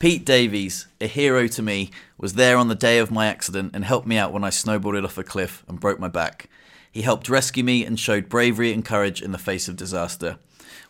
Pete 0.00 0.24
Davies, 0.24 0.86
a 0.98 1.06
hero 1.06 1.46
to 1.46 1.60
me, 1.60 1.90
was 2.16 2.32
there 2.32 2.56
on 2.56 2.68
the 2.68 2.74
day 2.74 2.98
of 2.98 3.10
my 3.10 3.26
accident 3.26 3.72
and 3.74 3.84
helped 3.84 4.06
me 4.06 4.16
out 4.16 4.32
when 4.32 4.42
I 4.42 4.48
snowboarded 4.48 5.04
off 5.04 5.18
a 5.18 5.22
cliff 5.22 5.62
and 5.68 5.78
broke 5.78 6.00
my 6.00 6.08
back. 6.08 6.48
He 6.90 7.02
helped 7.02 7.28
rescue 7.28 7.62
me 7.62 7.84
and 7.84 8.00
showed 8.00 8.30
bravery 8.30 8.72
and 8.72 8.82
courage 8.82 9.20
in 9.20 9.32
the 9.32 9.36
face 9.36 9.68
of 9.68 9.76
disaster. 9.76 10.38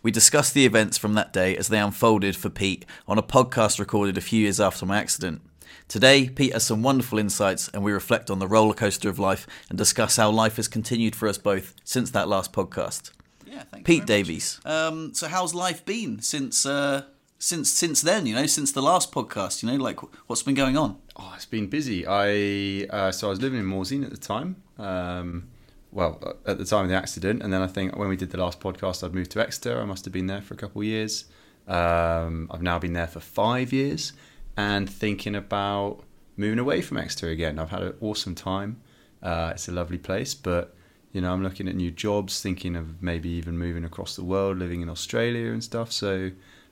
We 0.01 0.13
discussed 0.13 0.55
the 0.55 0.65
events 0.65 0.97
from 0.97 1.15
that 1.15 1.33
day 1.33 1.57
as 1.57 1.67
they 1.67 1.81
unfolded 1.81 2.37
for 2.37 2.51
Pete 2.51 2.87
on 3.09 3.19
a 3.19 3.23
podcast 3.23 3.81
recorded 3.81 4.17
a 4.17 4.21
few 4.21 4.43
years 4.43 4.61
after 4.61 4.87
my 4.87 4.99
accident. 4.99 5.43
Today, 5.89 6.29
Pete 6.29 6.53
has 6.53 6.63
some 6.63 6.85
wonderful 6.85 7.19
insights, 7.19 7.69
and 7.75 7.83
we 7.83 7.91
reflect 7.91 8.31
on 8.31 8.39
the 8.39 8.47
roller 8.47 8.75
coaster 8.75 9.09
of 9.09 9.19
life 9.19 9.45
and 9.69 9.77
discuss 9.77 10.19
how 10.19 10.31
life 10.31 10.55
has 10.55 10.69
continued 10.69 11.17
for 11.17 11.27
us 11.27 11.37
both 11.37 11.75
since 11.83 12.13
that 12.13 12.29
last 12.29 12.53
podcast. 12.53 13.11
Yeah, 13.45 13.65
thank 13.73 13.85
Pete 13.85 14.07
Davies. 14.07 14.61
Um, 14.65 15.15
so 15.15 15.27
how's 15.27 15.53
life 15.53 15.85
been 15.85 16.23
since 16.23 16.65
uh, 16.65 17.07
since 17.41 17.69
since 17.71 18.01
then? 18.03 18.27
You 18.27 18.37
know, 18.37 18.47
since 18.47 18.71
the 18.71 18.83
last 18.83 19.11
podcast. 19.11 19.65
You 19.65 19.71
know, 19.71 19.83
like 19.83 19.99
what's 20.29 20.45
been 20.45 20.55
going 20.55 20.77
on? 20.77 20.99
Oh, 21.17 21.33
it's 21.35 21.47
been 21.47 21.67
busy. 21.67 22.07
I 22.07 22.87
uh, 22.95 23.11
so 23.11 23.27
I 23.27 23.31
was 23.31 23.41
living 23.41 23.59
in 23.59 23.67
Morzine 23.67 24.05
at 24.05 24.11
the 24.11 24.17
time. 24.17 24.63
Um, 24.79 25.49
well, 25.91 26.37
at 26.47 26.59
the 26.59 26.65
time 26.65 26.85
of 26.85 26.91
the 26.91 26.97
accident, 26.97 27.43
and 27.43 27.53
then 27.53 27.63
I 27.63 27.67
think 27.67 27.97
when 27.97 28.09
we 28.09 28.17
did 28.17 28.31
the 28.31 28.39
last 28.39 28.61
podcast, 28.61 29.03
I'd 29.03 29.13
moved 29.13 29.33
to 29.33 29.41
Exeter. 29.41 29.81
I 29.81 29.85
must 29.85 30.05
have 30.05 30.13
been 30.13 30.29
there 30.29 30.41
for 30.41 30.55
a 30.55 30.57
couple 30.57 30.83
of 30.83 30.87
years. 30.87 31.25
Um, 31.67 32.49
I've 32.53 32.63
now 32.63 32.79
been 32.79 32.93
there 32.93 33.09
for 33.09 33.19
five 33.19 33.73
years, 33.73 34.13
and 34.57 34.89
thinking 34.89 35.35
about 35.35 36.05
moving 36.37 36.61
away 36.61 36.81
from 36.83 36.99
Exeter 36.99 37.29
again. 37.29 37.59
I've 37.59 37.71
had 37.71 37.83
an 37.83 37.95
awesome 38.01 38.37
time. 38.37 38.81
Uh, 39.23 39.51
it's 39.55 39.69
a 39.69 39.73
lovely 39.73 39.99
place, 39.99 40.33
but 40.35 40.75
you 41.13 41.21
know, 41.21 41.33
I'm 41.33 41.43
looking 41.43 41.69
at 41.69 41.75
new 41.75 41.91
jobs, 41.91 42.41
thinking 42.41 42.77
of 42.77 43.03
maybe 43.03 43.29
even 43.31 43.59
moving 43.59 43.85
across 43.85 44.15
the 44.15 44.25
world, 44.25 44.59
living 44.59 44.81
in 44.81 44.89
Australia 44.89 45.51
and 45.51 45.63
stuff. 45.63 45.91
So, 45.91 46.31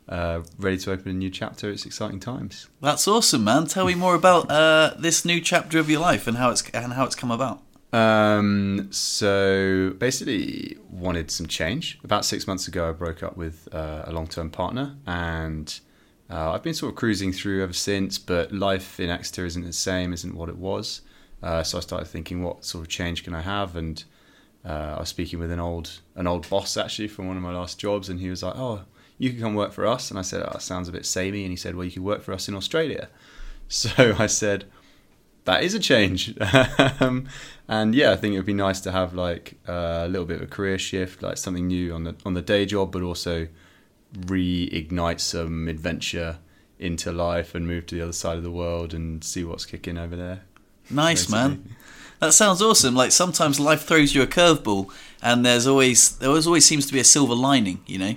uh, 0.08 0.42
ready 0.58 0.78
to 0.78 0.92
open 0.92 1.10
a 1.10 1.14
new 1.14 1.30
chapter. 1.30 1.70
It's 1.70 1.86
exciting 1.86 2.20
times. 2.20 2.68
That's 2.80 3.06
awesome, 3.06 3.44
man. 3.44 3.66
Tell 3.66 3.86
me 3.86 3.94
more 3.94 4.14
about 4.14 4.50
uh, 4.50 4.94
this 4.98 5.24
new 5.24 5.40
chapter 5.40 5.78
of 5.78 5.90
your 5.90 6.00
life 6.00 6.26
and 6.26 6.36
how 6.36 6.50
it's 6.50 6.68
and 6.70 6.94
how 6.94 7.04
it's 7.04 7.14
come 7.14 7.30
about. 7.30 7.62
Um, 7.92 8.88
so 8.90 9.94
basically, 9.98 10.76
wanted 10.90 11.30
some 11.30 11.46
change. 11.46 11.98
About 12.04 12.24
six 12.24 12.46
months 12.46 12.68
ago, 12.68 12.88
I 12.88 12.92
broke 12.92 13.22
up 13.22 13.36
with 13.36 13.68
uh, 13.72 14.02
a 14.04 14.12
long-term 14.12 14.50
partner, 14.50 14.96
and 15.06 15.78
uh, 16.30 16.52
I've 16.52 16.62
been 16.62 16.74
sort 16.74 16.92
of 16.92 16.96
cruising 16.96 17.32
through 17.32 17.62
ever 17.62 17.72
since. 17.72 18.18
But 18.18 18.52
life 18.52 19.00
in 19.00 19.10
Exeter 19.10 19.46
isn't 19.46 19.64
the 19.64 19.72
same, 19.72 20.12
isn't 20.12 20.34
what 20.34 20.48
it 20.48 20.56
was. 20.56 21.02
Uh, 21.42 21.62
so 21.62 21.78
I 21.78 21.80
started 21.80 22.06
thinking, 22.06 22.42
what 22.42 22.64
sort 22.64 22.82
of 22.82 22.88
change 22.88 23.24
can 23.24 23.34
I 23.34 23.42
have? 23.42 23.76
And 23.76 24.02
uh, 24.64 24.94
I 24.96 25.00
was 25.00 25.08
speaking 25.08 25.38
with 25.38 25.52
an 25.52 25.60
old 25.60 26.00
an 26.16 26.26
old 26.26 26.48
boss 26.50 26.76
actually 26.76 27.08
from 27.08 27.28
one 27.28 27.36
of 27.36 27.42
my 27.42 27.52
last 27.52 27.78
jobs, 27.78 28.08
and 28.08 28.20
he 28.20 28.28
was 28.28 28.42
like, 28.42 28.56
"Oh, 28.56 28.82
you 29.18 29.30
can 29.30 29.40
come 29.40 29.54
work 29.54 29.72
for 29.72 29.86
us." 29.86 30.10
And 30.10 30.18
I 30.18 30.22
said, 30.22 30.42
"Oh, 30.42 30.50
that 30.52 30.62
sounds 30.62 30.88
a 30.88 30.92
bit 30.92 31.06
samey." 31.06 31.42
And 31.42 31.50
he 31.50 31.56
said, 31.56 31.74
"Well, 31.74 31.84
you 31.84 31.90
could 31.90 32.02
work 32.02 32.22
for 32.22 32.32
us 32.32 32.48
in 32.48 32.54
Australia." 32.54 33.08
So 33.70 34.16
I 34.18 34.28
said, 34.28 34.64
"That 35.44 35.62
is 35.62 35.74
a 35.74 35.78
change." 35.78 36.34
um, 37.00 37.28
and 37.68 37.94
yeah, 37.94 38.12
I 38.12 38.16
think 38.16 38.32
it 38.32 38.38
would 38.38 38.46
be 38.46 38.54
nice 38.54 38.80
to 38.80 38.92
have 38.92 39.12
like 39.12 39.58
uh, 39.68 40.04
a 40.06 40.08
little 40.08 40.24
bit 40.24 40.36
of 40.36 40.42
a 40.44 40.46
career 40.46 40.78
shift, 40.78 41.22
like 41.22 41.36
something 41.36 41.66
new 41.66 41.92
on 41.92 42.04
the 42.04 42.16
on 42.24 42.32
the 42.32 42.40
day 42.40 42.64
job, 42.64 42.92
but 42.92 43.02
also 43.02 43.46
reignite 44.16 45.20
some 45.20 45.68
adventure 45.68 46.38
into 46.78 47.12
life 47.12 47.54
and 47.54 47.66
move 47.66 47.86
to 47.86 47.94
the 47.94 48.00
other 48.00 48.12
side 48.12 48.36
of 48.36 48.42
the 48.42 48.50
world 48.50 48.94
and 48.94 49.22
see 49.22 49.44
what's 49.44 49.66
kicking 49.66 49.98
over 49.98 50.16
there. 50.16 50.42
Nice, 50.90 51.26
basically. 51.26 51.38
man. 51.38 51.76
That 52.20 52.32
sounds 52.32 52.60
awesome. 52.60 52.94
Like 52.94 53.12
sometimes 53.12 53.60
life 53.60 53.84
throws 53.84 54.14
you 54.14 54.22
a 54.22 54.26
curveball, 54.26 54.90
and 55.22 55.44
there's 55.44 55.66
always 55.66 56.16
there 56.18 56.28
always, 56.28 56.46
always 56.46 56.64
seems 56.64 56.86
to 56.86 56.92
be 56.92 57.00
a 57.00 57.04
silver 57.04 57.34
lining, 57.34 57.80
you 57.86 57.98
know. 57.98 58.16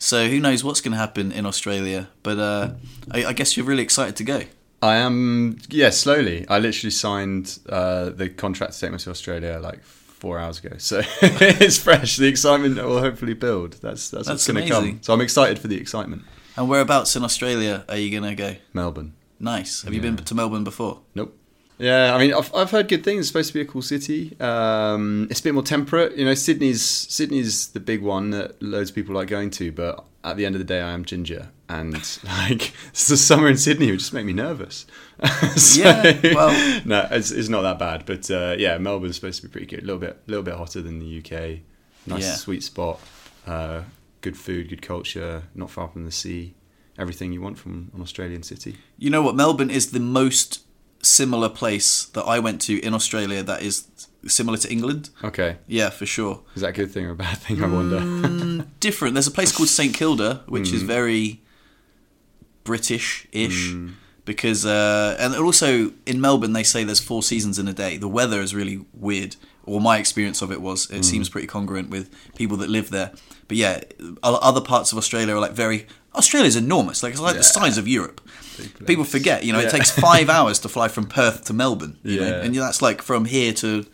So 0.00 0.28
who 0.28 0.40
knows 0.40 0.64
what's 0.64 0.80
going 0.80 0.92
to 0.92 0.98
happen 0.98 1.30
in 1.30 1.44
Australia? 1.44 2.08
But 2.22 2.38
uh, 2.38 2.70
I, 3.10 3.26
I 3.26 3.32
guess 3.34 3.56
you're 3.56 3.66
really 3.66 3.82
excited 3.82 4.16
to 4.16 4.24
go. 4.24 4.42
I 4.82 4.96
am, 4.96 5.58
yeah, 5.68 5.90
slowly. 5.90 6.46
I 6.48 6.58
literally 6.58 6.90
signed 6.90 7.58
uh, 7.68 8.08
the 8.08 8.30
contract 8.30 8.72
to 8.72 8.80
take 8.80 8.92
me 8.92 8.98
to 8.98 9.10
Australia 9.10 9.60
like 9.62 9.84
four 9.84 10.38
hours 10.38 10.58
ago, 10.58 10.76
so 10.78 11.02
it's 11.22 11.76
fresh. 11.76 12.16
The 12.16 12.28
excitement 12.28 12.76
will 12.76 13.00
hopefully 13.00 13.34
build. 13.34 13.74
That's 13.74 14.08
that's, 14.08 14.26
That's 14.26 14.28
what's 14.28 14.46
going 14.46 14.66
to 14.66 14.70
come. 14.70 14.98
So 15.02 15.12
I'm 15.12 15.20
excited 15.20 15.58
for 15.58 15.68
the 15.68 15.76
excitement. 15.76 16.22
And 16.56 16.68
whereabouts 16.68 17.14
in 17.14 17.22
Australia 17.22 17.84
are 17.88 17.98
you 17.98 18.10
going 18.10 18.28
to 18.28 18.34
go? 18.34 18.56
Melbourne. 18.72 19.12
Nice. 19.38 19.82
Have 19.82 19.92
you 19.92 20.00
been 20.00 20.16
to 20.16 20.34
Melbourne 20.34 20.64
before? 20.64 21.00
Nope. 21.14 21.36
Yeah, 21.80 22.14
I 22.14 22.18
mean, 22.18 22.34
I've, 22.34 22.54
I've 22.54 22.70
heard 22.70 22.88
good 22.88 23.02
things. 23.02 23.20
It's 23.20 23.28
supposed 23.28 23.48
to 23.48 23.54
be 23.54 23.60
a 23.62 23.64
cool 23.64 23.82
city. 23.82 24.36
Um, 24.38 25.26
it's 25.30 25.40
a 25.40 25.42
bit 25.42 25.54
more 25.54 25.62
temperate. 25.62 26.16
You 26.16 26.24
know, 26.26 26.34
Sydney's 26.34 26.82
Sydney's 26.82 27.68
the 27.68 27.80
big 27.80 28.02
one 28.02 28.30
that 28.30 28.62
loads 28.62 28.90
of 28.90 28.94
people 28.96 29.14
like 29.14 29.28
going 29.28 29.50
to. 29.50 29.72
But 29.72 30.04
at 30.22 30.36
the 30.36 30.44
end 30.46 30.54
of 30.54 30.58
the 30.58 30.64
day, 30.66 30.80
I 30.82 30.90
am 30.90 31.04
ginger, 31.04 31.48
and 31.68 31.94
like 32.24 32.72
it's 32.90 33.08
the 33.08 33.16
summer 33.16 33.48
in 33.48 33.56
Sydney 33.56 33.90
would 33.90 34.00
just 34.00 34.12
make 34.12 34.26
me 34.26 34.32
nervous. 34.34 34.86
So- 35.56 35.80
Yeah, 35.82 36.34
well- 36.34 36.80
no, 36.84 37.08
it's, 37.10 37.30
it's 37.30 37.48
not 37.48 37.62
that 37.62 37.78
bad. 37.78 38.04
But 38.06 38.30
uh, 38.30 38.56
yeah, 38.58 38.76
Melbourne's 38.78 39.16
supposed 39.16 39.40
to 39.42 39.48
be 39.48 39.52
pretty 39.52 39.66
good. 39.66 39.82
A 39.82 39.86
little 39.86 40.00
bit, 40.00 40.20
a 40.26 40.30
little 40.30 40.44
bit 40.44 40.54
hotter 40.54 40.82
than 40.82 40.98
the 40.98 41.18
UK. 41.18 41.60
Nice 42.06 42.22
Yeah. 42.22 42.34
sweet 42.34 42.62
spot. 42.62 43.00
Uh, 43.46 43.82
good 44.20 44.36
food, 44.36 44.68
good 44.68 44.82
culture. 44.82 45.44
Not 45.54 45.70
far 45.70 45.88
from 45.88 46.04
the 46.04 46.12
sea. 46.12 46.54
Everything 46.98 47.32
you 47.32 47.40
want 47.40 47.56
from 47.58 47.90
an 47.94 48.02
Australian 48.02 48.42
city. 48.42 48.76
You 48.98 49.08
know 49.10 49.22
what? 49.22 49.34
Melbourne 49.34 49.70
is 49.70 49.92
the 49.92 50.00
most 50.00 50.60
similar 51.02 51.48
place 51.48 52.04
that 52.06 52.24
I 52.24 52.38
went 52.38 52.60
to 52.62 52.78
in 52.80 52.94
Australia 52.94 53.42
that 53.42 53.62
is 53.62 53.86
similar 54.26 54.58
to 54.58 54.70
England. 54.70 55.08
Okay, 55.24 55.56
Yeah, 55.66 55.88
for 55.90 56.04
sure. 56.06 56.42
is 56.54 56.60
that 56.62 56.68
a 56.68 56.72
good 56.72 56.90
thing 56.90 57.06
or 57.06 57.10
a 57.12 57.14
bad 57.16 57.38
thing? 57.38 57.62
I 57.62 57.66
wonder. 57.66 57.98
Mm, 58.00 58.66
different. 58.80 59.14
There's 59.14 59.26
a 59.26 59.30
place 59.30 59.50
called 59.52 59.68
St 59.70 59.94
Kilda, 59.94 60.42
which 60.46 60.72
is 60.72 60.82
very 60.82 61.40
British-ish, 62.64 63.74
because 64.24 64.66
uh, 64.66 65.16
and 65.18 65.34
also 65.34 65.92
in 66.06 66.20
Melbourne 66.20 66.52
they 66.52 66.62
say 66.62 66.84
there's 66.84 67.00
four 67.00 67.22
seasons 67.22 67.58
in 67.58 67.66
a 67.68 67.72
day. 67.72 67.96
The 67.96 68.08
weather 68.08 68.40
is 68.40 68.54
really 68.54 68.84
weird, 68.92 69.36
or 69.64 69.80
my 69.80 69.98
experience 69.98 70.42
of 70.42 70.52
it 70.52 70.60
was. 70.60 70.90
It 70.90 71.04
seems 71.04 71.28
pretty 71.28 71.46
congruent 71.46 71.90
with 71.90 72.10
people 72.36 72.56
that 72.58 72.68
live 72.70 72.90
there. 72.90 73.12
But 73.48 73.56
yeah, 73.56 73.80
other 74.22 74.60
parts 74.60 74.92
of 74.92 74.98
Australia 74.98 75.34
are 75.34 75.40
like 75.40 75.52
very. 75.52 75.86
Australia's 76.14 76.56
enormous. 76.56 77.02
Like 77.02 77.12
it's 77.12 77.20
like 77.20 77.36
the 77.36 77.42
size 77.42 77.78
of 77.78 77.86
Europe. 77.86 78.20
People 78.86 79.04
forget, 79.04 79.44
you 79.44 79.52
know, 79.52 79.60
it 79.60 79.70
takes 79.70 79.90
five 79.90 80.28
hours 80.36 80.58
to 80.60 80.68
fly 80.68 80.88
from 80.88 81.06
Perth 81.06 81.44
to 81.44 81.52
Melbourne. 81.52 81.98
You 82.02 82.20
know? 82.20 82.40
And 82.40 82.54
that's 82.54 82.82
like 82.82 83.00
from 83.02 83.24
here 83.24 83.52
to, 83.54 83.86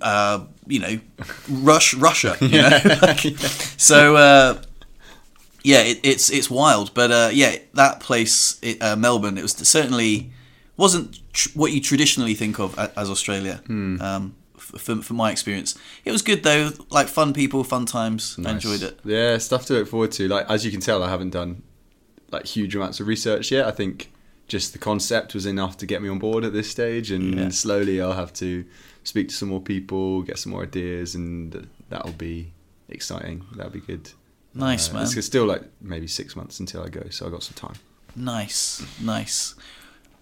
uh, 0.00 0.44
you 0.66 0.78
know, 0.78 1.00
Rush, 1.50 1.94
Russia. 1.94 2.36
You 2.40 2.62
know? 2.62 2.78
So 3.76 4.16
uh, 4.16 4.62
yeah, 5.64 5.82
it, 5.82 6.00
it's 6.02 6.30
it's 6.30 6.50
wild, 6.50 6.94
but 6.94 7.10
uh, 7.10 7.30
yeah, 7.32 7.56
that 7.74 8.00
place, 8.00 8.58
it, 8.62 8.82
uh, 8.82 8.96
Melbourne, 8.96 9.38
it 9.38 9.42
was 9.42 9.52
certainly 9.52 10.32
wasn't 10.76 11.20
tr- 11.32 11.50
what 11.54 11.72
you 11.72 11.80
traditionally 11.80 12.34
think 12.34 12.58
of 12.58 12.78
as 12.78 13.10
Australia. 13.10 13.60
Hmm. 13.66 14.00
Um, 14.00 14.34
f- 14.74 14.80
for, 14.80 14.96
for 15.02 15.14
my 15.14 15.30
experience, 15.30 15.76
it 16.04 16.12
was 16.12 16.22
good 16.22 16.42
though. 16.42 16.70
Like 16.90 17.08
fun 17.08 17.32
people, 17.32 17.64
fun 17.64 17.86
times. 17.86 18.38
I 18.44 18.50
enjoyed 18.52 18.82
it. 18.82 19.00
Yeah, 19.04 19.38
stuff 19.38 19.66
to 19.66 19.74
look 19.74 19.88
forward 19.88 20.12
to. 20.12 20.28
Like 20.28 20.46
as 20.50 20.64
you 20.64 20.70
can 20.70 20.80
tell, 20.80 21.02
I 21.02 21.08
haven't 21.10 21.30
done 21.30 21.62
like 22.30 22.46
huge 22.46 22.74
amounts 22.76 23.00
of 23.00 23.06
research 23.06 23.50
yet. 23.50 23.66
I 23.66 23.70
think 23.70 24.10
just 24.48 24.72
the 24.72 24.78
concept 24.78 25.34
was 25.34 25.46
enough 25.46 25.76
to 25.78 25.86
get 25.86 26.02
me 26.02 26.08
on 26.08 26.18
board 26.18 26.44
at 26.44 26.52
this 26.52 26.70
stage, 26.70 27.10
and 27.10 27.38
Yeah. 27.38 27.48
slowly 27.50 28.00
I'll 28.00 28.12
have 28.12 28.32
to 28.34 28.64
speak 29.04 29.28
to 29.28 29.34
some 29.34 29.48
more 29.48 29.60
people, 29.60 30.22
get 30.22 30.38
some 30.38 30.52
more 30.52 30.62
ideas, 30.62 31.14
and 31.14 31.68
that'll 31.88 32.12
be 32.12 32.52
exciting. 32.88 33.44
That'll 33.56 33.72
be 33.72 33.80
good. 33.80 34.10
Nice, 34.54 34.90
Uh, 34.90 34.94
man. 34.94 35.02
It's 35.04 35.26
still 35.26 35.46
like 35.46 35.62
maybe 35.80 36.06
six 36.06 36.36
months 36.36 36.60
until 36.60 36.82
I 36.82 36.88
go, 36.88 37.04
so 37.10 37.26
I 37.26 37.30
got 37.30 37.42
some 37.42 37.54
time. 37.54 37.76
Nice, 38.14 38.84
nice. 39.00 39.54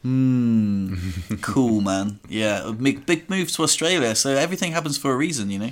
Hmm. 0.02 0.94
cool, 1.42 1.80
man. 1.80 2.20
Yeah, 2.28 2.72
big 2.80 3.06
big 3.06 3.28
move 3.30 3.50
to 3.52 3.62
Australia. 3.62 4.14
So 4.14 4.30
everything 4.30 4.72
happens 4.72 4.96
for 4.98 5.12
a 5.12 5.16
reason, 5.16 5.50
you 5.50 5.58
know. 5.58 5.70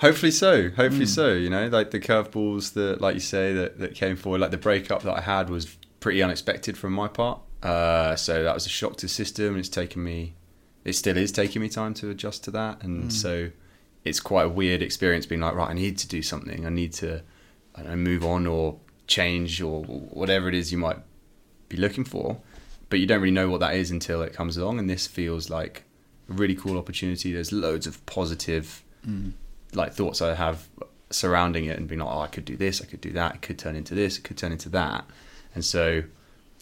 Hopefully 0.00 0.30
so. 0.30 0.70
Hopefully 0.70 1.06
Hmm. 1.06 1.18
so. 1.20 1.32
You 1.32 1.50
know, 1.50 1.66
like 1.68 1.90
the 1.90 2.00
curveballs 2.00 2.74
that, 2.74 3.00
like 3.00 3.14
you 3.14 3.20
say, 3.20 3.52
that, 3.54 3.78
that 3.80 3.94
came 3.94 4.16
forward. 4.16 4.40
Like 4.40 4.52
the 4.52 4.58
breakup 4.58 5.02
that 5.02 5.12
I 5.16 5.20
had 5.20 5.50
was 5.50 5.76
pretty 6.00 6.22
unexpected 6.22 6.78
from 6.78 6.92
my 6.92 7.08
part. 7.08 7.40
Uh, 7.62 8.14
so 8.14 8.44
that 8.44 8.54
was 8.54 8.66
a 8.66 8.68
shock 8.68 8.96
to 8.98 9.06
the 9.06 9.10
system. 9.10 9.56
It's 9.56 9.68
taken 9.68 10.04
me, 10.04 10.34
it 10.84 10.92
still 10.92 11.16
is 11.16 11.32
taking 11.32 11.60
me 11.60 11.68
time 11.68 11.92
to 11.94 12.08
adjust 12.10 12.44
to 12.44 12.52
that, 12.52 12.82
and 12.84 13.04
Hmm. 13.04 13.10
so 13.10 13.50
it's 14.04 14.20
quite 14.20 14.44
a 14.46 14.48
weird 14.48 14.80
experience 14.80 15.26
being 15.26 15.40
like, 15.40 15.54
right, 15.56 15.70
I 15.70 15.72
need 15.74 15.98
to 15.98 16.06
do 16.08 16.22
something. 16.22 16.64
I 16.64 16.70
need 16.70 16.92
to, 16.94 17.22
I 17.74 17.82
don't 17.82 17.90
know, 17.90 17.96
move 17.96 18.24
on 18.24 18.46
or 18.46 18.78
change 19.08 19.60
or 19.60 19.82
whatever 19.82 20.48
it 20.48 20.54
is 20.54 20.70
you 20.70 20.78
might 20.78 20.98
be 21.68 21.76
looking 21.76 22.04
for, 22.04 22.38
but 22.90 22.98
you 23.00 23.06
don't 23.06 23.20
really 23.20 23.32
know 23.32 23.48
what 23.50 23.60
that 23.60 23.74
is 23.74 23.90
until 23.90 24.22
it 24.22 24.32
comes 24.32 24.56
along. 24.56 24.78
And 24.78 24.88
this 24.88 25.06
feels 25.06 25.50
like 25.50 25.84
a 26.28 26.32
really 26.32 26.54
cool 26.54 26.78
opportunity. 26.78 27.32
There's 27.32 27.52
loads 27.52 27.86
of 27.86 28.04
positive 28.06 28.82
like 29.74 29.92
thoughts 29.94 30.20
I 30.20 30.34
have 30.34 30.68
surrounding 31.10 31.64
it 31.66 31.78
and 31.78 31.88
being 31.88 32.00
like, 32.00 32.14
oh, 32.14 32.20
I 32.20 32.26
could 32.26 32.44
do 32.44 32.56
this, 32.56 32.82
I 32.82 32.84
could 32.84 33.00
do 33.00 33.12
that, 33.12 33.36
it 33.36 33.42
could 33.42 33.58
turn 33.58 33.74
into 33.76 33.94
this, 33.94 34.18
it 34.18 34.24
could 34.24 34.36
turn 34.36 34.52
into 34.52 34.68
that. 34.70 35.04
And 35.54 35.64
so 35.64 36.02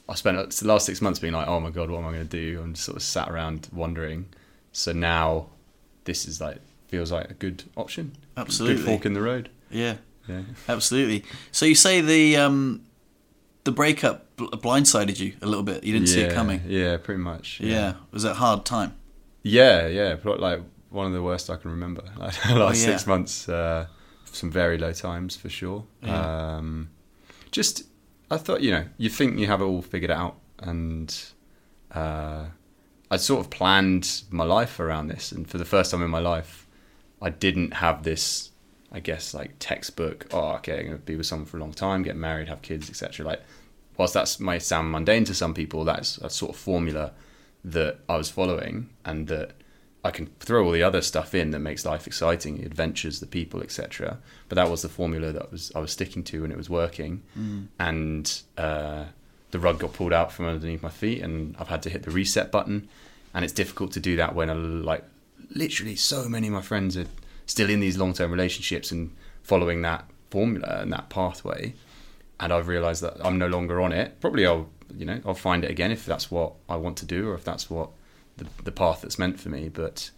I 0.09 0.15
spent 0.15 0.51
the 0.53 0.67
last 0.69 0.87
six 0.87 1.01
months 1.03 1.19
being 1.19 1.33
like, 1.33 1.49
oh 1.49 1.59
my 1.59 1.71
God, 1.71 1.91
what 1.91 1.99
am 1.99 2.07
I 2.07 2.13
going 2.13 2.29
to 2.29 2.37
do? 2.55 2.61
I'm 2.63 2.75
just 2.75 2.85
sort 2.87 2.97
of 2.97 3.03
sat 3.03 3.29
around 3.29 3.69
wondering. 3.73 4.27
So 4.73 4.93
now 4.93 5.47
this 6.05 6.27
is 6.29 6.41
like, 6.41 6.59
feels 6.87 7.11
like 7.11 7.29
a 7.31 7.35
good 7.35 7.65
option. 7.77 8.13
Absolutely. 8.37 8.77
Good 8.83 8.87
fork 8.87 9.07
in 9.07 9.15
the 9.15 9.23
road. 9.23 9.49
Yeah, 9.71 9.97
Yeah. 10.29 10.43
absolutely. 10.69 11.25
So 11.51 11.67
you 11.67 11.75
say 11.75 12.01
the 12.01 12.37
um, 12.37 12.83
the 13.67 13.73
breakup 13.73 14.35
blindsided 14.37 15.19
you 15.21 15.35
a 15.43 15.47
little 15.47 15.63
bit. 15.63 15.85
You 15.85 15.93
didn't 15.93 16.09
see 16.09 16.23
it 16.23 16.33
coming. 16.33 16.63
Yeah, 16.67 16.97
pretty 16.97 17.21
much. 17.21 17.61
Yeah. 17.61 17.95
Was 18.13 18.25
it 18.25 18.31
a 18.31 18.35
hard 18.35 18.65
time? 18.65 18.95
Yeah, 19.43 19.87
yeah, 19.87 20.17
like 20.25 20.61
one 20.91 21.07
of 21.07 21.13
the 21.13 21.23
worst 21.23 21.51
I 21.51 21.57
can 21.57 21.71
remember. 21.71 22.03
Like 22.19 22.35
the 22.49 22.55
last 22.57 22.77
Oh, 22.77 22.81
yeah. 22.81 22.97
six 22.97 23.07
months, 23.07 23.49
uh, 23.49 23.87
some 24.33 24.51
very 24.51 24.79
low 24.79 24.93
times 24.93 25.37
for 25.37 25.49
sure. 25.49 25.85
Yeah. 26.03 26.57
Um, 26.57 26.89
just, 27.51 27.83
I 28.31 28.37
thought, 28.39 28.61
you 28.63 28.71
know, 28.71 28.85
you 28.99 29.09
think 29.09 29.39
you 29.39 29.47
have 29.47 29.61
it 29.61 29.65
all 29.65 29.83
figured 29.83 30.11
out, 30.11 30.37
and 30.61 31.15
uh, 31.95 32.47
I 33.11 33.17
sort 33.19 33.41
of 33.45 33.51
planned 33.51 34.23
my 34.31 34.45
life 34.45 34.81
around 34.81 35.09
this, 35.09 35.33
and 35.33 35.49
for 35.49 35.59
the 35.59 35.65
first 35.65 35.91
time 35.91 36.03
in 36.03 36.11
my 36.11 36.19
life, 36.21 36.67
I 37.23 37.31
didn't 37.31 37.75
have 37.75 38.03
this, 38.03 38.51
I 38.93 39.01
guess, 39.01 39.35
like 39.35 39.53
textbook. 39.59 40.27
Oh, 40.33 40.53
okay, 40.57 40.81
I'm 40.81 40.87
gonna 40.87 40.99
be 40.99 41.17
with 41.17 41.27
someone 41.27 41.47
for 41.47 41.57
a 41.57 41.61
long 41.61 41.73
time, 41.73 42.03
get 42.03 42.17
married, 42.17 42.49
have 42.49 42.63
kids, 42.63 42.89
etc. 42.89 43.27
Like, 43.27 43.43
whilst 43.97 44.15
that's 44.15 44.39
might 44.41 44.63
sound 44.63 44.91
mundane 44.91 45.25
to 45.25 45.35
some 45.35 45.55
people, 45.55 45.85
that's 45.85 46.19
a 46.19 46.31
sort 46.31 46.53
of 46.53 46.57
formula 46.57 47.13
that 47.65 47.99
I 48.09 48.17
was 48.17 48.31
following, 48.31 48.91
and 49.05 49.27
that 49.29 49.53
I 50.05 50.13
can 50.13 50.27
throw 50.39 50.65
all 50.65 50.71
the 50.71 50.85
other 50.85 51.03
stuff 51.03 51.35
in 51.35 51.51
that 51.51 51.59
makes 51.59 51.85
life 51.85 52.07
exciting, 52.07 52.59
the 52.59 52.65
adventures, 52.65 53.19
the 53.19 53.27
people, 53.27 53.61
etc. 53.61 54.19
But 54.49 54.55
that 54.55 54.71
was 54.71 54.83
the 54.83 54.89
formula 54.89 55.33
that 55.33 55.51
was 55.51 55.73
I 55.75 55.81
was 55.81 55.91
sticking 55.91 56.23
to, 56.25 56.45
and 56.45 56.53
it 56.53 56.57
was 56.57 56.71
working. 56.71 57.23
And 57.81 58.43
uh, 58.57 59.07
the 59.51 59.59
rug 59.59 59.81
got 59.81 59.95
pulled 59.95 60.13
out 60.13 60.31
from 60.31 60.47
underneath 60.47 60.83
my 60.83 60.91
feet, 60.91 61.23
and 61.23 61.57
I've 61.59 61.69
had 61.69 61.83
to 61.83 61.91
hit 61.91 62.05
the 62.05 62.13
reset 62.13 62.53
button. 62.53 62.89
And 63.35 63.45
it's 63.45 63.53
difficult 63.53 63.93
to 63.93 64.01
do 64.01 64.17
that 64.17 64.35
when, 64.35 64.49
I, 64.49 64.55
like, 64.55 65.05
literally 65.55 65.97
so 65.97 66.29
many 66.29 66.47
of 66.47 66.55
my 66.55 66.63
friends 66.63 66.97
are 66.97 67.07
still 67.47 67.71
in 67.71 67.81
these 67.81 67.97
long-term 67.97 68.31
relationships 68.31 68.91
and 68.91 69.15
following 69.43 69.83
that 69.83 70.05
formula 70.31 70.79
and 70.81 70.93
that 70.93 71.09
pathway. 71.09 71.75
And 72.39 72.53
I've 72.53 72.69
realised 72.69 73.03
that 73.03 73.17
I'm 73.25 73.39
no 73.39 73.47
longer 73.47 73.81
on 73.81 73.93
it. 73.93 74.21
Probably 74.21 74.47
I'll, 74.47 74.69
you 74.95 75.07
know, 75.07 75.21
I'll 75.25 75.35
find 75.35 75.65
it 75.65 75.71
again 75.71 75.91
if 75.91 76.05
that's 76.05 76.31
what 76.31 76.53
I 76.69 76.77
want 76.77 76.99
to 76.99 77.07
do, 77.07 77.29
or 77.29 77.35
if 77.35 77.45
that's 77.45 77.71
what 77.71 77.91
the, 78.37 78.47
the 78.65 78.73
path 78.73 79.01
that's 79.03 79.19
meant 79.19 79.41
for 79.41 79.49
me. 79.49 79.69
But 79.69 80.11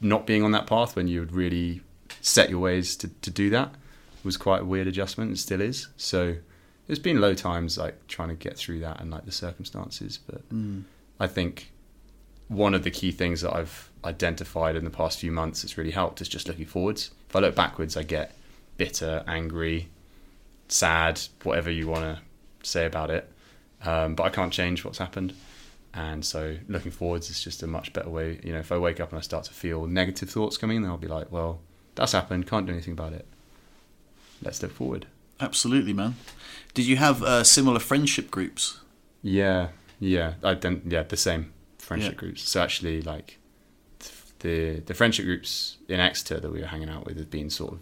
not 0.00 0.26
being 0.26 0.42
on 0.42 0.50
that 0.50 0.66
path 0.66 0.96
when 0.96 1.08
you 1.08 1.20
would 1.20 1.32
really 1.32 1.80
set 2.20 2.50
your 2.50 2.58
ways 2.58 2.96
to, 2.96 3.08
to 3.08 3.30
do 3.30 3.48
that 3.50 3.74
was 4.22 4.36
quite 4.36 4.62
a 4.62 4.64
weird 4.64 4.86
adjustment 4.86 5.28
and 5.28 5.38
still 5.38 5.60
is. 5.60 5.88
So 5.96 6.36
there's 6.86 6.98
been 6.98 7.20
low 7.20 7.34
times 7.34 7.78
like 7.78 8.06
trying 8.06 8.28
to 8.28 8.34
get 8.34 8.56
through 8.58 8.80
that 8.80 9.00
and 9.00 9.10
like 9.10 9.24
the 9.24 9.32
circumstances. 9.32 10.18
But 10.18 10.46
mm. 10.50 10.82
I 11.18 11.26
think 11.26 11.72
one 12.50 12.74
of 12.74 12.82
the 12.82 12.90
key 12.90 13.12
things 13.12 13.42
that 13.42 13.54
I've 13.54 13.88
identified 14.04 14.74
in 14.74 14.84
the 14.84 14.90
past 14.90 15.20
few 15.20 15.30
months 15.30 15.62
that's 15.62 15.78
really 15.78 15.92
helped 15.92 16.20
is 16.20 16.28
just 16.28 16.48
looking 16.48 16.66
forwards. 16.66 17.12
If 17.28 17.36
I 17.36 17.38
look 17.38 17.54
backwards, 17.54 17.96
I 17.96 18.02
get 18.02 18.34
bitter, 18.76 19.22
angry, 19.28 19.88
sad, 20.68 21.20
whatever 21.44 21.70
you 21.70 21.86
want 21.86 22.02
to 22.02 22.68
say 22.68 22.86
about 22.86 23.08
it. 23.10 23.30
Um, 23.84 24.16
but 24.16 24.24
I 24.24 24.30
can't 24.30 24.52
change 24.52 24.84
what's 24.84 24.98
happened. 24.98 25.32
And 25.94 26.24
so 26.24 26.56
looking 26.68 26.90
forwards 26.90 27.30
is 27.30 27.42
just 27.42 27.62
a 27.62 27.68
much 27.68 27.92
better 27.92 28.10
way. 28.10 28.40
You 28.42 28.52
know, 28.52 28.58
if 28.58 28.72
I 28.72 28.78
wake 28.78 28.98
up 28.98 29.10
and 29.10 29.18
I 29.18 29.22
start 29.22 29.44
to 29.44 29.52
feel 29.52 29.86
negative 29.86 30.28
thoughts 30.28 30.56
coming, 30.56 30.82
then 30.82 30.90
I'll 30.90 30.98
be 30.98 31.06
like, 31.06 31.30
well, 31.30 31.60
that's 31.94 32.12
happened, 32.12 32.48
can't 32.48 32.66
do 32.66 32.72
anything 32.72 32.94
about 32.94 33.12
it. 33.12 33.26
Let's 34.42 34.60
look 34.60 34.72
forward. 34.72 35.06
Absolutely, 35.38 35.92
man. 35.92 36.16
Did 36.74 36.86
you 36.86 36.96
have 36.96 37.22
uh, 37.22 37.44
similar 37.44 37.78
friendship 37.78 38.28
groups? 38.28 38.80
Yeah, 39.22 39.68
yeah, 40.00 40.34
I 40.42 40.54
don't. 40.54 40.82
Yeah, 40.90 41.04
the 41.04 41.16
same 41.16 41.52
friendship 41.90 42.12
Yeah. 42.12 42.18
groups. 42.18 42.42
So 42.48 42.62
actually, 42.62 43.02
like 43.02 43.38
the 44.44 44.80
the 44.86 44.94
friendship 44.94 45.24
groups 45.24 45.76
in 45.88 45.98
Exeter 45.98 46.38
that 46.40 46.50
we 46.52 46.60
were 46.60 46.66
hanging 46.74 46.88
out 46.94 47.04
with 47.06 47.16
have 47.18 47.30
been 47.30 47.50
sort 47.50 47.72
of 47.74 47.78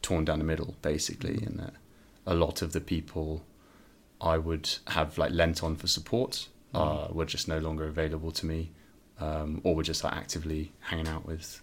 torn 0.00 0.24
down 0.24 0.38
the 0.38 0.44
middle, 0.52 0.74
basically, 0.80 1.36
in 1.46 1.58
that 1.58 1.74
a 2.26 2.34
lot 2.34 2.62
of 2.62 2.72
the 2.72 2.80
people 2.80 3.44
I 4.20 4.38
would 4.38 4.66
have 4.96 5.18
like 5.18 5.32
lent 5.32 5.62
on 5.62 5.76
for 5.76 5.86
support 5.86 6.48
uh, 6.74 7.08
were 7.10 7.26
just 7.26 7.46
no 7.48 7.58
longer 7.58 7.84
available 7.94 8.30
to 8.32 8.46
me, 8.46 8.70
um, 9.20 9.60
or 9.64 9.74
were 9.76 9.82
just 9.92 10.02
like 10.04 10.14
actively 10.14 10.72
hanging 10.88 11.08
out 11.08 11.26
with 11.26 11.60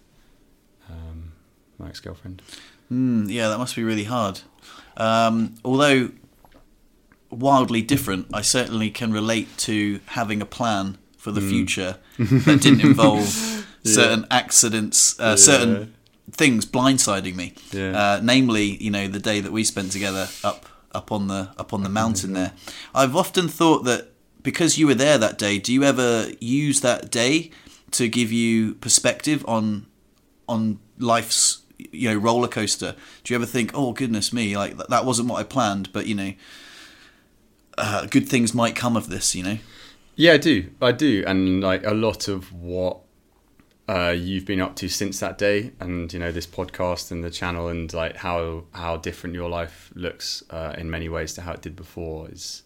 um, 0.88 1.32
my 1.78 1.88
ex 1.88 1.98
girlfriend. 2.00 2.40
Mm, 2.92 3.28
yeah, 3.30 3.48
that 3.48 3.58
must 3.58 3.74
be 3.74 3.82
really 3.82 4.04
hard. 4.04 4.40
Um, 4.96 5.56
although 5.64 6.10
wildly 7.30 7.82
different, 7.82 8.26
I 8.32 8.42
certainly 8.42 8.90
can 8.90 9.12
relate 9.12 9.48
to 9.68 10.00
having 10.06 10.40
a 10.42 10.46
plan 10.46 10.98
for 11.20 11.30
the 11.30 11.42
future 11.42 11.98
that 12.18 12.62
didn't 12.62 12.80
involve 12.80 13.28
certain 13.84 14.26
accidents, 14.30 15.20
uh, 15.20 15.36
certain 15.36 15.94
things 16.32 16.64
blindsiding 16.64 17.36
me. 17.36 17.52
Yeah. 17.72 17.90
Uh, 17.90 18.20
namely, 18.22 18.82
you 18.82 18.90
know, 18.90 19.06
the 19.06 19.18
day 19.18 19.40
that 19.40 19.52
we 19.52 19.62
spent 19.64 19.92
together 19.92 20.28
up 20.42 20.66
up 20.92 21.12
on 21.12 21.28
the 21.28 21.50
up 21.58 21.74
on 21.74 21.82
the 21.82 21.90
mountain 21.90 22.32
there. 22.32 22.52
I've 22.94 23.14
often 23.14 23.48
thought 23.48 23.84
that 23.84 24.12
because 24.42 24.78
you 24.78 24.86
were 24.86 24.94
there 24.94 25.18
that 25.18 25.36
day, 25.36 25.58
do 25.58 25.74
you 25.74 25.84
ever 25.84 26.28
use 26.40 26.80
that 26.80 27.10
day 27.10 27.50
to 27.90 28.08
give 28.08 28.32
you 28.32 28.74
perspective 28.76 29.44
on 29.46 29.86
on 30.48 30.78
life's 30.98 31.62
you 31.76 32.08
know 32.08 32.16
roller 32.16 32.48
coaster? 32.48 32.96
Do 33.24 33.34
you 33.34 33.36
ever 33.36 33.46
think, 33.46 33.72
oh 33.74 33.92
goodness 33.92 34.32
me, 34.32 34.56
like 34.56 34.78
that, 34.78 34.88
that 34.88 35.04
wasn't 35.04 35.28
what 35.28 35.38
I 35.38 35.42
planned, 35.44 35.92
but 35.92 36.06
you 36.06 36.14
know, 36.14 36.32
uh, 37.76 38.06
good 38.06 38.26
things 38.26 38.54
might 38.54 38.74
come 38.74 38.96
of 38.96 39.10
this, 39.10 39.34
you 39.34 39.42
know? 39.42 39.58
Yeah, 40.20 40.34
I 40.34 40.36
do. 40.36 40.70
I 40.82 40.92
do, 40.92 41.24
and 41.26 41.62
like 41.62 41.86
a 41.86 41.94
lot 41.94 42.28
of 42.28 42.52
what 42.52 42.98
uh, 43.88 44.14
you've 44.14 44.44
been 44.44 44.60
up 44.60 44.76
to 44.76 44.88
since 44.90 45.18
that 45.20 45.38
day, 45.38 45.72
and 45.80 46.12
you 46.12 46.18
know 46.18 46.30
this 46.30 46.46
podcast 46.46 47.10
and 47.10 47.24
the 47.24 47.30
channel, 47.30 47.68
and 47.68 47.90
like 47.94 48.16
how 48.16 48.64
how 48.72 48.98
different 48.98 49.34
your 49.34 49.48
life 49.48 49.90
looks 49.94 50.42
uh, 50.50 50.74
in 50.76 50.90
many 50.90 51.08
ways 51.08 51.32
to 51.36 51.40
how 51.40 51.52
it 51.52 51.62
did 51.62 51.74
before 51.74 52.28
is. 52.30 52.64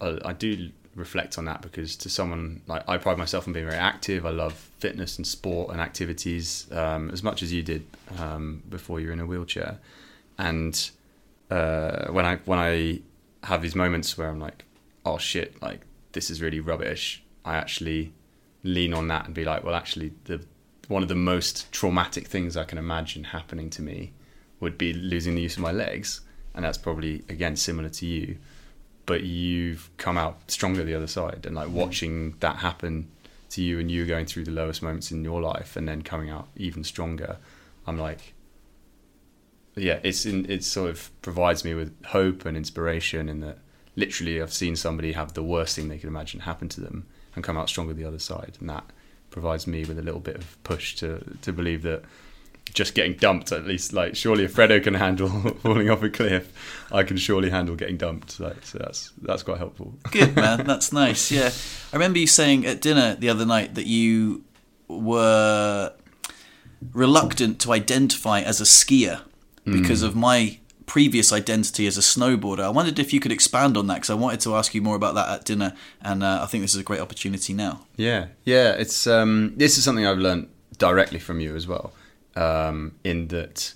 Uh, 0.00 0.20
I 0.24 0.32
do 0.32 0.70
reflect 0.94 1.38
on 1.38 1.44
that 1.46 1.60
because 1.60 1.96
to 1.96 2.08
someone 2.08 2.62
like 2.68 2.88
I 2.88 2.98
pride 2.98 3.18
myself 3.18 3.48
on 3.48 3.52
being 3.52 3.66
very 3.66 3.80
active. 3.80 4.24
I 4.24 4.30
love 4.30 4.52
fitness 4.78 5.16
and 5.16 5.26
sport 5.26 5.72
and 5.72 5.80
activities 5.80 6.70
um, 6.70 7.10
as 7.10 7.24
much 7.24 7.42
as 7.42 7.52
you 7.52 7.64
did 7.64 7.84
um, 8.20 8.62
before 8.68 9.00
you 9.00 9.08
were 9.08 9.12
in 9.12 9.18
a 9.18 9.26
wheelchair, 9.26 9.80
and 10.38 10.90
uh, 11.50 12.12
when 12.12 12.24
I 12.24 12.36
when 12.44 12.60
I 12.60 13.00
have 13.42 13.60
these 13.60 13.74
moments 13.74 14.16
where 14.16 14.28
I'm 14.28 14.38
like, 14.38 14.66
oh 15.04 15.18
shit, 15.18 15.60
like 15.60 15.80
this 16.12 16.30
is 16.30 16.40
really 16.40 16.60
rubbish. 16.60 17.22
I 17.44 17.56
actually 17.56 18.12
lean 18.62 18.94
on 18.94 19.08
that 19.08 19.26
and 19.26 19.34
be 19.34 19.44
like, 19.44 19.64
well, 19.64 19.74
actually, 19.74 20.12
the 20.24 20.44
one 20.88 21.02
of 21.02 21.08
the 21.08 21.14
most 21.14 21.70
traumatic 21.72 22.26
things 22.26 22.56
I 22.56 22.64
can 22.64 22.78
imagine 22.78 23.24
happening 23.24 23.70
to 23.70 23.82
me 23.82 24.12
would 24.60 24.76
be 24.76 24.92
losing 24.92 25.34
the 25.34 25.42
use 25.42 25.56
of 25.56 25.62
my 25.62 25.72
legs, 25.72 26.20
and 26.54 26.64
that's 26.64 26.78
probably 26.78 27.24
again 27.28 27.56
similar 27.56 27.88
to 27.88 28.06
you. 28.06 28.38
But 29.04 29.24
you've 29.24 29.90
come 29.96 30.16
out 30.16 30.50
stronger 30.50 30.84
the 30.84 30.94
other 30.94 31.06
side, 31.06 31.44
and 31.46 31.56
like 31.56 31.68
mm-hmm. 31.68 31.76
watching 31.76 32.36
that 32.40 32.56
happen 32.56 33.10
to 33.50 33.62
you, 33.62 33.78
and 33.78 33.90
you 33.90 34.06
going 34.06 34.26
through 34.26 34.44
the 34.44 34.50
lowest 34.50 34.82
moments 34.82 35.10
in 35.10 35.24
your 35.24 35.40
life, 35.40 35.76
and 35.76 35.88
then 35.88 36.02
coming 36.02 36.30
out 36.30 36.48
even 36.56 36.84
stronger. 36.84 37.38
I'm 37.86 37.98
like, 37.98 38.34
yeah, 39.74 39.98
it's 40.02 40.26
in, 40.26 40.48
it 40.50 40.62
sort 40.64 40.90
of 40.90 41.10
provides 41.22 41.64
me 41.64 41.74
with 41.74 41.92
hope 42.06 42.44
and 42.44 42.56
inspiration 42.56 43.28
in 43.28 43.40
that 43.40 43.58
literally 43.96 44.40
I've 44.40 44.52
seen 44.52 44.76
somebody 44.76 45.12
have 45.12 45.34
the 45.34 45.42
worst 45.42 45.76
thing 45.76 45.88
they 45.88 45.98
could 45.98 46.08
imagine 46.08 46.40
happen 46.40 46.68
to 46.70 46.80
them 46.80 47.06
and 47.34 47.44
come 47.44 47.56
out 47.56 47.68
stronger 47.68 47.94
the 47.94 48.04
other 48.04 48.18
side, 48.18 48.56
and 48.60 48.68
that 48.68 48.84
provides 49.30 49.66
me 49.66 49.84
with 49.84 49.98
a 49.98 50.02
little 50.02 50.20
bit 50.20 50.36
of 50.36 50.62
push 50.64 50.94
to 50.96 51.36
to 51.42 51.52
believe 51.52 51.82
that 51.82 52.02
just 52.74 52.94
getting 52.94 53.14
dumped 53.14 53.52
at 53.52 53.66
least 53.66 53.92
like 53.92 54.16
surely 54.16 54.44
if 54.44 54.54
Fredo 54.54 54.82
can 54.82 54.94
handle 54.94 55.28
falling 55.62 55.90
off 55.90 56.02
a 56.02 56.10
cliff, 56.10 56.52
I 56.90 57.02
can 57.02 57.16
surely 57.16 57.50
handle 57.50 57.76
getting 57.76 57.96
dumped. 57.96 58.40
Like 58.40 58.64
so 58.64 58.78
that's 58.78 59.12
that's 59.20 59.42
quite 59.42 59.58
helpful. 59.58 59.94
Good 60.10 60.34
man, 60.36 60.64
that's 60.66 60.92
nice. 60.92 61.30
Yeah, 61.30 61.50
I 61.92 61.96
remember 61.96 62.18
you 62.18 62.26
saying 62.26 62.66
at 62.66 62.80
dinner 62.80 63.16
the 63.16 63.28
other 63.28 63.44
night 63.44 63.74
that 63.74 63.86
you 63.86 64.44
were 64.88 65.92
reluctant 66.92 67.60
to 67.60 67.72
identify 67.72 68.40
as 68.40 68.60
a 68.60 68.64
skier 68.64 69.22
because 69.64 70.02
mm. 70.02 70.06
of 70.06 70.16
my 70.16 70.58
previous 70.92 71.32
identity 71.32 71.86
as 71.86 71.96
a 71.96 72.02
snowboarder. 72.02 72.60
I 72.60 72.68
wondered 72.68 72.98
if 72.98 73.14
you 73.14 73.18
could 73.18 73.32
expand 73.32 73.78
on 73.78 73.86
that 73.86 73.94
because 73.94 74.10
I 74.10 74.14
wanted 74.14 74.40
to 74.40 74.54
ask 74.54 74.74
you 74.74 74.82
more 74.82 74.94
about 74.94 75.14
that 75.14 75.26
at 75.30 75.44
dinner, 75.46 75.72
and 76.02 76.22
uh, 76.22 76.40
I 76.42 76.46
think 76.46 76.62
this 76.62 76.74
is 76.74 76.80
a 76.80 76.84
great 76.84 77.00
opportunity 77.00 77.54
now. 77.54 77.86
Yeah, 77.96 78.26
yeah. 78.44 78.72
It's 78.72 79.06
um, 79.06 79.54
this 79.56 79.78
is 79.78 79.84
something 79.84 80.06
I've 80.06 80.18
learned 80.18 80.50
directly 80.76 81.18
from 81.18 81.40
you 81.40 81.56
as 81.56 81.66
well. 81.66 81.94
Um, 82.36 82.96
in 83.04 83.28
that, 83.28 83.72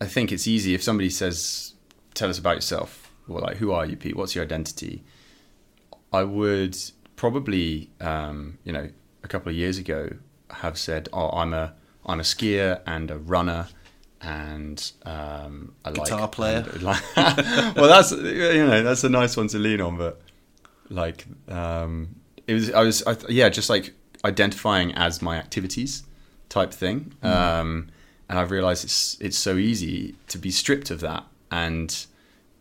I 0.00 0.06
think 0.06 0.32
it's 0.32 0.48
easy 0.48 0.74
if 0.74 0.82
somebody 0.82 1.10
says, 1.10 1.74
"Tell 2.12 2.28
us 2.28 2.40
about 2.40 2.56
yourself." 2.56 3.04
or 3.28 3.40
like, 3.40 3.58
who 3.58 3.70
are 3.70 3.86
you, 3.86 3.94
Pete? 3.94 4.16
What's 4.16 4.34
your 4.34 4.42
identity? 4.44 5.04
I 6.12 6.24
would 6.24 6.76
probably, 7.14 7.90
um, 8.00 8.58
you 8.64 8.72
know, 8.72 8.88
a 9.22 9.28
couple 9.28 9.50
of 9.50 9.54
years 9.54 9.78
ago, 9.78 10.08
have 10.50 10.76
said, 10.76 11.08
"Oh, 11.12 11.28
I'm 11.28 11.54
a 11.54 11.74
I'm 12.04 12.18
a 12.18 12.24
skier 12.24 12.80
and 12.84 13.12
a 13.12 13.18
runner." 13.18 13.68
And 14.20 14.90
um, 15.04 15.74
I 15.84 15.92
Guitar 15.92 16.22
like 16.22 16.32
player. 16.32 16.66
and, 16.72 16.82
like, 16.82 17.02
well, 17.16 17.88
that's 17.88 18.10
you 18.10 18.66
know 18.66 18.82
that's 18.82 19.04
a 19.04 19.08
nice 19.08 19.36
one 19.36 19.48
to 19.48 19.58
lean 19.58 19.80
on, 19.80 19.96
but 19.96 20.20
like 20.90 21.26
um 21.48 22.16
it 22.46 22.54
was 22.54 22.72
i 22.72 22.82
was 22.82 23.02
I, 23.06 23.16
yeah 23.28 23.48
just 23.48 23.68
like 23.68 23.92
identifying 24.24 24.94
as 24.94 25.20
my 25.22 25.36
activities 25.36 26.02
type 26.48 26.72
thing 26.72 27.12
um 27.22 27.88
and 28.28 28.38
i've 28.38 28.50
realized 28.50 28.84
it's 28.84 29.16
it's 29.20 29.38
so 29.38 29.56
easy 29.56 30.14
to 30.28 30.38
be 30.38 30.50
stripped 30.50 30.90
of 30.90 31.00
that 31.00 31.24
and 31.50 32.06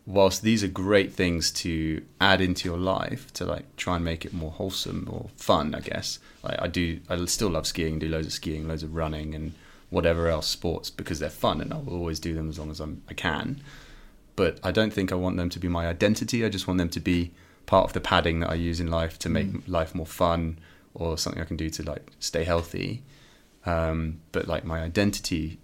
whilst 0.08 0.42
these 0.42 0.64
are 0.64 0.70
great 0.70 1.14
things 1.14 1.52
to 1.52 2.02
add 2.22 2.40
into 2.40 2.68
your 2.68 2.78
life 2.78 3.32
to 3.34 3.46
like 3.46 3.76
try 3.76 3.98
and 3.98 4.06
make 4.06 4.24
it 4.24 4.34
more 4.34 4.52
wholesome 4.52 5.06
or 5.12 5.30
fun, 5.36 5.76
I 5.76 5.82
guess. 5.82 6.18
Like 6.42 6.62
I 6.62 6.68
do, 6.68 7.02
I 7.10 7.24
still 7.26 7.50
love 7.50 7.68
skiing, 7.68 8.00
do 8.00 8.08
loads 8.08 8.26
of 8.26 8.32
skiing, 8.32 8.70
loads 8.70 8.84
of 8.84 8.96
running, 8.96 9.36
and 9.36 9.54
whatever 9.90 10.28
else 10.28 10.48
sports 10.48 10.90
because 10.90 11.20
they're 11.20 11.30
fun, 11.30 11.62
and 11.62 11.74
I 11.74 11.78
will 11.78 11.94
always 11.94 12.20
do 12.20 12.34
them 12.34 12.50
as 12.50 12.60
long 12.60 12.72
as 12.72 12.80
I'm, 12.80 13.04
I 13.10 13.14
can. 13.14 13.62
But 14.36 14.60
I 14.64 14.72
don't 14.72 14.94
think 14.94 15.12
I 15.12 15.16
want 15.16 15.38
them 15.38 15.50
to 15.50 15.60
be 15.60 15.68
my 15.68 15.88
identity. 15.88 16.46
I 16.46 16.50
just 16.50 16.68
want 16.68 16.78
them 16.78 16.90
to 16.90 17.00
be 17.00 17.32
part 17.66 17.86
of 17.86 17.94
the 17.94 18.00
padding 18.00 18.40
that 18.42 18.50
I 18.50 18.56
use 18.56 18.80
in 18.80 18.88
life 18.88 19.18
to 19.20 19.30
make 19.30 19.48
life 19.68 19.96
more 19.96 20.06
fun 20.06 20.60
or 20.94 21.18
something 21.18 21.42
I 21.42 21.46
can 21.46 21.58
do 21.58 21.70
to 21.72 21.84
like 21.84 22.12
stay 22.20 22.44
healthy. 22.44 23.04
Um, 23.66 24.22
but 24.32 24.48
like 24.48 24.64
my 24.64 24.82
identity 24.82 25.60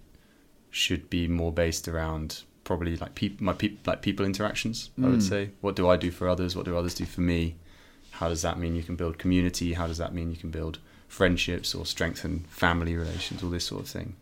should 0.70 1.08
be 1.08 1.28
more 1.28 1.52
based 1.52 1.86
around 1.86 2.42
probably 2.64 2.96
like 2.96 3.14
peop- 3.14 3.40
my 3.40 3.52
peop- 3.52 3.86
like 3.86 4.02
people 4.02 4.26
interactions. 4.26 4.90
I 5.02 5.08
would 5.08 5.22
say, 5.22 5.50
what 5.60 5.76
do 5.76 5.88
I 5.88 5.96
do 5.96 6.10
for 6.10 6.28
others? 6.28 6.56
What 6.56 6.64
do 6.64 6.76
others 6.76 6.94
do 6.94 7.04
for 7.04 7.20
me? 7.20 7.56
How 8.10 8.28
does 8.28 8.42
that 8.42 8.58
mean 8.58 8.74
you 8.74 8.82
can 8.82 8.96
build 8.96 9.18
community? 9.18 9.74
How 9.74 9.86
does 9.86 9.98
that 9.98 10.12
mean 10.14 10.30
you 10.30 10.36
can 10.36 10.50
build 10.50 10.78
friendships 11.08 11.74
or 11.74 11.86
strengthen 11.86 12.40
family 12.48 12.96
relations? 12.96 13.42
All 13.42 13.50
this 13.50 13.66
sort 13.66 13.82
of 13.82 13.88
thing. 13.88 14.16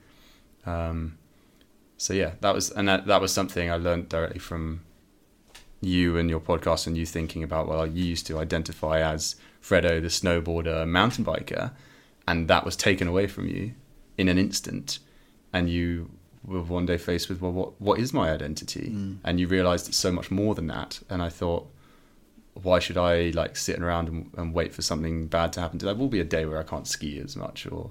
Um, 0.66 1.18
so 1.96 2.14
yeah, 2.14 2.32
that 2.40 2.54
was 2.54 2.70
and 2.70 2.88
that 2.88 3.06
that 3.06 3.20
was 3.20 3.32
something 3.32 3.70
I 3.70 3.76
learned 3.76 4.08
directly 4.08 4.40
from 4.40 4.82
you 5.80 6.16
and 6.16 6.30
your 6.30 6.40
podcast 6.40 6.86
and 6.86 6.96
you 6.96 7.04
thinking 7.04 7.42
about 7.42 7.68
well, 7.68 7.86
you 7.86 8.04
used 8.04 8.26
to 8.28 8.38
identify 8.38 9.00
as 9.00 9.36
Fredo, 9.62 10.00
the 10.00 10.08
snowboarder, 10.08 10.86
mountain 10.88 11.24
biker, 11.24 11.72
and 12.26 12.48
that 12.48 12.64
was 12.64 12.76
taken 12.76 13.06
away 13.08 13.26
from 13.26 13.48
you 13.48 13.74
in 14.18 14.28
an 14.28 14.38
instant, 14.38 14.98
and 15.52 15.70
you 15.70 16.10
were 16.44 16.62
one 16.62 16.86
day 16.86 16.96
faced 16.96 17.28
with 17.28 17.40
well, 17.40 17.52
what 17.52 17.80
what 17.80 18.00
is 18.00 18.12
my 18.12 18.30
identity? 18.32 18.88
And 19.24 19.38
you 19.40 19.46
realised 19.46 19.88
it's 19.88 19.96
so 19.96 20.10
much 20.12 20.30
more 20.30 20.54
than 20.54 20.66
that. 20.68 21.00
And 21.08 21.22
I 21.22 21.28
thought, 21.28 21.70
why 22.54 22.78
should 22.78 22.98
I 22.98 23.30
like 23.30 23.56
sitting 23.56 23.82
around 23.82 24.08
and, 24.08 24.30
and 24.36 24.54
wait 24.54 24.74
for 24.74 24.82
something 24.82 25.26
bad 25.26 25.52
to 25.54 25.60
happen? 25.60 25.78
There 25.78 25.94
will 25.94 26.08
be 26.08 26.20
a 26.20 26.24
day 26.24 26.44
where 26.44 26.58
I 26.58 26.62
can't 26.62 26.86
ski 26.86 27.18
as 27.18 27.36
much, 27.36 27.66
or 27.66 27.90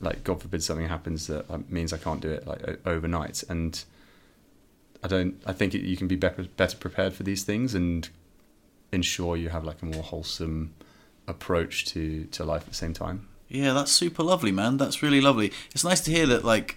like 0.00 0.24
God 0.24 0.40
forbid 0.40 0.62
something 0.62 0.88
happens 0.88 1.26
that 1.26 1.70
means 1.70 1.92
I 1.92 1.98
can't 1.98 2.20
do 2.20 2.30
it 2.30 2.46
like 2.46 2.80
overnight. 2.86 3.44
And 3.48 3.82
I 5.02 5.08
don't. 5.08 5.40
I 5.46 5.52
think 5.52 5.74
it, 5.74 5.82
you 5.82 5.96
can 5.96 6.08
be 6.08 6.16
better 6.16 6.44
better 6.56 6.76
prepared 6.76 7.12
for 7.12 7.22
these 7.22 7.44
things 7.44 7.74
and 7.74 8.08
ensure 8.90 9.36
you 9.36 9.50
have 9.50 9.64
like 9.64 9.82
a 9.82 9.86
more 9.86 10.02
wholesome 10.02 10.74
approach 11.26 11.84
to 11.86 12.24
to 12.24 12.44
life 12.44 12.62
at 12.62 12.68
the 12.68 12.74
same 12.74 12.94
time. 12.94 13.28
Yeah, 13.48 13.72
that's 13.72 13.92
super 13.92 14.22
lovely, 14.22 14.52
man. 14.52 14.76
That's 14.76 15.02
really 15.02 15.20
lovely. 15.20 15.52
It's 15.72 15.84
nice 15.84 16.02
to 16.02 16.10
hear 16.10 16.26
that, 16.26 16.44
like, 16.44 16.76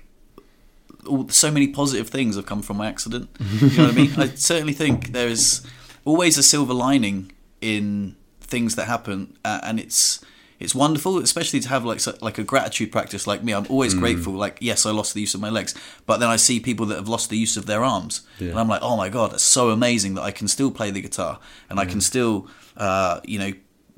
all, 1.06 1.28
so 1.28 1.52
many 1.52 1.68
positive 1.68 2.10
things 2.10 2.38
have 2.38 2.46
come 2.46 2.62
from 2.62 2.78
my 2.78 2.88
accident. 2.88 3.30
You 3.40 3.78
know 3.78 3.84
what 3.84 3.92
I 3.92 3.96
mean? 3.96 4.12
I 4.18 4.28
certainly 4.36 4.72
think 4.72 5.12
there 5.12 5.28
is 5.28 5.68
always 6.06 6.38
a 6.38 6.44
silver 6.44 6.74
lining 6.74 7.32
in 7.62 8.16
things 8.42 8.76
that 8.76 8.86
happen, 8.88 9.38
uh, 9.46 9.60
and 9.64 9.80
it's 9.80 10.24
it's 10.60 10.76
wonderful, 10.76 11.18
especially 11.18 11.60
to 11.62 11.70
have 11.70 11.86
like 11.86 12.02
like 12.22 12.38
a 12.38 12.44
gratitude 12.44 12.92
practice 12.92 13.26
like 13.28 13.44
me. 13.44 13.54
I'm 13.54 13.66
always 13.70 13.94
grateful. 13.94 14.34
Like, 14.34 14.58
yes, 14.62 14.86
I 14.86 14.92
lost 14.92 15.14
the 15.14 15.22
use 15.22 15.34
of 15.34 15.42
my 15.42 15.50
legs, 15.50 15.74
but 16.06 16.20
then 16.20 16.30
I 16.30 16.36
see 16.36 16.60
people 16.60 16.86
that 16.88 16.96
have 16.98 17.08
lost 17.08 17.30
the 17.30 17.38
use 17.38 17.58
of 17.58 17.66
their 17.66 17.84
arms, 17.84 18.22
Yeah. 18.40 18.50
and 18.52 18.60
I'm 18.60 18.68
like, 18.68 18.82
oh 18.84 18.96
my 18.98 19.10
god, 19.10 19.32
that's 19.32 19.44
so 19.44 19.70
amazing 19.72 20.16
that 20.16 20.22
I 20.24 20.32
can 20.32 20.48
still 20.48 20.72
play 20.72 20.92
the 20.92 21.02
guitar 21.02 21.40
and 21.70 21.80
I 21.80 21.86
can 21.86 22.02
still, 22.02 22.48
uh, 22.78 23.20
you 23.24 23.40
know, 23.40 23.54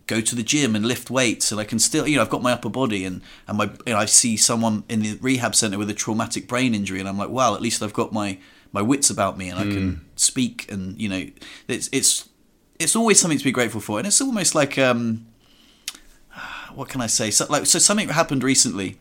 go 0.07 0.21
to 0.21 0.35
the 0.35 0.43
gym 0.43 0.75
and 0.75 0.85
lift 0.85 1.09
weights 1.09 1.51
and 1.51 1.59
I 1.61 1.63
can 1.63 1.79
still 1.79 2.05
you 2.07 2.17
know 2.17 2.21
I've 2.23 2.29
got 2.29 2.41
my 2.41 2.51
upper 2.51 2.69
body 2.69 3.05
and 3.05 3.21
and 3.47 3.57
my 3.57 3.65
you 3.87 3.93
know, 3.93 3.97
I 3.97 4.05
see 4.05 4.35
someone 4.37 4.83
in 4.89 5.01
the 5.01 5.17
rehab 5.21 5.55
center 5.55 5.77
with 5.77 5.89
a 5.89 5.93
traumatic 5.93 6.45
brain 6.47 6.75
injury 6.75 6.99
and 6.99 7.07
I'm 7.07 7.17
like 7.17 7.29
wow 7.29 7.55
at 7.55 7.61
least 7.61 7.81
I've 7.81 7.93
got 7.93 8.11
my 8.11 8.37
my 8.73 8.81
wits 8.81 9.09
about 9.09 9.37
me 9.37 9.47
and 9.49 9.57
I 9.59 9.63
can 9.63 10.01
speak 10.23 10.71
and 10.71 10.99
you 10.99 11.09
know 11.09 11.25
it's 11.67 11.89
it's 11.91 12.29
it's 12.79 12.95
always 12.95 13.19
something 13.19 13.37
to 13.37 13.43
be 13.43 13.51
grateful 13.51 13.81
for. 13.81 13.97
And 13.99 14.07
it's 14.07 14.21
almost 14.21 14.55
like 14.55 14.77
um 14.77 15.27
what 16.73 16.89
can 16.89 17.01
I 17.01 17.07
say? 17.07 17.31
So 17.31 17.45
like 17.49 17.65
so 17.65 17.79
something 17.79 18.09
happened 18.09 18.43
recently. 18.43 18.99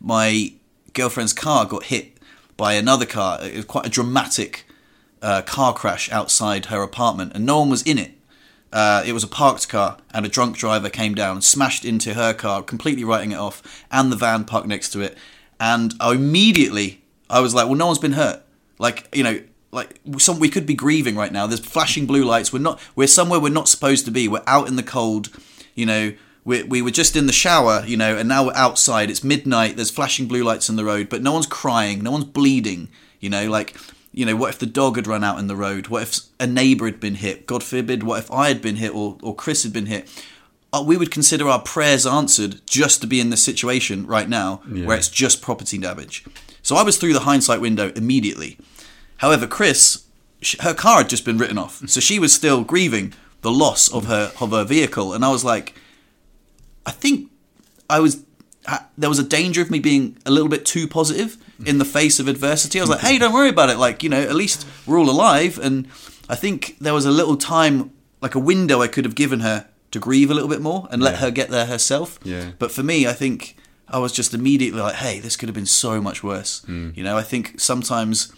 My 0.00 0.52
girlfriend's 0.92 1.32
car 1.32 1.64
got 1.64 1.84
hit 1.84 2.18
by 2.56 2.74
another 2.74 3.06
car. 3.06 3.38
It 3.42 3.56
was 3.56 3.64
quite 3.64 3.86
a 3.86 3.90
dramatic 3.90 4.66
uh, 5.20 5.42
car 5.42 5.72
crash 5.72 6.10
outside 6.12 6.66
her 6.66 6.82
apartment 6.82 7.32
and 7.34 7.44
no 7.44 7.58
one 7.58 7.70
was 7.70 7.82
in 7.82 7.98
it. 7.98 8.12
Uh, 8.72 9.02
it 9.06 9.12
was 9.12 9.24
a 9.24 9.28
parked 9.28 9.68
car, 9.68 9.96
and 10.12 10.26
a 10.26 10.28
drunk 10.28 10.56
driver 10.56 10.90
came 10.90 11.14
down 11.14 11.36
and 11.36 11.44
smashed 11.44 11.86
into 11.86 12.12
her 12.12 12.34
car, 12.34 12.62
completely 12.62 13.02
writing 13.02 13.32
it 13.32 13.38
off, 13.38 13.86
and 13.90 14.12
the 14.12 14.16
van 14.16 14.44
parked 14.44 14.66
next 14.66 14.90
to 14.90 15.00
it. 15.00 15.16
And 15.58 15.94
I 16.00 16.12
immediately, 16.12 17.02
I 17.30 17.40
was 17.40 17.54
like, 17.54 17.66
"Well, 17.66 17.76
no 17.76 17.86
one's 17.86 17.98
been 17.98 18.12
hurt. 18.12 18.42
Like, 18.78 19.08
you 19.16 19.24
know, 19.24 19.40
like 19.70 20.00
some 20.18 20.38
we 20.38 20.48
could 20.48 20.66
be 20.66 20.74
grieving 20.74 21.16
right 21.16 21.32
now. 21.32 21.46
There's 21.46 21.60
flashing 21.60 22.06
blue 22.06 22.24
lights. 22.24 22.52
We're 22.52 22.60
not. 22.60 22.80
We're 22.96 23.06
somewhere 23.06 23.40
we're 23.40 23.50
not 23.50 23.68
supposed 23.68 24.04
to 24.06 24.10
be. 24.10 24.28
We're 24.28 24.42
out 24.46 24.68
in 24.68 24.76
the 24.76 24.82
cold. 24.82 25.28
You 25.74 25.86
know, 25.86 26.12
we 26.44 26.62
we 26.62 26.82
were 26.82 26.90
just 26.90 27.16
in 27.16 27.26
the 27.26 27.32
shower. 27.32 27.84
You 27.86 27.96
know, 27.96 28.16
and 28.16 28.28
now 28.28 28.46
we're 28.46 28.54
outside. 28.54 29.10
It's 29.10 29.24
midnight. 29.24 29.76
There's 29.76 29.90
flashing 29.90 30.26
blue 30.26 30.44
lights 30.44 30.68
in 30.68 30.76
the 30.76 30.84
road, 30.84 31.08
but 31.08 31.22
no 31.22 31.32
one's 31.32 31.46
crying. 31.46 32.02
No 32.02 32.12
one's 32.12 32.24
bleeding. 32.24 32.88
You 33.20 33.30
know, 33.30 33.48
like." 33.50 33.76
you 34.10 34.24
know, 34.24 34.34
what 34.34 34.50
if 34.50 34.58
the 34.58 34.66
dog 34.66 34.96
had 34.96 35.06
run 35.06 35.22
out 35.22 35.38
in 35.38 35.46
the 35.46 35.54
road? 35.54 35.88
What 35.88 36.02
if 36.02 36.18
a 36.40 36.46
neighbour 36.46 36.86
had 36.86 36.98
been 36.98 37.14
hit? 37.16 37.46
God 37.46 37.62
forbid, 37.62 38.02
what 38.02 38.18
if 38.18 38.30
I 38.32 38.48
had 38.48 38.60
been 38.60 38.74
hit 38.76 38.92
or, 38.92 39.16
or 39.22 39.32
Chris 39.32 39.62
had 39.62 39.72
been 39.72 39.86
hit? 39.86 40.08
Uh, 40.72 40.82
we 40.84 40.96
would 40.96 41.12
consider 41.12 41.46
our 41.46 41.60
prayers 41.60 42.04
answered 42.04 42.60
just 42.66 43.00
to 43.00 43.06
be 43.06 43.20
in 43.20 43.30
this 43.30 43.42
situation 43.42 44.06
right 44.06 44.28
now 44.28 44.56
where 44.86 44.96
it's 44.96 45.08
just 45.08 45.40
property 45.40 45.78
damage. 45.78 46.24
So 46.62 46.74
I 46.74 46.82
was 46.82 46.96
through 46.96 47.12
the 47.12 47.20
hindsight 47.20 47.60
window 47.60 47.92
immediately. 47.94 48.58
However, 49.18 49.46
Chris, 49.46 50.04
her 50.60 50.74
car 50.74 50.98
had 50.98 51.08
just 51.08 51.24
been 51.24 51.38
written 51.38 51.58
off. 51.58 51.76
Mm-hmm. 51.76 51.86
So 51.86 52.00
she 52.00 52.18
was 52.18 52.32
still 52.32 52.64
grieving 52.64 53.12
the 53.42 53.50
loss 53.50 53.92
of 53.92 54.06
her 54.06 54.32
of 54.40 54.50
her 54.50 54.64
vehicle. 54.64 55.12
And 55.12 55.24
I 55.24 55.30
was 55.30 55.44
like, 55.44 55.74
I 56.86 56.90
think 56.90 57.30
I 57.88 58.00
was 58.00 58.24
ha- 58.66 58.86
there 58.96 59.08
was 59.08 59.18
a 59.18 59.24
danger 59.24 59.62
of 59.62 59.70
me 59.70 59.78
being 59.78 60.16
a 60.26 60.30
little 60.30 60.48
bit 60.48 60.64
too 60.64 60.88
positive 60.88 61.36
in 61.64 61.78
the 61.78 61.84
mm-hmm. 61.84 61.92
face 61.92 62.20
of 62.20 62.28
adversity. 62.28 62.78
I 62.78 62.82
was 62.82 62.90
like, 62.90 63.00
mm-hmm. 63.00 63.08
"Hey, 63.08 63.18
don't 63.18 63.32
worry 63.32 63.48
about 63.48 63.70
it. 63.70 63.78
Like, 63.78 64.02
you 64.02 64.08
know, 64.08 64.20
at 64.20 64.34
least 64.34 64.66
we're 64.86 64.98
all 64.98 65.10
alive." 65.10 65.58
And 65.58 65.88
I 66.28 66.36
think 66.36 66.76
there 66.80 66.94
was 66.94 67.04
a 67.04 67.10
little 67.10 67.36
time, 67.36 67.90
like 68.20 68.34
a 68.34 68.38
window, 68.38 68.80
I 68.80 68.88
could 68.88 69.04
have 69.04 69.14
given 69.14 69.40
her 69.40 69.66
to 69.90 69.98
grieve 69.98 70.30
a 70.30 70.34
little 70.34 70.48
bit 70.48 70.60
more 70.60 70.86
and 70.90 71.02
let 71.02 71.14
Yeah. 71.14 71.20
her 71.20 71.30
get 71.30 71.48
there 71.48 71.66
herself. 71.66 72.18
Yeah. 72.22 72.50
But 72.58 72.70
for 72.70 72.82
me, 72.82 73.06
I 73.06 73.14
think 73.14 73.56
I 73.88 73.98
was 73.98 74.12
just 74.12 74.34
immediately 74.34 74.80
like, 74.80 74.96
"Hey, 74.96 75.18
this 75.18 75.36
could 75.36 75.48
have 75.48 75.56
been 75.56 75.66
so 75.66 76.00
much 76.00 76.22
worse." 76.22 76.62
Mm. 76.68 76.96
You 76.96 77.02
know, 77.04 77.16
I 77.16 77.22
think 77.22 77.58
sometimes 77.58 78.30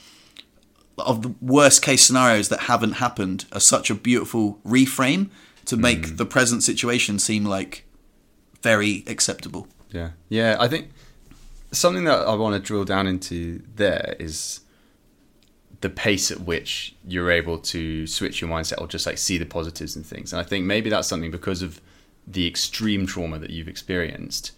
of 0.98 1.22
the 1.22 1.34
worst 1.40 1.82
case 1.82 2.02
scenarios 2.02 2.48
that 2.48 2.60
haven't 2.60 2.92
happened 2.92 3.46
are 3.52 3.60
such 3.60 3.90
a 3.90 3.94
beautiful 3.94 4.58
reframe 4.66 5.30
to 5.66 5.76
make 5.76 6.16
the 6.16 6.26
present 6.26 6.62
situation 6.62 7.18
seem 7.18 7.44
like 7.44 7.84
very 8.62 9.04
acceptable. 9.06 9.68
Yeah, 9.90 10.10
yeah. 10.28 10.56
I 10.58 10.68
think 10.68 10.90
something 11.72 12.04
that 12.04 12.26
I 12.26 12.34
want 12.34 12.54
to 12.54 12.60
drill 12.60 12.84
down 12.84 13.06
into 13.06 13.62
there 13.76 14.16
is 14.18 14.60
the 15.80 15.88
pace 15.88 16.30
at 16.30 16.40
which 16.40 16.94
you're 17.06 17.30
able 17.30 17.58
to 17.58 18.06
switch 18.06 18.40
your 18.40 18.50
mindset 18.50 18.80
or 18.80 18.86
just 18.86 19.06
like 19.06 19.16
see 19.18 19.38
the 19.38 19.46
positives 19.46 19.96
and 19.96 20.04
things. 20.04 20.32
And 20.32 20.40
I 20.40 20.44
think 20.44 20.66
maybe 20.66 20.90
that's 20.90 21.08
something 21.08 21.30
because 21.30 21.62
of 21.62 21.80
the 22.26 22.46
extreme 22.46 23.06
trauma 23.06 23.38
that 23.38 23.50
you've 23.50 23.68
experienced 23.68 24.52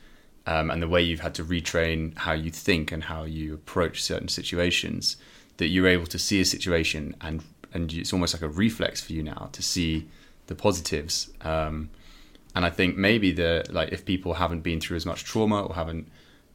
um, 0.47 0.71
and 0.71 0.83
the 0.83 0.89
way 0.89 1.01
you've 1.03 1.21
had 1.21 1.35
to 1.35 1.45
retrain 1.45 2.17
how 2.19 2.33
you 2.33 2.51
think 2.51 2.91
and 2.91 3.05
how 3.05 3.23
you 3.23 3.55
approach 3.55 4.03
certain 4.03 4.29
situations 4.29 5.17
that 5.59 5.69
you're 5.69 5.89
able 5.89 6.07
to 6.07 6.19
see 6.19 6.41
a 6.41 6.45
situation 6.45 7.15
and 7.21 7.45
and 7.75 7.93
it's 7.93 8.13
almost 8.13 8.35
like 8.35 8.43
a 8.43 8.49
reflex 8.49 9.01
for 9.01 9.13
you 9.13 9.23
now 9.23 9.49
to 9.53 9.63
see 9.63 10.07
the 10.47 10.55
positives. 10.55 11.31
Um, 11.41 11.91
and 12.55 12.67
I 12.67 12.71
think 12.71 12.97
maybe 12.97 13.33
the 13.33 13.65
like 13.71 13.93
if 13.93 14.05
people 14.05 14.35
haven't 14.35 14.61
been 14.61 14.81
through 14.81 14.97
as 14.97 15.07
much 15.07 15.25
trauma 15.25 15.63
or 15.63 15.75
haven't 15.75 16.09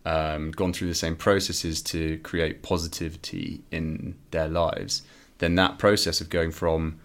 um, 0.06 0.52
gone 0.52 0.74
through 0.74 0.88
the 0.88 0.96
same 0.96 1.16
processes 1.16 1.82
to 1.84 2.18
create 2.20 2.62
positivity 2.62 3.62
in 3.72 4.16
their 4.32 4.48
lives, 4.48 5.02
then 5.40 5.56
that 5.56 5.80
process 5.80 6.22
of 6.22 6.30
going 6.30 6.52
from 6.52 7.00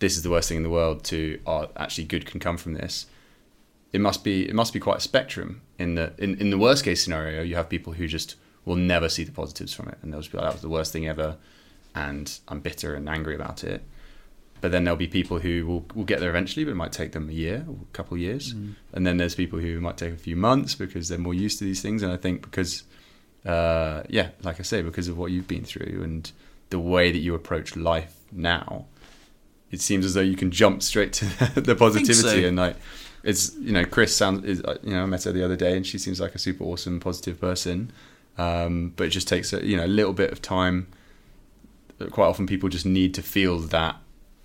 this 0.00 0.16
is 0.16 0.22
the 0.22 0.30
worst 0.30 0.48
thing 0.48 0.58
in 0.58 0.62
the 0.62 0.70
world 0.70 1.04
to 1.04 1.40
oh, 1.46 1.68
actually 1.76 2.04
good 2.04 2.26
can 2.26 2.40
come 2.40 2.56
from 2.56 2.74
this. 2.74 3.06
It 3.92 4.00
must 4.00 4.24
be 4.24 4.48
it 4.48 4.54
must 4.54 4.72
be 4.72 4.80
quite 4.80 4.98
a 4.98 5.00
spectrum. 5.00 5.62
In 5.78 5.94
the 5.94 6.12
in, 6.18 6.34
in 6.40 6.50
the 6.50 6.58
worst 6.58 6.84
case 6.84 7.02
scenario, 7.02 7.42
you 7.42 7.54
have 7.54 7.68
people 7.68 7.92
who 7.92 8.08
just 8.08 8.34
will 8.64 8.76
never 8.76 9.08
see 9.08 9.24
the 9.24 9.32
positives 9.32 9.74
from 9.74 9.88
it, 9.88 9.98
and 10.02 10.12
they'll 10.12 10.20
just 10.20 10.32
be 10.32 10.38
like, 10.38 10.46
"That 10.46 10.54
was 10.54 10.62
the 10.62 10.68
worst 10.68 10.92
thing 10.92 11.06
ever," 11.06 11.36
and 11.94 12.38
I'm 12.48 12.60
bitter 12.60 12.94
and 12.94 13.08
angry 13.08 13.34
about 13.34 13.64
it. 13.64 13.82
But 14.64 14.72
then 14.72 14.84
there'll 14.84 14.96
be 14.96 15.08
people 15.08 15.40
who 15.40 15.66
will, 15.66 15.84
will 15.94 16.04
get 16.04 16.20
there 16.20 16.30
eventually, 16.30 16.64
but 16.64 16.70
it 16.70 16.76
might 16.76 16.90
take 16.90 17.12
them 17.12 17.28
a 17.28 17.32
year 17.32 17.66
or 17.68 17.76
a 17.82 17.92
couple 17.92 18.14
of 18.14 18.20
years. 18.20 18.54
And 18.94 19.06
then 19.06 19.18
there's 19.18 19.34
people 19.34 19.58
who 19.58 19.78
might 19.78 19.98
take 19.98 20.14
a 20.14 20.16
few 20.16 20.36
months 20.36 20.74
because 20.74 21.10
they're 21.10 21.18
more 21.18 21.34
used 21.34 21.58
to 21.58 21.64
these 21.64 21.82
things. 21.82 22.02
And 22.02 22.10
I 22.10 22.16
think 22.16 22.40
because, 22.40 22.84
uh, 23.44 24.04
yeah, 24.08 24.28
like 24.42 24.60
I 24.60 24.62
say, 24.62 24.80
because 24.80 25.06
of 25.06 25.18
what 25.18 25.32
you've 25.32 25.46
been 25.46 25.64
through 25.64 26.00
and 26.02 26.32
the 26.70 26.78
way 26.78 27.12
that 27.12 27.18
you 27.18 27.34
approach 27.34 27.76
life 27.76 28.16
now, 28.32 28.86
it 29.70 29.82
seems 29.82 30.06
as 30.06 30.14
though 30.14 30.22
you 30.22 30.36
can 30.36 30.50
jump 30.50 30.82
straight 30.82 31.12
to 31.14 31.26
the 31.60 31.76
positivity. 31.76 32.40
so. 32.40 32.48
And 32.48 32.56
like, 32.56 32.76
it's, 33.22 33.54
you 33.56 33.72
know, 33.72 33.84
Chris 33.84 34.16
sounds, 34.16 34.46
is, 34.46 34.62
uh, 34.62 34.78
you 34.82 34.92
know, 34.92 35.02
I 35.02 35.06
met 35.06 35.24
her 35.24 35.32
the 35.32 35.44
other 35.44 35.56
day 35.56 35.76
and 35.76 35.86
she 35.86 35.98
seems 35.98 36.22
like 36.22 36.34
a 36.34 36.38
super 36.38 36.64
awesome, 36.64 37.00
positive 37.00 37.38
person. 37.38 37.92
Um, 38.36 38.92
but 38.96 39.06
it 39.06 39.10
just 39.10 39.28
takes 39.28 39.52
a, 39.52 39.64
you 39.64 39.76
know, 39.76 39.84
a 39.84 39.86
little 39.86 40.12
bit 40.12 40.32
of 40.32 40.42
time 40.42 40.88
quite 42.10 42.26
often 42.26 42.46
people 42.46 42.68
just 42.68 42.84
need 42.86 43.14
to 43.14 43.22
feel 43.22 43.58
that 43.58 43.96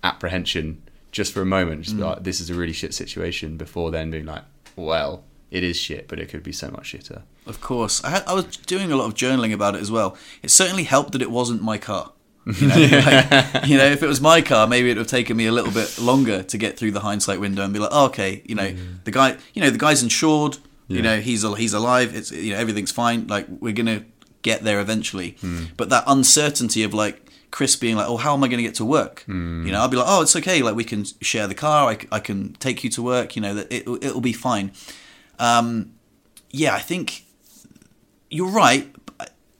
apprehension 0.04 0.82
just 1.12 1.32
for 1.32 1.42
a 1.42 1.46
moment. 1.46 1.82
Just 1.82 1.96
Mm. 1.96 2.00
like, 2.06 2.22
this 2.22 2.40
is 2.40 2.50
a 2.50 2.54
really 2.54 2.72
shit 2.72 2.94
situation 2.94 3.56
before 3.56 3.90
then 3.90 4.10
being 4.10 4.26
like, 4.26 4.44
well, 4.76 5.24
it 5.50 5.64
is 5.64 5.76
shit, 5.76 6.06
but 6.08 6.20
it 6.20 6.28
could 6.28 6.42
be 6.42 6.52
so 6.52 6.68
much 6.70 6.92
shitter. 6.92 7.22
Of 7.46 7.60
course, 7.60 8.02
I, 8.04 8.10
had, 8.10 8.24
I 8.26 8.34
was 8.34 8.44
doing 8.56 8.92
a 8.92 8.96
lot 8.96 9.06
of 9.06 9.14
journaling 9.14 9.52
about 9.52 9.74
it 9.74 9.80
as 9.80 9.90
well. 9.90 10.16
It 10.42 10.50
certainly 10.50 10.84
helped 10.84 11.12
that 11.12 11.22
it 11.22 11.30
wasn't 11.30 11.62
my 11.62 11.76
car. 11.76 12.12
You 12.46 12.68
know, 12.68 12.74
like, 12.76 13.66
you 13.66 13.76
know, 13.76 13.84
if 13.84 14.02
it 14.02 14.06
was 14.06 14.20
my 14.20 14.40
car, 14.40 14.66
maybe 14.66 14.88
it 14.88 14.92
would 14.92 14.98
have 14.98 15.06
taken 15.08 15.36
me 15.36 15.46
a 15.46 15.52
little 15.52 15.72
bit 15.72 15.98
longer 15.98 16.42
to 16.44 16.56
get 16.58 16.78
through 16.78 16.92
the 16.92 17.00
hindsight 17.00 17.40
window 17.40 17.64
and 17.64 17.72
be 17.72 17.80
like, 17.80 17.90
oh, 17.92 18.06
okay, 18.06 18.42
you 18.46 18.54
know, 18.54 18.74
the 19.04 19.10
guy, 19.10 19.36
you 19.52 19.60
know, 19.60 19.70
the 19.70 19.78
guy's 19.78 20.02
insured. 20.02 20.58
You 20.96 21.02
know, 21.02 21.20
he's 21.20 21.42
he's 21.56 21.72
alive. 21.72 22.14
It's 22.14 22.32
you 22.32 22.52
know 22.52 22.58
everything's 22.58 22.90
fine. 22.90 23.26
Like 23.26 23.46
we're 23.48 23.72
gonna 23.72 24.04
get 24.42 24.62
there 24.62 24.80
eventually. 24.80 25.36
Hmm. 25.40 25.64
But 25.76 25.88
that 25.90 26.04
uncertainty 26.06 26.82
of 26.82 26.94
like 26.94 27.30
Chris 27.50 27.76
being 27.76 27.96
like, 27.96 28.08
oh, 28.08 28.16
how 28.16 28.34
am 28.34 28.44
I 28.44 28.48
going 28.48 28.58
to 28.58 28.62
get 28.62 28.76
to 28.76 28.84
work? 28.84 29.22
Hmm. 29.26 29.66
You 29.66 29.72
know, 29.72 29.80
I'll 29.80 29.88
be 29.88 29.96
like, 29.96 30.06
oh, 30.08 30.22
it's 30.22 30.36
okay. 30.36 30.62
Like 30.62 30.74
we 30.74 30.84
can 30.84 31.04
share 31.20 31.46
the 31.46 31.54
car. 31.54 31.90
I, 31.90 31.98
I 32.12 32.20
can 32.20 32.54
take 32.54 32.84
you 32.84 32.90
to 32.90 33.02
work. 33.02 33.36
You 33.36 33.42
know 33.42 33.54
that 33.54 33.72
it 33.72 33.88
it'll 34.02 34.20
be 34.20 34.32
fine. 34.32 34.72
Um, 35.38 35.92
yeah, 36.50 36.74
I 36.74 36.80
think 36.80 37.24
you're 38.30 38.50
right. 38.50 38.94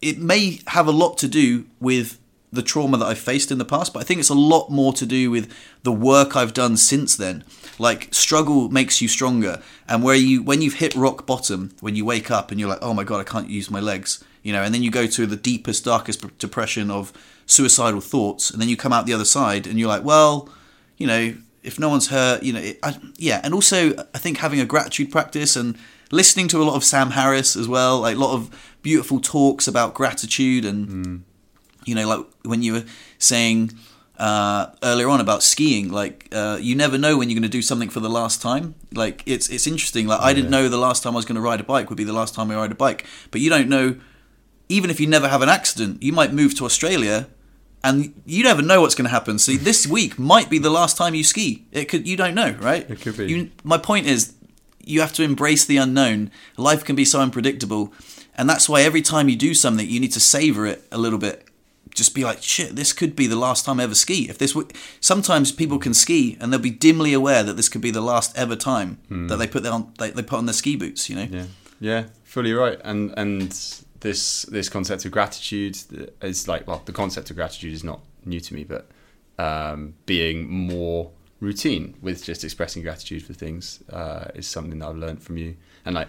It 0.03 0.19
may 0.19 0.61
have 0.69 0.87
a 0.87 0.93
lot 0.93 1.19
to 1.19 1.29
do 1.29 1.67
with 1.79 2.19
the 2.53 2.63
trauma 2.63 2.97
that 2.97 3.07
I've 3.07 3.19
faced 3.19 3.53
in 3.53 3.59
the 3.59 3.65
past, 3.65 3.93
but 3.93 4.01
I 4.01 4.03
think 4.03 4.19
it's 4.19 4.29
a 4.29 4.35
lot 4.35 4.71
more 4.71 4.93
to 4.95 5.07
do 5.07 5.31
with 5.31 5.53
the 5.83 5.93
work 5.93 6.37
I've 6.37 6.53
done 6.53 6.77
since 6.77 7.17
then. 7.17 7.45
Like 7.81 8.13
struggle 8.13 8.69
makes 8.69 9.01
you 9.01 9.09
stronger, 9.09 9.63
and 9.89 10.03
where 10.03 10.15
you 10.15 10.43
when 10.43 10.61
you've 10.61 10.75
hit 10.75 10.95
rock 10.95 11.25
bottom, 11.25 11.73
when 11.81 11.97
you 11.97 12.05
wake 12.05 12.31
up 12.31 12.51
and 12.51 12.61
you're 12.61 12.69
like, 12.69 12.83
oh 12.83 12.93
my 12.93 13.05
god, 13.05 13.21
I 13.21 13.25
can't 13.25 13.49
use 13.49 13.71
my 13.71 13.81
legs, 13.81 14.23
you 14.43 14.53
know, 14.53 14.63
and 14.63 14.75
then 14.75 14.83
you 14.83 14.91
go 14.91 15.07
to 15.07 15.25
the 15.25 15.37
deepest, 15.37 15.87
darkest 15.87 16.39
depression 16.39 16.91
of 16.91 17.11
suicidal 17.47 18.03
thoughts, 18.03 18.51
and 18.51 18.61
then 18.61 18.69
you 18.69 18.77
come 18.77 18.93
out 18.93 19.07
the 19.07 19.15
other 19.15 19.25
side 19.25 19.67
and 19.67 19.79
you're 19.79 19.89
like, 19.89 20.05
well, 20.05 20.51
you 20.99 21.07
know, 21.07 21.35
if 21.63 21.79
no 21.79 21.89
one's 21.89 22.09
hurt, 22.09 22.43
you 22.43 22.53
know, 22.53 22.61
it, 22.61 22.79
I, 22.83 22.99
yeah, 23.17 23.41
and 23.43 23.55
also 23.55 23.97
I 24.15 24.19
think 24.19 24.37
having 24.37 24.61
a 24.61 24.67
gratitude 24.67 25.11
practice 25.11 25.57
and 25.57 25.79
listening 26.11 26.49
to 26.49 26.63
a 26.63 26.65
lot 26.65 26.77
of 26.77 26.85
Sam 26.85 27.13
Harris 27.13 27.57
as 27.57 27.67
well, 27.67 28.01
like 28.01 28.17
a 28.17 28.21
lot 28.21 28.35
of 28.35 28.75
beautiful 28.83 29.21
talks 29.21 29.67
about 29.67 29.95
gratitude 29.95 30.67
and 30.67 30.89
mm. 30.89 31.21
you 31.87 31.95
know, 31.95 32.07
like 32.07 32.27
when 32.45 32.63
you 32.63 32.75
were 32.75 32.85
saying 33.19 33.73
uh, 34.21 34.71
earlier 34.83 35.09
on 35.09 35.19
about 35.19 35.43
skiing, 35.43 35.91
like 35.91 36.29
uh, 36.31 36.59
you 36.61 36.75
never 36.75 36.99
know 36.99 37.17
when 37.17 37.31
you're 37.31 37.35
going 37.35 37.43
to 37.43 37.49
do 37.49 37.63
something 37.63 37.89
for 37.89 38.01
the 38.01 38.11
last 38.11 38.43
time. 38.43 38.75
Like 38.93 39.23
it's 39.25 39.49
it's 39.49 39.67
interesting. 39.67 40.07
Like 40.07 40.21
I 40.21 40.35
didn't 40.35 40.51
know 40.51 40.69
the 40.69 40.77
last 40.77 41.03
time 41.03 41.15
I 41.15 41.17
was 41.17 41.25
going 41.25 41.37
to 41.37 41.41
ride 41.41 41.59
a 41.59 41.65
bike 41.65 41.89
would 41.89 41.97
be 41.97 42.05
the 42.05 42.13
last 42.13 42.35
time 42.35 42.51
I 42.51 42.57
ride 42.57 42.71
a 42.71 42.75
bike, 42.75 43.07
but 43.31 43.41
you 43.41 43.49
don't 43.49 43.69
know. 43.69 43.99
Even 44.69 44.91
if 44.91 45.01
you 45.01 45.07
never 45.07 45.27
have 45.27 45.41
an 45.43 45.49
accident, 45.49 46.03
you 46.03 46.13
might 46.13 46.35
move 46.35 46.55
to 46.57 46.67
Australia, 46.67 47.29
and 47.83 48.13
you 48.27 48.45
never 48.45 48.61
know 48.61 48.83
what's 48.83 48.95
going 48.95 49.07
to 49.07 49.11
happen. 49.11 49.39
So 49.39 49.53
this 49.53 49.87
week 49.97 50.19
might 50.19 50.51
be 50.51 50.59
the 50.59 50.71
last 50.71 50.99
time 50.99 51.15
you 51.15 51.25
ski. 51.25 51.65
It 51.73 51.87
could 51.87 52.07
you 52.07 52.19
don't 52.19 52.35
know, 52.35 52.55
right? 52.61 52.89
It 52.91 53.01
could 53.01 53.17
be. 53.17 53.27
You, 53.27 53.51
my 53.65 53.79
point 53.79 54.07
is, 54.07 54.35
you 54.85 55.01
have 55.01 55.15
to 55.15 55.23
embrace 55.23 55.65
the 55.65 55.79
unknown. 55.79 56.31
Life 56.59 56.85
can 56.85 56.95
be 56.95 57.07
so 57.07 57.23
unpredictable, 57.23 57.95
and 58.37 58.51
that's 58.51 58.69
why 58.69 58.83
every 58.83 59.01
time 59.01 59.31
you 59.31 59.37
do 59.37 59.55
something, 59.55 59.89
you 59.89 59.99
need 59.99 60.13
to 60.13 60.21
savor 60.21 60.67
it 60.67 60.85
a 60.93 60.99
little 60.99 61.19
bit. 61.19 61.47
Just 61.95 62.15
be 62.15 62.25
like, 62.25 62.43
shit, 62.43 62.77
this 62.77 62.93
could 62.93 63.15
be 63.17 63.27
the 63.27 63.37
last 63.37 63.65
time 63.65 63.81
I 63.81 63.85
ever 63.85 63.95
ski. 63.95 64.29
If 64.29 64.39
this, 64.39 64.53
w-, 64.53 64.69
sometimes 65.01 65.53
people 65.53 65.79
can 65.79 65.95
ski 65.95 66.37
and 66.41 66.53
they'll 66.53 66.61
be 66.61 66.71
dimly 66.71 67.13
aware 67.13 67.43
that 67.43 67.55
this 67.55 67.69
could 67.69 67.81
be 67.81 67.91
the 67.91 68.01
last 68.01 68.37
ever 68.37 68.57
time 68.57 68.99
that 69.09 69.37
they 69.37 69.47
put 69.47 69.63
their 69.63 69.73
on, 69.73 69.93
they, 69.99 70.11
they 70.11 70.23
put 70.23 70.39
on 70.39 70.47
their 70.47 70.55
ski 70.55 70.77
boots. 70.77 71.11
You 71.11 71.17
know, 71.17 71.29
Yeah, 71.31 71.45
yeah, 71.81 72.05
fully 72.25 72.53
right. 72.53 72.81
And 72.85 73.13
and 73.17 73.51
this 74.01 74.43
this 74.43 74.69
concept 74.69 75.05
of 75.05 75.11
gratitude 75.11 75.77
is 76.23 76.49
like 76.49 76.67
well, 76.67 76.83
the 76.85 76.93
concept 76.93 77.31
of 77.31 77.37
gratitude 77.37 77.73
is 77.73 77.85
not 77.85 78.01
new 78.25 78.41
to 78.41 78.55
me, 78.55 78.65
but 78.65 78.89
um, 79.39 79.95
being 80.07 80.49
more 80.49 81.11
routine 81.41 81.97
with 82.03 82.23
just 82.23 82.45
expressing 82.45 82.83
gratitude 82.83 83.23
for 83.23 83.33
things 83.33 83.83
uh, 83.91 84.27
is 84.35 84.47
something 84.47 84.79
that 84.79 84.89
I've 84.89 84.97
learned 84.97 85.23
from 85.23 85.39
you. 85.39 85.57
And 85.85 85.95
like 85.95 86.09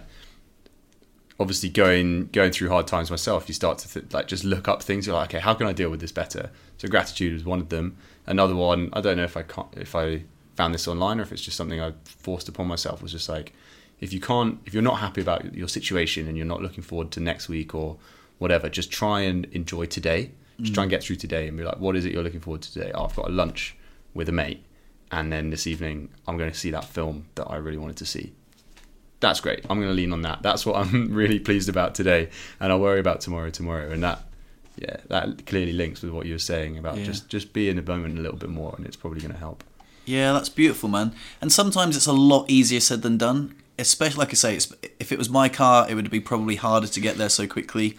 obviously 1.40 1.68
going 1.68 2.26
going 2.28 2.52
through 2.52 2.68
hard 2.68 2.86
times 2.86 3.10
myself, 3.10 3.48
you 3.48 3.54
start 3.54 3.78
to 3.78 3.88
th- 3.88 4.12
like 4.12 4.28
just 4.28 4.44
look 4.44 4.68
up 4.68 4.82
things. 4.82 5.06
You're 5.06 5.16
like, 5.16 5.30
okay, 5.30 5.40
how 5.40 5.54
can 5.54 5.66
I 5.66 5.72
deal 5.72 5.90
with 5.90 6.00
this 6.00 6.12
better? 6.12 6.50
So 6.78 6.88
gratitude 6.88 7.34
is 7.34 7.44
one 7.44 7.60
of 7.60 7.68
them. 7.68 7.96
Another 8.26 8.54
one, 8.54 8.90
I 8.92 9.00
don't 9.00 9.16
know 9.16 9.24
if 9.24 9.36
I 9.36 9.42
can't, 9.42 9.68
if 9.76 9.94
I 9.94 10.24
found 10.56 10.74
this 10.74 10.86
online 10.86 11.18
or 11.18 11.22
if 11.22 11.32
it's 11.32 11.42
just 11.42 11.56
something 11.56 11.80
I 11.80 11.92
forced 12.04 12.48
upon 12.48 12.66
myself. 12.66 13.02
Was 13.02 13.12
just 13.12 13.28
like, 13.28 13.52
if 14.00 14.12
you 14.12 14.20
can't, 14.20 14.60
if 14.66 14.74
you're 14.74 14.82
not 14.82 14.98
happy 14.98 15.20
about 15.20 15.54
your 15.54 15.68
situation 15.68 16.28
and 16.28 16.36
you're 16.36 16.46
not 16.46 16.62
looking 16.62 16.82
forward 16.82 17.10
to 17.12 17.20
next 17.20 17.48
week 17.48 17.74
or 17.74 17.96
whatever, 18.38 18.68
just 18.68 18.90
try 18.90 19.20
and 19.20 19.46
enjoy 19.46 19.86
today. 19.86 20.32
Just 20.60 20.74
try 20.74 20.82
mm. 20.82 20.84
and 20.84 20.90
get 20.90 21.02
through 21.02 21.16
today 21.16 21.48
and 21.48 21.56
be 21.56 21.64
like, 21.64 21.80
what 21.80 21.96
is 21.96 22.04
it 22.04 22.12
you're 22.12 22.22
looking 22.22 22.40
forward 22.40 22.62
to 22.62 22.72
today? 22.72 22.92
Oh, 22.94 23.06
I've 23.06 23.16
got 23.16 23.28
a 23.28 23.32
lunch 23.32 23.74
with 24.14 24.28
a 24.28 24.32
mate, 24.32 24.64
and 25.10 25.32
then 25.32 25.50
this 25.50 25.66
evening 25.66 26.10
I'm 26.28 26.36
going 26.36 26.50
to 26.50 26.56
see 26.56 26.70
that 26.70 26.84
film 26.84 27.26
that 27.36 27.46
I 27.46 27.56
really 27.56 27.78
wanted 27.78 27.96
to 27.96 28.06
see 28.06 28.34
that's 29.22 29.40
great. 29.40 29.64
I'm 29.70 29.78
going 29.78 29.88
to 29.88 29.94
lean 29.94 30.12
on 30.12 30.20
that. 30.22 30.42
That's 30.42 30.66
what 30.66 30.76
I'm 30.86 31.14
really 31.14 31.38
pleased 31.38 31.70
about 31.70 31.94
today, 31.94 32.28
and 32.60 32.70
I'll 32.70 32.80
worry 32.80 33.00
about 33.00 33.22
tomorrow 33.22 33.48
tomorrow. 33.48 33.90
And 33.90 34.02
that, 34.02 34.20
yeah, 34.76 34.96
that 35.08 35.46
clearly 35.46 35.72
links 35.72 36.02
with 36.02 36.12
what 36.12 36.26
you 36.26 36.34
were 36.34 36.38
saying 36.38 36.76
about 36.76 36.98
Yeah. 36.98 37.04
just 37.04 37.28
just 37.30 37.54
be 37.54 37.70
in 37.70 37.76
the 37.76 37.82
moment 37.82 38.18
a 38.18 38.20
little 38.20 38.36
bit 38.36 38.50
more, 38.50 38.74
and 38.76 38.84
it's 38.84 38.96
probably 38.96 39.20
going 39.20 39.32
to 39.32 39.38
help. 39.38 39.64
Yeah, 40.04 40.32
that's 40.32 40.48
beautiful, 40.50 40.88
man. 40.90 41.14
And 41.40 41.50
sometimes 41.52 41.96
it's 41.96 42.06
a 42.06 42.12
lot 42.12 42.50
easier 42.50 42.80
said 42.80 43.00
than 43.02 43.16
done. 43.16 43.54
Especially, 43.78 44.18
like 44.18 44.30
I 44.30 44.34
say, 44.34 44.54
it's, 44.56 44.70
if 45.00 45.12
it 45.12 45.18
was 45.18 45.30
my 45.30 45.48
car, 45.48 45.86
it 45.88 45.94
would 45.94 46.10
be 46.10 46.20
probably 46.20 46.56
harder 46.56 46.86
to 46.86 47.00
get 47.00 47.16
there 47.16 47.30
so 47.30 47.46
quickly. 47.46 47.96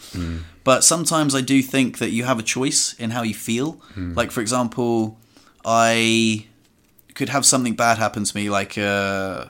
But 0.63 0.83
sometimes 0.83 1.33
I 1.33 1.41
do 1.41 1.61
think 1.63 1.97
that 1.97 2.11
you 2.11 2.25
have 2.25 2.37
a 2.39 2.43
choice 2.43 2.93
in 2.93 3.09
how 3.09 3.23
you 3.23 3.33
feel. 3.33 3.81
Like, 3.95 4.31
for 4.31 4.39
example, 4.41 5.17
I 5.65 6.45
could 7.15 7.29
have 7.29 7.45
something 7.45 7.73
bad 7.75 7.97
happen 7.97 8.23
to 8.23 8.35
me, 8.35 8.49
like 8.49 8.77
uh, 8.77 9.45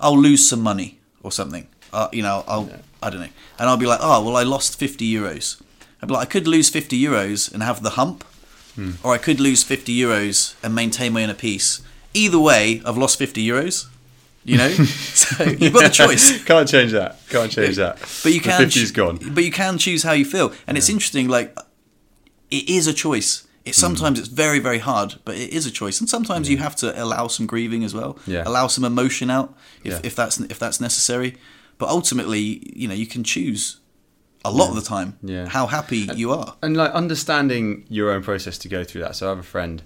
I'll 0.00 0.18
lose 0.18 0.48
some 0.48 0.60
money 0.60 0.98
or 1.22 1.32
something. 1.32 1.66
Uh, 1.92 2.08
you 2.12 2.22
know, 2.22 2.44
I'll 2.46 2.70
I 3.02 3.10
don't 3.10 3.20
know, 3.20 3.28
and 3.58 3.68
I'll 3.68 3.76
be 3.76 3.86
like, 3.86 4.00
oh 4.02 4.24
well, 4.24 4.36
I 4.36 4.42
lost 4.44 4.78
fifty 4.78 5.10
euros. 5.12 5.60
I'd 6.02 6.08
be 6.08 6.14
like, 6.14 6.26
I 6.28 6.30
could 6.30 6.46
lose 6.46 6.68
fifty 6.70 7.00
euros 7.02 7.52
and 7.52 7.62
have 7.62 7.82
the 7.82 7.90
hump, 7.90 8.24
or 9.02 9.12
I 9.12 9.18
could 9.18 9.40
lose 9.40 9.62
50 9.62 9.94
euros 9.94 10.54
and 10.62 10.74
maintain 10.74 11.12
my 11.12 11.22
inner 11.22 11.34
peace. 11.34 11.82
Either 12.14 12.38
way, 12.38 12.80
I've 12.86 12.96
lost 12.96 13.18
50 13.18 13.46
euros. 13.46 13.86
You 14.42 14.56
know, 14.56 14.68
so 14.70 15.44
you've 15.44 15.74
got 15.74 15.84
a 15.84 15.90
choice. 15.90 16.42
Can't 16.52 16.66
change 16.66 16.92
that. 16.92 17.18
Can't 17.28 17.52
change 17.52 17.76
that. 17.76 17.98
But 18.22 18.32
you 18.32 18.40
The 18.40 18.48
can. 18.48 18.62
50's 18.62 18.90
ch- 18.90 18.94
gone. 18.94 19.18
But 19.34 19.44
you 19.44 19.50
can 19.52 19.76
choose 19.76 20.02
how 20.02 20.12
you 20.12 20.24
feel, 20.24 20.54
and 20.66 20.78
it's 20.78 20.88
interesting. 20.88 21.28
Like, 21.28 21.54
it 22.50 22.70
is 22.70 22.86
a 22.86 22.94
choice. 22.94 23.46
It 23.64 23.74
Hmm. 23.74 23.80
sometimes 23.80 24.18
it's 24.18 24.28
very 24.28 24.58
very 24.58 24.78
hard, 24.78 25.16
but 25.24 25.34
it 25.36 25.50
is 25.50 25.66
a 25.66 25.70
choice, 25.70 26.00
and 26.00 26.08
sometimes 26.08 26.48
you 26.48 26.58
have 26.58 26.74
to 26.76 26.88
allow 27.02 27.28
some 27.28 27.46
grieving 27.46 27.84
as 27.84 27.92
well. 27.94 28.18
Yeah. 28.26 28.42
Allow 28.46 28.68
some 28.68 28.84
emotion 28.84 29.30
out 29.30 29.54
if, 29.84 29.92
Yeah. 29.92 30.00
if 30.02 30.14
that's 30.16 30.40
if 30.40 30.58
that's 30.58 30.80
necessary. 30.80 31.36
But 31.78 31.88
ultimately, 31.88 32.42
you 32.76 32.88
know, 32.88 32.94
you 32.94 33.06
can 33.06 33.22
choose 33.24 33.76
a 34.44 34.50
lot 34.50 34.70
of 34.70 34.74
the 34.76 34.82
time 34.82 35.18
Yeah. 35.22 35.46
how 35.48 35.66
happy 35.66 36.08
you 36.16 36.32
are. 36.32 36.56
and 36.62 36.74
like 36.76 36.92
understanding 36.92 37.84
your 37.90 38.10
own 38.10 38.22
process 38.22 38.56
to 38.58 38.68
go 38.68 38.84
through 38.84 39.02
that. 39.02 39.14
So 39.16 39.26
I 39.26 39.28
have 39.30 39.38
a 39.38 39.42
friend 39.42 39.82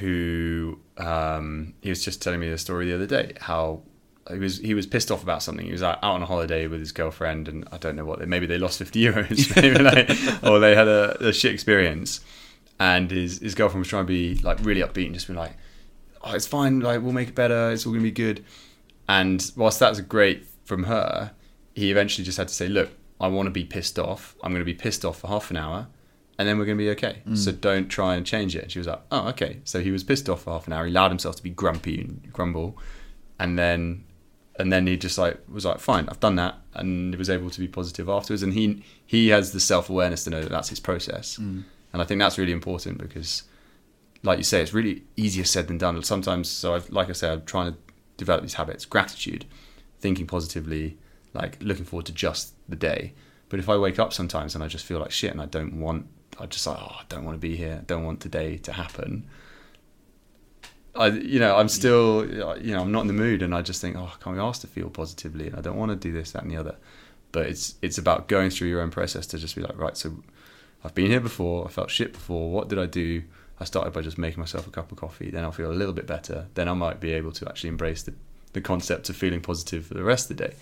who 0.00 0.78
um, 0.98 1.74
he 1.80 1.88
was 1.90 2.04
just 2.04 2.20
telling 2.22 2.40
me 2.40 2.48
the 2.50 2.58
story 2.58 2.86
the 2.86 2.94
other 2.94 3.06
day 3.06 3.32
how 3.40 3.82
he 4.30 4.38
was 4.38 4.58
he 4.58 4.74
was 4.74 4.86
pissed 4.86 5.10
off 5.10 5.22
about 5.22 5.42
something. 5.42 5.66
He 5.66 5.72
was 5.72 5.82
out, 5.82 5.98
out 6.02 6.14
on 6.14 6.22
a 6.22 6.26
holiday 6.26 6.66
with 6.66 6.80
his 6.80 6.92
girlfriend, 6.92 7.48
and 7.48 7.66
I 7.72 7.76
don't 7.78 7.96
know 7.96 8.04
what. 8.04 8.26
Maybe 8.28 8.46
they 8.46 8.58
lost 8.58 8.78
fifty 8.78 9.00
euros, 9.02 9.54
maybe 9.62 9.78
like, 9.78 10.10
or 10.44 10.58
they 10.60 10.74
had 10.74 10.88
a, 10.88 11.28
a 11.28 11.32
shit 11.32 11.52
experience. 11.52 12.20
And 12.82 13.12
his 13.12 13.38
his 13.38 13.54
girlfriend 13.54 13.82
was 13.82 13.88
trying 13.88 14.06
to 14.06 14.12
be 14.12 14.34
like 14.42 14.58
really 14.62 14.80
upbeat 14.80 15.06
and 15.06 15.14
just 15.14 15.28
be 15.28 15.34
like, 15.34 15.52
"Oh, 16.24 16.32
it's 16.32 16.48
fine. 16.48 16.80
Like 16.80 17.00
we'll 17.00 17.12
make 17.12 17.28
it 17.28 17.34
better. 17.36 17.70
It's 17.70 17.86
all 17.86 17.92
gonna 17.92 18.02
be 18.02 18.10
good." 18.10 18.44
And 19.08 19.38
whilst 19.56 19.78
that's 19.78 20.00
great 20.00 20.46
from 20.64 20.84
her, 20.84 21.30
he 21.74 21.92
eventually 21.92 22.24
just 22.24 22.38
had 22.38 22.48
to 22.48 22.54
say, 22.54 22.66
"Look, 22.66 22.90
I 23.20 23.28
want 23.28 23.46
to 23.46 23.52
be 23.52 23.64
pissed 23.64 24.00
off. 24.00 24.34
I'm 24.42 24.50
going 24.50 24.66
to 24.66 24.72
be 24.74 24.74
pissed 24.74 25.04
off 25.04 25.20
for 25.20 25.28
half 25.28 25.50
an 25.52 25.58
hour, 25.58 25.86
and 26.38 26.48
then 26.48 26.58
we're 26.58 26.64
going 26.64 26.76
to 26.76 26.82
be 26.82 26.90
okay. 26.90 27.22
Mm. 27.24 27.38
So 27.38 27.52
don't 27.52 27.88
try 27.88 28.16
and 28.16 28.26
change 28.26 28.56
it." 28.56 28.64
And 28.64 28.72
she 28.72 28.80
was 28.80 28.88
like, 28.88 29.02
"Oh, 29.12 29.28
okay." 29.28 29.60
So 29.62 29.80
he 29.80 29.92
was 29.92 30.02
pissed 30.02 30.28
off 30.28 30.42
for 30.42 30.50
half 30.50 30.66
an 30.66 30.72
hour. 30.72 30.84
He 30.84 30.90
allowed 30.90 31.12
himself 31.12 31.36
to 31.36 31.42
be 31.42 31.50
grumpy 31.50 32.00
and 32.00 32.32
grumble, 32.32 32.76
and 33.38 33.56
then 33.56 34.04
and 34.58 34.72
then 34.72 34.86
he 34.86 34.96
just 34.96 35.18
like 35.18 35.38
was 35.48 35.64
like, 35.64 35.78
"Fine, 35.78 36.08
I've 36.08 36.20
done 36.20 36.36
that," 36.36 36.56
and 36.74 37.14
he 37.14 37.18
was 37.18 37.30
able 37.30 37.50
to 37.50 37.60
be 37.60 37.68
positive 37.68 38.08
afterwards. 38.08 38.42
And 38.42 38.54
he 38.54 38.82
he 39.06 39.28
has 39.28 39.52
the 39.52 39.60
self 39.60 39.88
awareness 39.88 40.24
to 40.24 40.30
know 40.30 40.42
that 40.42 40.50
that's 40.50 40.68
his 40.68 40.80
process, 40.80 41.38
mm. 41.40 41.62
And 41.92 42.02
I 42.02 42.04
think 42.04 42.20
that's 42.20 42.38
really 42.38 42.52
important 42.52 42.98
because 42.98 43.44
like 44.22 44.38
you 44.38 44.44
say, 44.44 44.62
it's 44.62 44.72
really 44.72 45.02
easier 45.16 45.44
said 45.44 45.68
than 45.68 45.78
done. 45.78 46.02
Sometimes, 46.02 46.48
so 46.48 46.74
I've, 46.74 46.88
like 46.90 47.08
I 47.08 47.12
say, 47.12 47.30
I'm 47.30 47.44
trying 47.44 47.72
to 47.72 47.78
develop 48.16 48.42
these 48.42 48.54
habits: 48.54 48.84
gratitude, 48.84 49.44
thinking 50.00 50.26
positively, 50.26 50.98
like 51.34 51.58
looking 51.60 51.84
forward 51.84 52.06
to 52.06 52.12
just 52.12 52.54
the 52.68 52.76
day. 52.76 53.14
But 53.48 53.58
if 53.58 53.68
I 53.68 53.76
wake 53.76 53.98
up 53.98 54.12
sometimes 54.12 54.54
and 54.54 54.64
I 54.64 54.68
just 54.68 54.86
feel 54.86 54.98
like 54.98 55.10
shit 55.10 55.30
and 55.30 55.40
I 55.40 55.46
don't 55.46 55.78
want, 55.80 56.06
I 56.38 56.46
just 56.46 56.66
like, 56.66 56.78
oh, 56.80 56.96
I 57.00 57.04
don't 57.08 57.24
want 57.24 57.34
to 57.34 57.40
be 57.40 57.56
here. 57.56 57.78
I 57.82 57.84
don't 57.84 58.04
want 58.04 58.20
today 58.20 58.56
to 58.58 58.72
happen. 58.72 59.28
I, 60.94 61.08
you 61.08 61.40
know, 61.40 61.56
I'm 61.56 61.68
still, 61.68 62.26
you 62.60 62.74
know, 62.74 62.82
I'm 62.82 62.92
not 62.92 63.02
in 63.02 63.06
the 63.08 63.12
mood, 63.14 63.42
and 63.42 63.54
I 63.54 63.62
just 63.62 63.80
think, 63.80 63.96
oh, 63.96 64.12
can't 64.22 64.36
be 64.36 64.42
asked 64.42 64.60
to 64.60 64.66
feel 64.66 64.90
positively, 64.90 65.48
and 65.48 65.56
I 65.56 65.60
don't 65.60 65.76
want 65.76 65.90
to 65.90 65.96
do 65.96 66.12
this, 66.12 66.32
that, 66.32 66.42
and 66.42 66.50
the 66.50 66.56
other. 66.56 66.76
But 67.32 67.46
it's 67.46 67.74
it's 67.82 67.98
about 67.98 68.28
going 68.28 68.50
through 68.50 68.68
your 68.68 68.82
own 68.82 68.90
process 68.90 69.26
to 69.28 69.38
just 69.38 69.56
be 69.56 69.62
like, 69.62 69.76
right, 69.78 69.96
so 69.96 70.14
I've 70.84 70.94
been 70.94 71.10
here 71.10 71.20
before. 71.20 71.66
I 71.66 71.70
felt 71.70 71.90
shit 71.90 72.12
before. 72.12 72.50
What 72.50 72.68
did 72.68 72.78
I 72.78 72.86
do? 72.86 73.22
I 73.60 73.64
started 73.64 73.92
by 73.92 74.00
just 74.00 74.18
making 74.18 74.40
myself 74.40 74.66
a 74.66 74.70
cup 74.70 74.90
of 74.90 74.98
coffee. 74.98 75.30
Then 75.30 75.44
I'll 75.44 75.52
feel 75.52 75.70
a 75.70 75.72
little 75.72 75.94
bit 75.94 76.06
better. 76.06 76.46
Then 76.54 76.68
I 76.68 76.74
might 76.74 77.00
be 77.00 77.12
able 77.12 77.32
to 77.32 77.48
actually 77.48 77.68
embrace 77.68 78.02
the, 78.02 78.14
the 78.52 78.60
concept 78.60 79.08
of 79.08 79.16
feeling 79.16 79.40
positive 79.40 79.86
for 79.86 79.94
the 79.94 80.02
rest 80.02 80.30
of 80.30 80.36
the 80.36 80.48
day. 80.48 80.54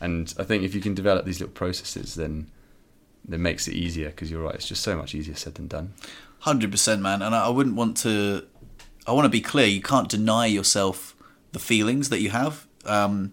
And 0.00 0.32
I 0.38 0.44
think 0.44 0.62
if 0.62 0.74
you 0.74 0.80
can 0.80 0.94
develop 0.94 1.24
these 1.24 1.40
little 1.40 1.54
processes, 1.54 2.14
then 2.14 2.50
it 3.30 3.40
makes 3.40 3.66
it 3.66 3.74
easier 3.74 4.10
because 4.10 4.30
you're 4.30 4.42
right. 4.42 4.54
It's 4.54 4.68
just 4.68 4.82
so 4.82 4.96
much 4.96 5.14
easier 5.14 5.34
said 5.34 5.54
than 5.54 5.66
done. 5.66 5.94
Hundred 6.40 6.70
percent, 6.70 7.00
man. 7.00 7.22
And 7.22 7.34
I 7.34 7.46
I 7.46 7.48
wouldn't 7.48 7.76
want 7.76 7.96
to. 7.98 8.46
I 9.06 9.12
want 9.12 9.24
to 9.24 9.30
be 9.30 9.40
clear. 9.40 9.66
You 9.66 9.82
can't 9.82 10.08
deny 10.08 10.46
yourself 10.46 11.16
the 11.52 11.58
feelings 11.58 12.08
that 12.10 12.20
you 12.20 12.30
have. 12.30 12.66
Um, 12.84 13.32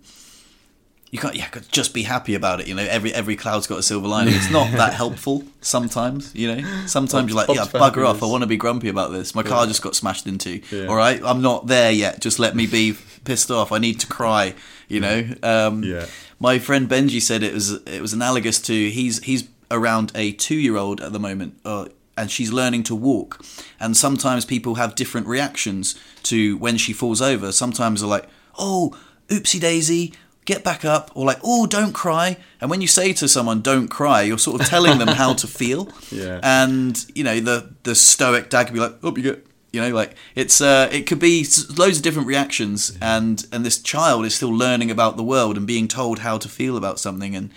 you 1.11 1.19
can't. 1.19 1.35
Yeah, 1.35 1.49
just 1.71 1.93
be 1.93 2.03
happy 2.03 2.33
about 2.35 2.61
it. 2.61 2.67
You 2.67 2.73
know, 2.75 2.83
every 2.83 3.13
every 3.13 3.35
cloud's 3.35 3.67
got 3.67 3.79
a 3.79 3.83
silver 3.83 4.07
lining. 4.07 4.33
It's 4.33 4.49
not 4.49 4.71
that 4.71 4.93
helpful 5.03 5.43
sometimes. 5.59 6.33
You 6.33 6.55
know, 6.55 6.85
sometimes 6.87 7.29
you're 7.29 7.35
like, 7.37 7.49
yeah, 7.49 7.65
bugger 7.65 8.07
off. 8.07 8.23
I 8.23 8.25
want 8.27 8.43
to 8.43 8.47
be 8.47 8.57
grumpy 8.57 8.87
about 8.89 9.11
this. 9.11 9.35
My 9.35 9.43
car 9.43 9.65
just 9.67 9.81
got 9.81 9.95
smashed 9.95 10.25
into. 10.25 10.61
Yeah. 10.71 10.87
All 10.87 10.95
right, 10.95 11.21
I'm 11.23 11.41
not 11.41 11.67
there 11.67 11.91
yet. 11.91 12.21
Just 12.21 12.39
let 12.39 12.55
me 12.55 12.65
be 12.65 12.95
pissed 13.25 13.51
off. 13.51 13.71
I 13.71 13.77
need 13.77 13.99
to 13.99 14.07
cry. 14.07 14.55
You 14.87 14.99
know. 15.01 15.29
Um, 15.43 15.83
Yeah. 15.83 16.05
My 16.39 16.57
friend 16.57 16.89
Benji 16.89 17.21
said 17.21 17.43
it 17.43 17.53
was 17.53 17.71
it 17.85 18.01
was 18.01 18.13
analogous 18.13 18.59
to 18.61 18.89
he's 18.89 19.21
he's 19.23 19.47
around 19.69 20.11
a 20.15 20.31
two 20.31 20.55
year 20.55 20.75
old 20.77 20.99
at 21.01 21.11
the 21.13 21.19
moment, 21.19 21.59
uh, 21.63 21.85
and 22.17 22.31
she's 22.31 22.51
learning 22.51 22.83
to 22.83 22.95
walk. 22.95 23.43
And 23.79 23.95
sometimes 23.95 24.43
people 24.45 24.75
have 24.75 24.95
different 24.95 25.27
reactions 25.27 25.93
to 26.23 26.57
when 26.57 26.77
she 26.77 26.93
falls 26.93 27.21
over. 27.21 27.51
Sometimes 27.51 27.99
they're 28.01 28.09
like, 28.09 28.27
"Oh, 28.57 28.97
oopsie 29.27 29.59
daisy." 29.59 30.13
Get 30.45 30.63
back 30.63 30.83
up, 30.83 31.11
or 31.13 31.23
like, 31.25 31.39
oh, 31.43 31.67
don't 31.67 31.93
cry. 31.93 32.35
And 32.59 32.69
when 32.71 32.81
you 32.81 32.87
say 32.87 33.13
to 33.13 33.27
someone, 33.27 33.61
"Don't 33.61 33.87
cry," 33.89 34.23
you're 34.23 34.39
sort 34.39 34.59
of 34.59 34.67
telling 34.67 34.97
them 34.97 35.07
how 35.09 35.33
to 35.33 35.47
feel. 35.47 35.87
Yeah. 36.11 36.39
And 36.43 36.97
you 37.13 37.23
know, 37.23 37.39
the 37.39 37.69
the 37.83 37.93
stoic 37.95 38.49
dad 38.49 38.63
could 38.65 38.73
be 38.73 38.79
like, 38.79 38.95
"Oh, 39.03 39.15
you 39.15 39.21
get," 39.23 39.45
you 39.71 39.79
know, 39.81 39.89
like 39.93 40.15
it's 40.35 40.59
uh, 40.59 40.89
it 40.91 41.05
could 41.07 41.19
be 41.19 41.45
loads 41.77 41.97
of 41.97 42.03
different 42.03 42.27
reactions, 42.27 42.97
and 43.01 43.45
and 43.51 43.63
this 43.63 43.79
child 43.81 44.25
is 44.25 44.33
still 44.33 44.49
learning 44.53 44.89
about 44.89 45.15
the 45.15 45.23
world 45.23 45.57
and 45.57 45.67
being 45.67 45.87
told 45.87 46.19
how 46.19 46.39
to 46.39 46.49
feel 46.49 46.75
about 46.75 46.99
something, 46.99 47.35
and 47.35 47.51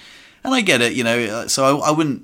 and 0.44 0.54
I 0.54 0.60
get 0.60 0.82
it, 0.82 0.92
you 0.92 1.04
know. 1.04 1.18
uh, 1.24 1.48
So 1.48 1.64
I, 1.80 1.88
I 1.88 1.90
wouldn't 1.90 2.22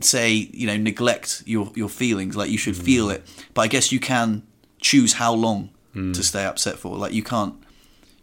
say 0.00 0.32
you 0.32 0.66
know 0.66 0.76
neglect 0.76 1.42
your 1.46 1.70
your 1.76 1.88
feelings, 1.88 2.34
like 2.36 2.50
you 2.50 2.58
should 2.58 2.76
feel 2.76 3.08
it, 3.10 3.22
but 3.54 3.62
I 3.62 3.68
guess 3.68 3.92
you 3.92 4.00
can 4.00 4.42
choose 4.80 5.14
how 5.14 5.32
long 5.34 5.70
to 5.94 6.22
stay 6.22 6.44
upset 6.44 6.78
for. 6.78 6.96
Like 6.96 7.12
you 7.12 7.22
can't 7.22 7.54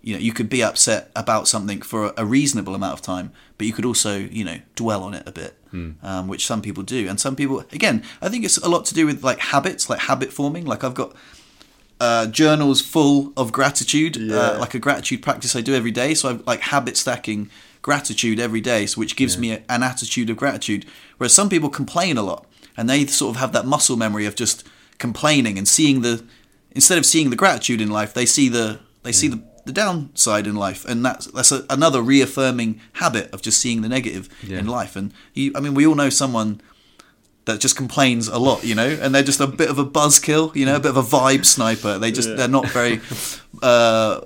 you 0.02 0.14
know 0.14 0.20
you 0.20 0.32
could 0.34 0.50
be 0.50 0.62
upset 0.64 1.12
about 1.16 1.48
something 1.48 1.82
for 1.82 2.14
a 2.18 2.26
reasonable 2.26 2.76
amount 2.76 2.94
of 2.94 3.02
time 3.02 3.32
but 3.58 3.68
you 3.68 3.74
could 3.74 3.86
also 3.86 4.18
you 4.18 4.44
know 4.44 4.58
dwell 4.76 5.04
on 5.04 5.14
it 5.14 5.24
a 5.28 5.32
bit 5.32 5.54
um, 6.02 6.28
which 6.28 6.44
some 6.48 6.62
people 6.62 6.82
do. 6.82 7.08
And 7.08 7.20
some 7.20 7.36
people 7.36 7.60
again 7.72 8.04
i 8.22 8.30
think 8.30 8.44
it's 8.46 8.58
a 8.58 8.70
lot 8.70 8.86
to 8.86 8.94
do 8.96 9.06
with 9.06 9.24
like 9.24 9.40
habits 9.40 9.90
like 9.90 10.00
habit 10.00 10.32
forming. 10.34 10.66
Like 10.66 10.84
i've 10.84 10.96
got 10.96 11.14
uh, 12.00 12.28
journals 12.28 12.80
full 12.82 13.34
of 13.36 13.52
gratitude 13.52 14.16
Yeah. 14.18 14.36
uh, 14.38 14.60
like 14.60 14.74
a 14.76 14.80
gratitude 14.80 15.22
practice 15.24 15.56
i 15.56 15.62
do 15.62 15.74
every 15.76 15.92
day. 15.92 16.14
So 16.14 16.30
i've 16.30 16.48
like 16.48 16.62
habit 16.62 16.96
stacking 16.98 17.50
gratitude 17.82 18.40
every 18.40 18.62
day 18.62 18.86
so 18.86 19.00
which 19.00 19.16
gives 19.16 19.38
me 19.38 19.52
a, 19.54 19.62
an 19.70 19.82
attitude 19.84 20.30
of 20.30 20.38
gratitude. 20.38 20.86
Whereas 21.18 21.34
some 21.34 21.50
people 21.50 21.70
complain 21.70 22.18
a 22.18 22.22
lot 22.24 22.46
and 22.76 22.90
they 22.90 23.06
sort 23.08 23.36
of 23.36 23.40
have 23.40 23.52
that 23.54 23.66
muscle 23.66 23.98
memory 23.98 24.26
of 24.26 24.36
just 24.36 24.64
complaining 25.00 25.58
and 25.58 25.68
seeing 25.68 26.02
the 26.02 26.24
instead 26.72 26.98
of 26.98 27.06
seeing 27.06 27.30
the 27.30 27.36
gratitude 27.36 27.82
in 27.82 27.90
life 27.90 28.14
they 28.14 28.26
see 28.26 28.50
the 28.50 28.80
they 29.04 29.12
see 29.12 29.28
the, 29.30 29.42
the 29.68 29.74
downside 29.74 30.48
in 30.48 30.56
life 30.56 30.84
and 30.86 31.06
that's 31.06 31.26
that's 31.28 31.52
a, 31.52 31.66
another 31.70 32.02
reaffirming 32.02 32.80
habit 32.94 33.30
of 33.34 33.42
just 33.42 33.60
seeing 33.62 33.82
the 33.82 33.90
negative 33.90 34.28
Yeah. 34.44 34.60
in 34.60 34.68
life 34.68 34.96
and 34.96 35.14
you, 35.34 35.52
i 35.56 35.60
mean 35.60 35.74
we 35.74 35.86
all 35.88 35.96
know 35.96 36.10
someone 36.10 36.62
that 37.46 37.60
just 37.60 37.76
complains 37.78 38.28
a 38.28 38.40
lot 38.40 38.64
you 38.64 38.76
know 38.76 38.88
and 39.02 39.14
they're 39.14 39.24
just 39.24 39.40
a 39.40 39.48
bit 39.48 39.70
of 39.70 39.78
a 39.80 39.86
buzzkill 39.86 40.56
you 40.56 40.66
know 40.66 40.76
a 40.76 40.80
bit 40.80 40.92
of 40.92 40.98
a 40.98 41.04
vibe 41.18 41.46
sniper 41.46 41.98
they 42.00 42.12
just 42.12 42.30
Yeah. 42.30 42.36
they're 42.36 42.48
not 42.60 42.68
very 42.70 43.00
uh 43.62 44.22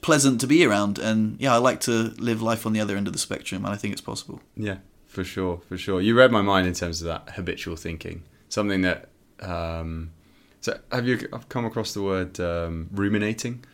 pleasant 0.00 0.40
to 0.40 0.46
be 0.46 0.64
around 0.64 0.98
and 0.98 1.38
yeah 1.40 1.54
i 1.54 1.58
like 1.58 1.80
to 1.80 1.92
live 2.18 2.40
life 2.40 2.64
on 2.66 2.72
the 2.72 2.80
other 2.80 2.96
end 2.96 3.06
of 3.06 3.12
the 3.12 3.18
spectrum 3.18 3.64
and 3.64 3.74
i 3.74 3.76
think 3.76 3.92
it's 3.92 4.00
possible 4.00 4.40
Yeah, 4.56 4.78
for 5.06 5.24
sure, 5.24 5.60
for 5.68 5.76
sure. 5.76 6.00
You 6.00 6.16
read 6.16 6.30
my 6.30 6.40
mind 6.42 6.66
in 6.68 6.74
terms 6.74 7.02
of 7.02 7.08
that 7.08 7.30
habitual 7.34 7.74
thinking. 7.76 8.22
Something 8.48 8.82
that. 8.82 9.08
Um, 9.40 10.12
so, 10.60 10.78
have 10.92 11.04
you 11.08 11.14
I've 11.32 11.48
come 11.48 11.64
across 11.64 11.94
the 11.94 12.02
word 12.02 12.38
um, 12.38 12.88
ruminating? 12.92 13.64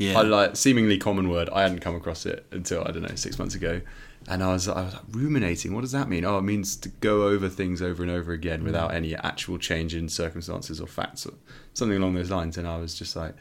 Yeah 0.00 0.18
I 0.18 0.22
like 0.22 0.56
seemingly 0.56 0.98
common 0.98 1.28
word. 1.28 1.48
I 1.50 1.62
hadn't 1.62 1.80
come 1.80 1.94
across 1.94 2.26
it 2.26 2.46
until 2.50 2.82
I 2.86 2.90
don't 2.90 3.02
know 3.02 3.14
six 3.14 3.38
months 3.38 3.54
ago, 3.54 3.80
and 4.28 4.42
I 4.42 4.52
was 4.52 4.68
I 4.68 4.84
was 4.84 4.94
like 4.94 5.02
ruminating. 5.10 5.74
What 5.74 5.82
does 5.82 5.92
that 5.92 6.08
mean? 6.08 6.24
Oh, 6.24 6.38
it 6.38 6.42
means 6.42 6.76
to 6.76 6.88
go 6.88 7.28
over 7.28 7.48
things 7.48 7.82
over 7.82 8.02
and 8.02 8.10
over 8.10 8.32
again 8.32 8.60
mm. 8.60 8.64
without 8.64 8.94
any 8.94 9.14
actual 9.14 9.58
change 9.58 9.94
in 9.94 10.08
circumstances 10.08 10.80
or 10.80 10.86
facts 10.86 11.26
or 11.26 11.34
something 11.74 11.96
along 11.96 12.14
those 12.14 12.30
lines. 12.30 12.58
And 12.58 12.66
I 12.66 12.78
was 12.78 12.94
just 12.94 13.16
like, 13.16 13.34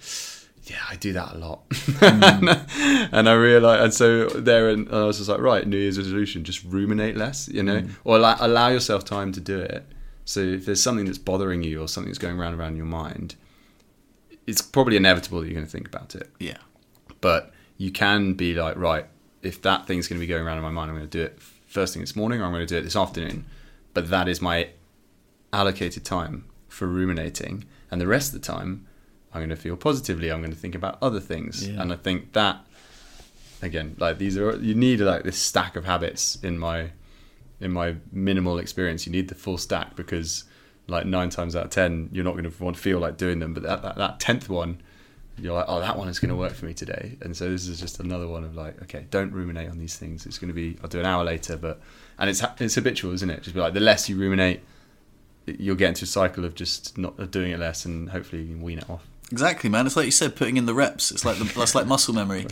yeah, 0.63 0.82
I 0.89 0.95
do 0.95 1.13
that 1.13 1.34
a 1.34 1.38
lot. 1.38 1.67
Mm. 1.69 3.10
and 3.12 3.30
I 3.30 3.34
realized, 3.34 3.84
and 3.84 3.93
so 3.93 4.28
there, 4.39 4.69
and 4.69 4.89
I 4.93 5.04
was 5.04 5.17
just 5.17 5.30
like, 5.30 5.39
right, 5.39 5.67
New 5.67 5.78
Year's 5.78 5.98
resolution, 5.98 6.43
just 6.43 6.63
ruminate 6.63 7.17
less, 7.17 7.48
you 7.48 7.63
know, 7.63 7.82
mm. 7.82 7.91
or 8.04 8.17
allow, 8.17 8.38
allow 8.39 8.67
yourself 8.69 9.06
time 9.06 9.32
to 9.34 9.39
do 9.39 9.60
it. 9.60 9.86
So 10.26 10.41
if 10.41 10.65
there's 10.65 10.82
something 10.82 11.06
that's 11.06 11.17
bothering 11.17 11.63
you 11.63 11.82
or 11.82 11.88
something 11.88 12.10
that's 12.10 12.19
going 12.19 12.39
around 12.39 12.54
around 12.54 12.76
your 12.76 12.86
mind, 12.86 13.36
it's 14.50 14.62
probably 14.62 14.96
inevitable 14.98 15.40
that 15.40 15.48
you're 15.48 15.56
going 15.60 15.66
to 15.66 15.72
think 15.72 15.88
about 15.94 16.16
it 16.16 16.28
yeah 16.40 16.58
but 17.22 17.52
you 17.78 17.92
can 17.92 18.34
be 18.34 18.54
like, 18.54 18.76
right, 18.78 19.06
if 19.42 19.62
that 19.62 19.88
thing's 19.88 20.08
going 20.10 20.20
to 20.20 20.26
be 20.26 20.28
going 20.28 20.44
around 20.46 20.58
in 20.58 20.64
my 20.64 20.70
mind, 20.70 20.92
I'm 20.92 20.98
going 20.98 21.10
to 21.10 21.18
do 21.18 21.24
it 21.24 21.40
first 21.68 21.94
thing 21.94 22.02
this 22.02 22.14
morning, 22.14 22.42
or 22.42 22.44
I'm 22.46 22.52
going 22.52 22.68
to 22.68 22.74
do 22.74 22.78
it 22.78 22.82
this 22.84 22.96
afternoon. 22.96 23.46
But 23.94 24.10
that 24.10 24.28
is 24.28 24.42
my 24.42 24.58
allocated 25.54 26.04
time 26.04 26.44
for 26.68 26.88
ruminating, 26.88 27.64
and 27.90 28.02
the 28.02 28.08
rest 28.08 28.34
of 28.34 28.42
the 28.42 28.46
time, 28.46 28.86
I'm 29.34 29.40
going 29.40 29.50
to 29.50 29.56
feel 29.56 29.78
positively. 29.78 30.30
I'm 30.30 30.42
going 30.42 30.52
to 30.54 30.58
think 30.60 30.76
about 30.76 30.98
other 31.02 31.22
things, 31.22 31.68
Yeah. 31.70 31.82
and 31.82 31.94
I 31.94 31.96
think 31.96 32.34
that 32.34 32.58
again, 33.62 33.96
like 33.98 34.18
these 34.18 34.38
are 34.38 34.58
you 34.58 34.76
need 34.76 35.00
like 35.00 35.24
this 35.24 35.38
stack 35.38 35.76
of 35.78 35.86
habits 35.86 36.38
in 36.44 36.58
my 36.60 36.92
in 37.62 37.72
my 37.72 37.96
minimal 38.12 38.58
experience. 38.60 39.06
You 39.06 39.12
need 39.14 39.30
the 39.30 39.36
full 39.36 39.58
stack 39.58 39.96
because 39.96 40.44
like 40.89 41.06
nine 41.06 41.30
times 41.30 41.56
out 41.56 41.65
of 41.65 41.71
ten, 41.71 42.10
you're 42.12 42.23
not 42.23 42.34
going 42.34 42.49
to 42.49 42.63
want 42.63 42.75
to 42.75 42.82
feel 42.82 42.99
like 42.99 43.17
doing 43.17 43.39
them, 43.39 43.54
but 43.54 43.63
that 43.63 43.82
that, 43.82 43.95
that 43.95 44.19
tenth 44.19 44.49
one 44.49 44.82
you're 45.41 45.54
like, 45.54 45.65
oh, 45.67 45.80
that 45.80 45.97
one 45.97 46.08
is 46.08 46.19
going 46.19 46.30
to 46.30 46.36
work 46.36 46.54
for 46.54 46.65
me 46.65 46.73
today. 46.73 47.17
And 47.21 47.36
so 47.36 47.49
this 47.49 47.67
is 47.67 47.80
just 47.80 47.99
another 47.99 48.28
one 48.28 48.43
of 48.43 48.56
like, 48.56 48.82
okay, 48.84 49.06
don't 49.10 49.32
ruminate 49.32 49.69
on 49.69 49.78
these 49.78 49.95
things. 49.95 50.25
It's 50.25 50.38
going 50.38 50.49
to 50.49 50.54
be, 50.54 50.78
I'll 50.82 50.89
do 50.89 50.99
an 50.99 51.06
hour 51.06 51.23
later, 51.23 51.58
but, 51.58 51.82
and 52.17 52.30
it's, 52.30 52.43
it's 52.60 52.75
habitual, 52.75 53.13
isn't 53.13 53.30
it? 53.30 53.43
Just 53.43 53.56
be 53.56 53.62
like, 53.62 53.73
the 53.73 53.80
less 53.80 54.10
you 54.10 54.17
ruminate, 54.17 54.62
you'll 55.45 55.75
get 55.75 55.89
into 55.89 56.04
a 56.04 56.08
cycle 56.08 56.45
of 56.45 56.56
just 56.56 56.97
not 56.97 57.17
of 57.19 57.32
doing 57.32 57.52
it 57.52 57.60
less 57.60 57.86
and 57.86 58.10
hopefully 58.10 58.43
you 58.43 58.47
can 58.49 58.62
wean 58.62 58.80
it 58.80 58.89
off. 58.89 59.06
Exactly, 59.32 59.69
man. 59.69 59.86
It's 59.86 59.95
like 59.95 60.06
you 60.06 60.12
said, 60.12 60.36
putting 60.36 60.58
in 60.58 60.65
the 60.65 60.73
reps. 60.73 61.12
It's 61.12 61.23
like 61.23 61.38
the, 61.38 61.43
that's 61.58 61.75
like 61.75 61.88
muscle 61.88 62.13
memory. 62.13 62.47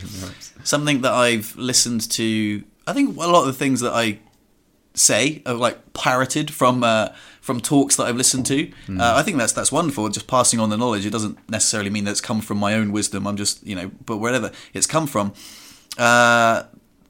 Something 0.64 1.02
that 1.02 1.12
I've 1.12 1.56
listened 1.56 2.08
to. 2.12 2.62
I 2.86 2.92
think 2.92 3.16
a 3.16 3.20
lot 3.20 3.40
of 3.40 3.46
the 3.46 3.52
things 3.52 3.80
that 3.80 3.92
I 3.92 4.20
say 4.94 5.42
are 5.44 5.54
like 5.54 5.92
parroted 5.92 6.52
from 6.52 6.84
uh, 6.84 7.10
from 7.48 7.62
talks 7.62 7.96
that 7.96 8.02
I've 8.02 8.16
listened 8.16 8.44
to. 8.44 8.70
Uh, 8.90 9.14
I 9.16 9.22
think 9.22 9.38
that's 9.38 9.54
that's 9.54 9.72
wonderful. 9.72 10.06
Just 10.10 10.26
passing 10.26 10.60
on 10.60 10.68
the 10.68 10.76
knowledge. 10.76 11.06
It 11.06 11.10
doesn't 11.10 11.38
necessarily 11.48 11.88
mean 11.88 12.04
that 12.04 12.10
it's 12.10 12.20
come 12.20 12.42
from 12.42 12.58
my 12.58 12.74
own 12.74 12.92
wisdom. 12.92 13.26
I'm 13.26 13.38
just 13.38 13.66
you 13.66 13.74
know, 13.74 13.90
but 14.04 14.18
wherever 14.18 14.52
it's 14.74 14.86
come 14.86 15.06
from. 15.06 15.32
Uh, 15.96 16.64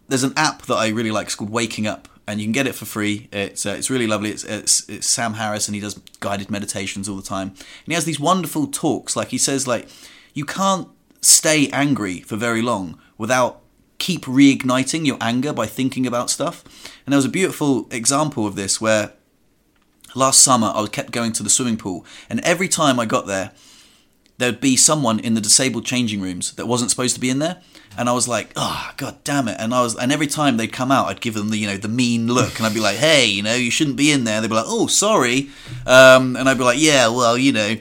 there's 0.06 0.22
an 0.22 0.32
app 0.36 0.62
that 0.66 0.76
I 0.76 0.90
really 0.90 1.10
like. 1.10 1.26
It's 1.26 1.34
called 1.34 1.50
Waking 1.50 1.88
Up, 1.88 2.06
and 2.28 2.38
you 2.38 2.46
can 2.46 2.52
get 2.52 2.68
it 2.68 2.76
for 2.76 2.84
free. 2.84 3.28
It's 3.32 3.66
uh, 3.66 3.70
it's 3.70 3.90
really 3.90 4.06
lovely. 4.06 4.30
It's, 4.30 4.44
it's 4.44 4.88
it's 4.88 5.08
Sam 5.08 5.34
Harris, 5.34 5.66
and 5.66 5.74
he 5.74 5.80
does 5.80 5.94
guided 6.20 6.52
meditations 6.52 7.08
all 7.08 7.16
the 7.16 7.30
time. 7.36 7.48
And 7.48 7.88
he 7.88 7.94
has 7.94 8.04
these 8.04 8.20
wonderful 8.20 8.68
talks. 8.68 9.16
Like 9.16 9.30
he 9.30 9.38
says, 9.38 9.66
like 9.66 9.88
you 10.34 10.44
can't 10.44 10.86
stay 11.20 11.68
angry 11.70 12.20
for 12.20 12.36
very 12.36 12.62
long 12.62 12.96
without 13.18 13.60
keep 13.98 14.26
reigniting 14.26 15.04
your 15.04 15.18
anger 15.20 15.52
by 15.52 15.66
thinking 15.66 16.06
about 16.06 16.30
stuff. 16.30 16.62
And 17.04 17.12
there 17.12 17.18
was 17.18 17.24
a 17.24 17.40
beautiful 17.40 17.88
example 17.90 18.46
of 18.46 18.54
this 18.54 18.80
where 18.80 19.14
last 20.14 20.40
summer 20.40 20.72
I 20.74 20.86
kept 20.86 21.12
going 21.12 21.32
to 21.34 21.42
the 21.42 21.50
swimming 21.50 21.76
pool, 21.76 22.04
and 22.28 22.40
every 22.40 22.68
time 22.68 22.98
I 22.98 23.06
got 23.06 23.26
there, 23.26 23.52
there'd 24.38 24.60
be 24.60 24.76
someone 24.76 25.18
in 25.18 25.34
the 25.34 25.40
disabled 25.40 25.84
changing 25.84 26.20
rooms 26.20 26.52
that 26.52 26.66
wasn't 26.66 26.90
supposed 26.90 27.14
to 27.14 27.20
be 27.20 27.30
in 27.30 27.40
there. 27.40 27.60
And 27.96 28.08
I 28.08 28.12
was 28.12 28.28
like, 28.28 28.52
oh 28.54 28.92
god 28.96 29.16
damn 29.24 29.48
it! 29.48 29.56
And 29.58 29.74
I 29.74 29.82
was, 29.82 29.96
and 29.96 30.12
every 30.12 30.28
time 30.28 30.56
they'd 30.56 30.72
come 30.72 30.92
out, 30.92 31.06
I'd 31.06 31.20
give 31.20 31.34
them 31.34 31.48
the, 31.48 31.56
you 31.56 31.66
know, 31.66 31.76
the 31.76 31.88
mean 31.88 32.28
look, 32.28 32.58
and 32.58 32.66
I'd 32.66 32.74
be 32.74 32.80
like, 32.80 32.96
hey, 32.96 33.26
you 33.26 33.42
know, 33.42 33.54
you 33.54 33.70
shouldn't 33.72 33.96
be 33.96 34.12
in 34.12 34.22
there. 34.22 34.40
They'd 34.40 34.48
be 34.48 34.54
like, 34.54 34.66
oh, 34.68 34.86
sorry, 34.86 35.50
um, 35.84 36.36
and 36.36 36.48
I'd 36.48 36.58
be 36.58 36.64
like, 36.64 36.80
yeah, 36.80 37.08
well, 37.08 37.36
you 37.36 37.52
know, 37.52 37.76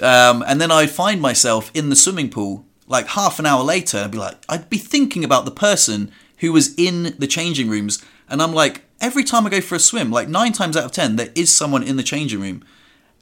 um, 0.00 0.44
and 0.46 0.60
then 0.60 0.70
I'd 0.70 0.90
find 0.90 1.22
myself 1.22 1.70
in 1.72 1.88
the 1.88 1.96
swimming 1.96 2.28
pool 2.28 2.66
like 2.86 3.06
half 3.06 3.38
an 3.38 3.46
hour 3.46 3.62
later. 3.62 3.98
I'd 3.98 4.10
be 4.10 4.18
like, 4.18 4.36
I'd 4.48 4.68
be 4.68 4.76
thinking 4.76 5.24
about 5.24 5.46
the 5.46 5.50
person 5.50 6.12
who 6.38 6.52
was 6.52 6.74
in 6.76 7.14
the 7.18 7.26
changing 7.26 7.70
rooms, 7.70 8.04
and 8.28 8.42
I'm 8.42 8.52
like, 8.52 8.82
every 9.02 9.24
time 9.24 9.46
I 9.46 9.50
go 9.50 9.60
for 9.60 9.74
a 9.74 9.80
swim, 9.80 10.10
like 10.10 10.28
nine 10.28 10.52
times 10.52 10.76
out 10.76 10.84
of 10.84 10.92
ten, 10.92 11.16
there 11.16 11.30
is 11.34 11.52
someone 11.52 11.82
in 11.82 11.96
the 11.96 12.02
changing 12.02 12.40
room, 12.40 12.64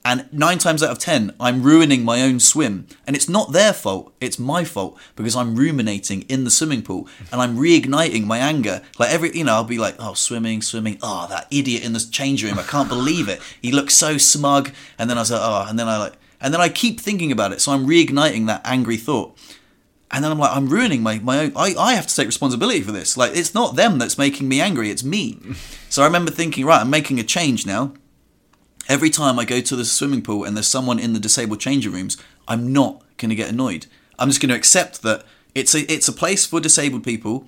And 0.05 0.33
nine 0.33 0.57
times 0.57 0.83
out 0.83 0.91
of 0.91 0.99
ten, 0.99 1.35
I'm 1.39 1.63
ruining 1.63 2.05
my 2.05 2.23
own 2.23 2.41
swim. 2.41 2.87
And 3.07 3.15
it's 3.15 3.29
not 3.29 3.53
their 3.53 3.75
fault, 3.75 4.15
it's 4.21 4.39
my 4.39 4.65
fault 4.65 4.99
because 5.15 5.37
I'm 5.37 5.57
ruminating 5.57 6.23
in 6.23 6.45
the 6.45 6.51
swimming 6.51 6.83
pool 6.83 7.07
and 7.31 7.41
I'm 7.43 7.59
reigniting 7.59 8.25
my 8.25 8.39
anger. 8.39 8.81
Like 8.99 9.11
every, 9.11 9.37
you 9.37 9.45
know, 9.45 9.55
I'll 9.55 9.65
be 9.65 9.79
like, 9.79 9.97
oh, 9.99 10.15
swimming, 10.15 10.63
swimming. 10.63 10.99
Oh, 11.03 11.27
that 11.29 11.49
idiot 11.51 11.85
in 11.85 11.93
the 11.93 12.01
change 12.01 12.43
room. 12.43 12.59
I 12.59 12.63
can't 12.63 12.89
believe 12.89 13.29
it. 13.29 13.41
He 13.61 13.73
looks 13.73 13.95
so 13.95 14.17
smug. 14.17 14.71
And 14.99 15.11
then 15.11 15.19
I 15.19 15.21
was 15.21 15.31
like, 15.31 15.43
oh, 15.43 15.67
and 15.69 15.79
then 15.79 15.89
I 15.89 15.99
like, 15.99 16.15
and 16.41 16.55
then 16.55 16.63
I 16.63 16.71
keep 16.71 16.99
thinking 16.99 17.31
about 17.31 17.53
it. 17.53 17.61
So 17.61 17.73
I'm 17.73 17.87
reigniting 17.87 18.47
that 18.47 18.63
angry 18.65 18.97
thought. 18.97 19.37
And 20.13 20.25
then 20.25 20.33
I'm 20.33 20.39
like, 20.39 20.57
I'm 20.57 20.69
ruining 20.69 21.03
my, 21.03 21.19
my 21.21 21.39
own. 21.39 21.53
I, 21.55 21.75
I 21.79 21.95
have 21.95 22.07
to 22.07 22.15
take 22.15 22.27
responsibility 22.27 22.81
for 22.81 22.91
this. 22.91 23.17
Like, 23.17 23.37
it's 23.37 23.55
not 23.55 23.77
them 23.77 23.99
that's 23.99 24.19
making 24.19 24.49
me 24.49 24.61
angry, 24.61 24.91
it's 24.91 25.05
me. 25.05 25.39
so 25.89 26.03
I 26.03 26.07
remember 26.07 26.31
thinking, 26.31 26.67
right, 26.67 26.81
I'm 26.81 26.91
making 26.91 27.21
a 27.21 27.25
change 27.25 27.67
now. 27.67 27.95
Every 28.89 29.11
time 29.11 29.39
I 29.39 29.45
go 29.45 29.61
to 29.61 29.77
the 29.77 29.85
swimming 29.85 30.23
pool 30.23 30.45
and 30.45 30.57
there's 30.57 30.67
someone 30.67 30.99
in 30.99 31.13
the 31.13 31.21
disabled 31.21 31.61
changing 31.61 31.93
rooms, 31.93 32.17
I'm 32.49 32.73
not 32.73 33.03
going 33.19 33.29
to 33.29 33.37
get 33.37 33.49
annoyed. 33.49 33.87
I'm 34.19 34.29
just 34.29 34.41
going 34.41 34.51
to 34.51 34.57
accept 34.57 35.03
that 35.03 35.25
it's 35.55 35.75
a, 35.75 35.81
it's 35.93 36.09
a 36.09 36.13
place 36.13 36.45
for 36.45 36.61
disabled 36.61 37.05
people, 37.05 37.47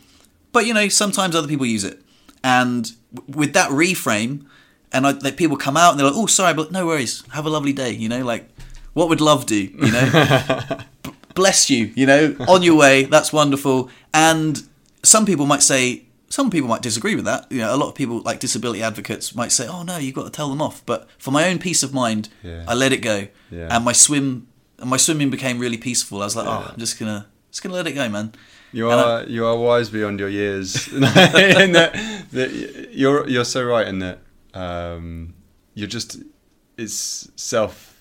but 0.53 0.67
you 0.67 0.75
know, 0.75 0.89
sometimes 0.89 1.35
other 1.35 1.49
people 1.49 1.67
use 1.67 1.83
it. 1.83 2.01
And 2.45 2.93
w- 3.13 3.39
with 3.39 3.53
that 3.55 3.71
reframe, 3.71 4.47
and 4.93 5.07
I, 5.07 5.31
people 5.33 5.57
come 5.57 5.77
out 5.77 5.91
and 5.91 5.99
they're 6.01 6.07
like, 6.07 6.17
oh, 6.17 6.27
sorry, 6.27 6.55
but 6.55 6.71
no 6.71 6.87
worries. 6.87 7.25
Have 7.33 7.47
a 7.47 7.51
lovely 7.51 7.73
day. 7.73 7.91
You 7.91 8.09
know, 8.09 8.25
like, 8.25 8.49
what 8.93 9.09
would 9.09 9.21
love 9.21 9.47
do? 9.47 9.57
You 9.57 9.91
know? 9.91 10.79
bless 11.35 11.71
you, 11.71 11.93
you 11.95 12.07
know, 12.07 12.35
on 12.49 12.63
your 12.63 12.77
way. 12.77 13.05
That's 13.05 13.33
wonderful. 13.33 13.91
And 14.15 14.63
some 15.03 15.27
people 15.27 15.47
might 15.47 15.63
say, 15.63 16.05
some 16.29 16.49
people 16.51 16.69
might 16.69 16.83
disagree 16.83 17.15
with 17.15 17.25
that. 17.27 17.51
You 17.51 17.59
know, 17.59 17.75
a 17.75 17.77
lot 17.77 17.89
of 17.89 17.95
people, 17.95 18.21
like 18.21 18.41
disability 18.41 18.83
advocates, 18.83 19.35
might 19.35 19.53
say, 19.53 19.67
"Oh 19.69 19.83
no, 19.83 19.99
you've 19.99 20.15
got 20.15 20.25
to 20.25 20.31
tell 20.31 20.49
them 20.49 20.63
off." 20.63 20.83
But 20.87 21.07
for 21.19 21.31
my 21.31 21.47
own 21.49 21.59
peace 21.59 21.83
of 21.83 21.93
mind, 21.93 22.31
Yeah. 22.43 22.65
I 22.67 22.73
let 22.75 22.91
it 22.93 23.03
go, 23.03 23.29
Yeah. 23.51 23.69
and 23.71 23.85
my 23.85 23.93
swim, 23.93 24.47
and 24.79 24.89
my 24.89 24.97
swimming 24.97 25.29
became 25.29 25.59
really 25.59 25.77
peaceful. 25.77 26.23
I 26.23 26.25
was 26.25 26.35
like, 26.35 26.47
"Oh, 26.47 26.71
I'm 26.73 26.79
just 26.79 26.99
gonna, 26.99 27.27
just 27.51 27.63
gonna 27.63 27.75
let 27.75 27.87
it 27.87 27.93
go, 27.93 28.09
man." 28.09 28.33
You 28.73 28.91
And 28.91 28.99
I- 28.99 29.05
are 29.05 29.25
you 29.25 29.45
are 29.45 29.57
wise 29.59 29.91
beyond 29.91 30.21
your 30.21 30.31
years. 30.31 30.89
in 30.93 31.01
that, 31.03 31.93
that 32.33 32.89
you're 32.93 33.29
you're 33.29 33.45
so 33.45 33.63
right 33.63 33.87
in 33.87 33.99
that 33.99 34.21
um, 34.55 35.35
you're 35.75 35.87
just 35.89 36.17
it's 36.79 37.29
self 37.37 37.92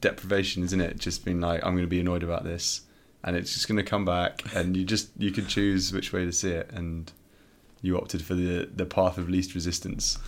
deprivation, 0.00 0.62
isn't 0.64 0.80
it? 0.80 0.98
Just 0.98 1.24
being 1.24 1.40
like 1.40 1.64
I'm 1.64 1.72
going 1.72 1.84
to 1.84 1.88
be 1.88 2.00
annoyed 2.00 2.22
about 2.22 2.44
this, 2.44 2.82
and 3.24 3.36
it's 3.36 3.52
just 3.54 3.68
going 3.68 3.76
to 3.76 3.82
come 3.82 4.04
back, 4.04 4.42
and 4.54 4.76
you 4.76 4.84
just 4.84 5.10
you 5.18 5.30
could 5.30 5.48
choose 5.48 5.92
which 5.92 6.12
way 6.12 6.24
to 6.24 6.32
see 6.32 6.50
it, 6.50 6.70
and 6.72 7.12
you 7.82 7.96
opted 7.96 8.22
for 8.22 8.34
the 8.34 8.68
the 8.74 8.86
path 8.86 9.18
of 9.18 9.28
least 9.28 9.54
resistance. 9.54 10.18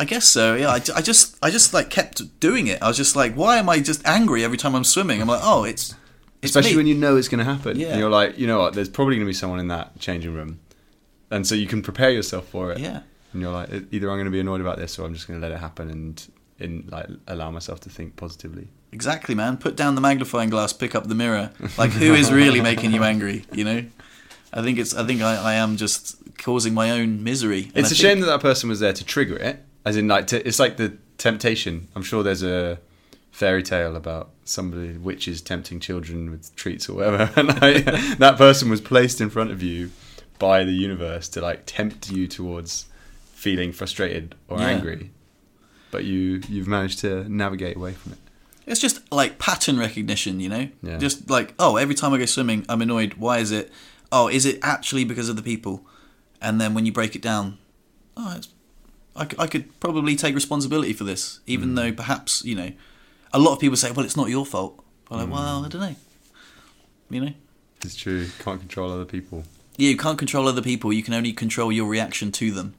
I 0.00 0.04
guess 0.04 0.28
so. 0.28 0.54
Yeah, 0.54 0.68
I, 0.68 0.80
I 0.94 1.02
just, 1.02 1.36
I 1.42 1.50
just 1.50 1.74
like 1.74 1.90
kept 1.90 2.38
doing 2.38 2.68
it. 2.68 2.80
I 2.80 2.86
was 2.86 2.96
just 2.96 3.16
like, 3.16 3.34
"Why 3.34 3.56
am 3.56 3.68
I 3.68 3.80
just 3.80 4.06
angry 4.06 4.44
every 4.44 4.56
time 4.56 4.74
I'm 4.76 4.84
swimming?" 4.84 5.20
I'm 5.20 5.28
like, 5.28 5.40
"Oh, 5.42 5.64
it's." 5.64 5.94
It's 6.40 6.54
Especially 6.54 6.70
me. 6.74 6.76
when 6.76 6.86
you 6.86 6.94
know 6.94 7.16
it's 7.16 7.26
going 7.26 7.40
to 7.40 7.44
happen. 7.44 7.80
Yeah. 7.80 7.88
And 7.88 7.98
you're 7.98 8.08
like, 8.08 8.38
you 8.38 8.46
know 8.46 8.60
what? 8.60 8.72
There's 8.74 8.88
probably 8.88 9.16
going 9.16 9.26
to 9.26 9.28
be 9.28 9.34
someone 9.34 9.58
in 9.58 9.66
that 9.68 9.98
changing 9.98 10.34
room, 10.34 10.60
and 11.32 11.44
so 11.44 11.56
you 11.56 11.66
can 11.66 11.82
prepare 11.82 12.12
yourself 12.12 12.46
for 12.46 12.70
it. 12.70 12.78
Yeah. 12.78 13.00
and 13.32 13.42
you're 13.42 13.50
like 13.50 13.70
either 13.90 14.08
I'm 14.08 14.18
going 14.18 14.26
to 14.26 14.30
be 14.30 14.38
annoyed 14.38 14.60
about 14.60 14.76
this 14.78 15.00
or 15.00 15.04
I'm 15.04 15.14
just 15.14 15.26
going 15.26 15.40
to 15.40 15.44
let 15.44 15.52
it 15.52 15.58
happen 15.58 15.90
and 15.90 16.24
in 16.58 16.88
like 16.90 17.06
allow 17.26 17.50
myself 17.50 17.80
to 17.80 17.90
think 17.90 18.16
positively. 18.16 18.68
Exactly, 18.92 19.34
man. 19.34 19.56
Put 19.58 19.76
down 19.76 19.94
the 19.94 20.00
magnifying 20.00 20.50
glass, 20.50 20.72
pick 20.72 20.94
up 20.94 21.06
the 21.08 21.14
mirror. 21.14 21.50
Like, 21.76 21.90
who 21.90 22.14
is 22.14 22.32
really 22.32 22.60
making 22.60 22.92
you 22.92 23.04
angry? 23.04 23.44
You 23.52 23.64
know, 23.64 23.84
I 24.52 24.62
think 24.62 24.78
it's. 24.78 24.94
I 24.94 25.04
think 25.06 25.20
I, 25.22 25.36
I 25.36 25.54
am 25.54 25.76
just 25.76 26.16
causing 26.38 26.72
my 26.74 26.90
own 26.92 27.22
misery. 27.22 27.64
And 27.74 27.84
It's 27.84 27.88
I 27.90 27.94
a 27.94 27.96
think- 27.96 28.00
shame 28.00 28.20
that 28.20 28.26
that 28.26 28.40
person 28.40 28.68
was 28.68 28.80
there 28.80 28.92
to 28.94 29.04
trigger 29.04 29.36
it, 29.36 29.62
as 29.84 29.96
in 29.96 30.08
like 30.08 30.26
to, 30.28 30.46
it's 30.46 30.58
like 30.58 30.76
the 30.78 30.96
temptation. 31.18 31.88
I'm 31.94 32.02
sure 32.02 32.22
there's 32.22 32.42
a 32.42 32.78
fairy 33.30 33.62
tale 33.62 33.94
about 33.94 34.30
somebody 34.44 34.96
witches 34.96 35.42
tempting 35.42 35.78
children 35.80 36.30
with 36.30 36.54
treats 36.56 36.88
or 36.88 36.94
whatever, 36.94 37.30
and 37.36 37.48
like, 37.60 37.84
that 38.18 38.36
person 38.38 38.70
was 38.70 38.80
placed 38.80 39.20
in 39.20 39.28
front 39.30 39.50
of 39.50 39.62
you 39.62 39.90
by 40.38 40.64
the 40.64 40.72
universe 40.72 41.28
to 41.28 41.40
like 41.42 41.64
tempt 41.66 42.10
you 42.10 42.26
towards 42.26 42.86
feeling 43.34 43.70
frustrated 43.72 44.34
or 44.48 44.58
Yeah. 44.58 44.68
angry. 44.68 45.10
But 45.90 46.04
you 46.04 46.42
you've 46.48 46.68
managed 46.68 47.00
to 47.00 47.28
navigate 47.28 47.76
away 47.76 47.92
from 47.92 48.12
it. 48.12 48.18
It's 48.66 48.80
just 48.80 49.10
like 49.10 49.38
pattern 49.38 49.78
recognition, 49.78 50.40
you 50.40 50.48
know. 50.50 50.68
Yeah. 50.82 50.98
Just 50.98 51.30
like, 51.30 51.54
oh, 51.58 51.76
every 51.76 51.94
time 51.94 52.12
I 52.12 52.18
go 52.18 52.26
swimming, 52.26 52.66
I'm 52.68 52.82
annoyed. 52.82 53.14
Why 53.14 53.38
is 53.38 53.50
it? 53.50 53.72
Oh, 54.12 54.28
is 54.28 54.44
it 54.44 54.58
actually 54.62 55.04
because 55.04 55.28
of 55.28 55.36
the 55.36 55.42
people? 55.42 55.86
And 56.40 56.60
then 56.60 56.74
when 56.74 56.84
you 56.84 56.92
break 56.92 57.16
it 57.16 57.22
down, 57.22 57.58
oh, 58.16 58.34
it's, 58.36 58.48
I, 59.16 59.26
I 59.38 59.46
could 59.46 59.80
probably 59.80 60.16
take 60.16 60.34
responsibility 60.34 60.92
for 60.92 61.04
this, 61.04 61.40
even 61.46 61.70
hmm. 61.70 61.74
though 61.76 61.92
perhaps 61.92 62.44
you 62.44 62.54
know, 62.54 62.72
a 63.32 63.38
lot 63.38 63.54
of 63.54 63.58
people 63.58 63.76
say, 63.76 63.90
well, 63.90 64.04
it's 64.04 64.16
not 64.16 64.28
your 64.28 64.44
fault. 64.44 64.84
I'm 65.10 65.16
like, 65.16 65.26
hmm. 65.26 65.32
well, 65.32 65.64
I 65.64 65.68
don't 65.68 65.80
know. 65.80 65.96
You 67.10 67.20
know. 67.22 67.32
It's 67.82 67.96
true. 67.96 68.26
Can't 68.40 68.60
control 68.60 68.92
other 68.92 69.04
people. 69.04 69.44
Yeah, 69.78 69.90
you 69.90 69.96
can't 69.96 70.18
control 70.18 70.48
other 70.48 70.62
people. 70.62 70.92
You 70.92 71.02
can 71.02 71.14
only 71.14 71.32
control 71.32 71.70
your 71.70 71.86
reaction 71.86 72.32
to 72.32 72.50
them. 72.50 72.74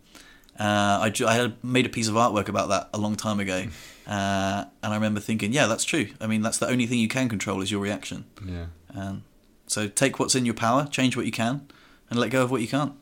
Uh, 0.60 1.10
I, 1.10 1.14
I 1.26 1.34
had 1.36 1.64
made 1.64 1.86
a 1.86 1.90
piece 1.90 2.10
of 2.10 2.16
artwork 2.16 2.50
about 2.50 2.70
that 2.70 2.90
a 2.94 2.98
long 2.98 3.16
time 3.16 3.40
ago, 3.40 3.66
uh, 4.08 4.66
and 4.84 4.94
I 4.94 4.96
remember 4.96 5.22
thinking, 5.22 5.54
yeah, 5.54 5.68
that's 5.68 5.86
true. 5.86 6.10
I 6.20 6.28
mean, 6.28 6.42
that's 6.42 6.58
the 6.58 6.68
only 6.68 6.86
thing 6.86 7.00
you 7.00 7.08
can 7.08 7.30
control 7.30 7.62
is 7.62 7.72
your 7.72 7.80
reaction. 7.80 8.26
Yeah. 8.46 8.66
Um, 8.94 9.24
so 9.68 9.88
take 9.88 10.20
what's 10.20 10.36
in 10.36 10.46
your 10.46 10.56
power, 10.56 10.86
change 10.88 11.16
what 11.16 11.26
you 11.26 11.32
can, 11.32 11.68
and 12.10 12.20
let 12.20 12.30
go 12.30 12.44
of 12.44 12.52
what 12.52 12.62
you 12.62 12.68
can't. 12.68 12.94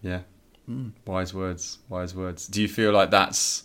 Yeah. 0.00 0.20
Wise 1.06 1.34
words. 1.34 1.78
Wise 1.90 2.14
words. 2.14 2.46
Do 2.46 2.62
you 2.62 2.68
feel 2.68 2.92
like 2.92 3.10
that's 3.10 3.64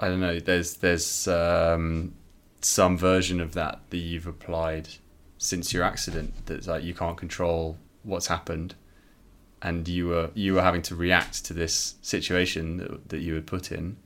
I 0.00 0.08
don't 0.08 0.20
know, 0.20 0.38
there's 0.40 0.76
there's 0.76 1.28
um, 1.28 2.14
some 2.60 2.98
version 2.98 3.40
of 3.40 3.54
that 3.54 3.80
that 3.90 3.96
you've 3.96 4.26
applied 4.26 4.88
since 5.38 5.72
your 5.72 5.84
accident 5.84 6.34
that's 6.46 6.66
like 6.66 6.82
you 6.84 6.94
can't 6.94 7.16
control 7.16 7.78
what's 8.02 8.26
happened 8.26 8.74
and 9.64 9.88
you 9.88 10.08
were 10.08 10.30
you 10.34 10.54
were 10.54 10.62
having 10.62 10.82
to 10.82 10.94
react 10.94 11.44
to 11.46 11.54
this 11.54 11.94
situation 12.02 12.76
that, 12.76 13.08
that 13.08 13.18
you 13.20 13.34
had 13.34 13.46
put 13.46 13.72
in. 13.72 13.96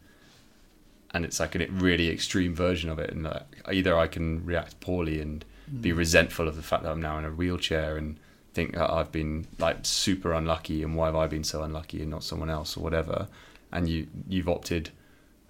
And 1.10 1.24
it's 1.24 1.40
like 1.40 1.56
a 1.56 1.66
really 1.66 2.08
extreme 2.08 2.54
version 2.54 2.88
of 2.88 2.98
it. 2.98 3.10
And 3.10 3.24
like 3.24 3.42
either 3.70 3.98
I 3.98 4.06
can 4.06 4.44
react 4.46 4.78
poorly 4.80 5.20
and 5.20 5.44
hmm. 5.68 5.80
be 5.80 5.92
resentful 5.92 6.46
of 6.46 6.54
the 6.54 6.62
fact 6.62 6.84
that 6.84 6.92
I'm 6.92 7.02
now 7.02 7.18
in 7.18 7.24
a 7.24 7.30
wheelchair 7.30 7.96
and 7.96 8.18
think 8.54 8.74
that 8.74 8.90
I've 8.90 9.10
been 9.10 9.46
like 9.58 9.78
super 9.82 10.32
unlucky 10.32 10.82
and 10.82 10.94
why 10.94 11.06
have 11.06 11.16
I 11.16 11.26
been 11.26 11.44
so 11.44 11.62
unlucky 11.62 12.02
and 12.02 12.10
not 12.10 12.22
someone 12.22 12.50
else 12.50 12.76
or 12.76 12.80
whatever. 12.80 13.26
And 13.72 13.88
you 13.88 14.06
you've 14.28 14.48
opted 14.48 14.90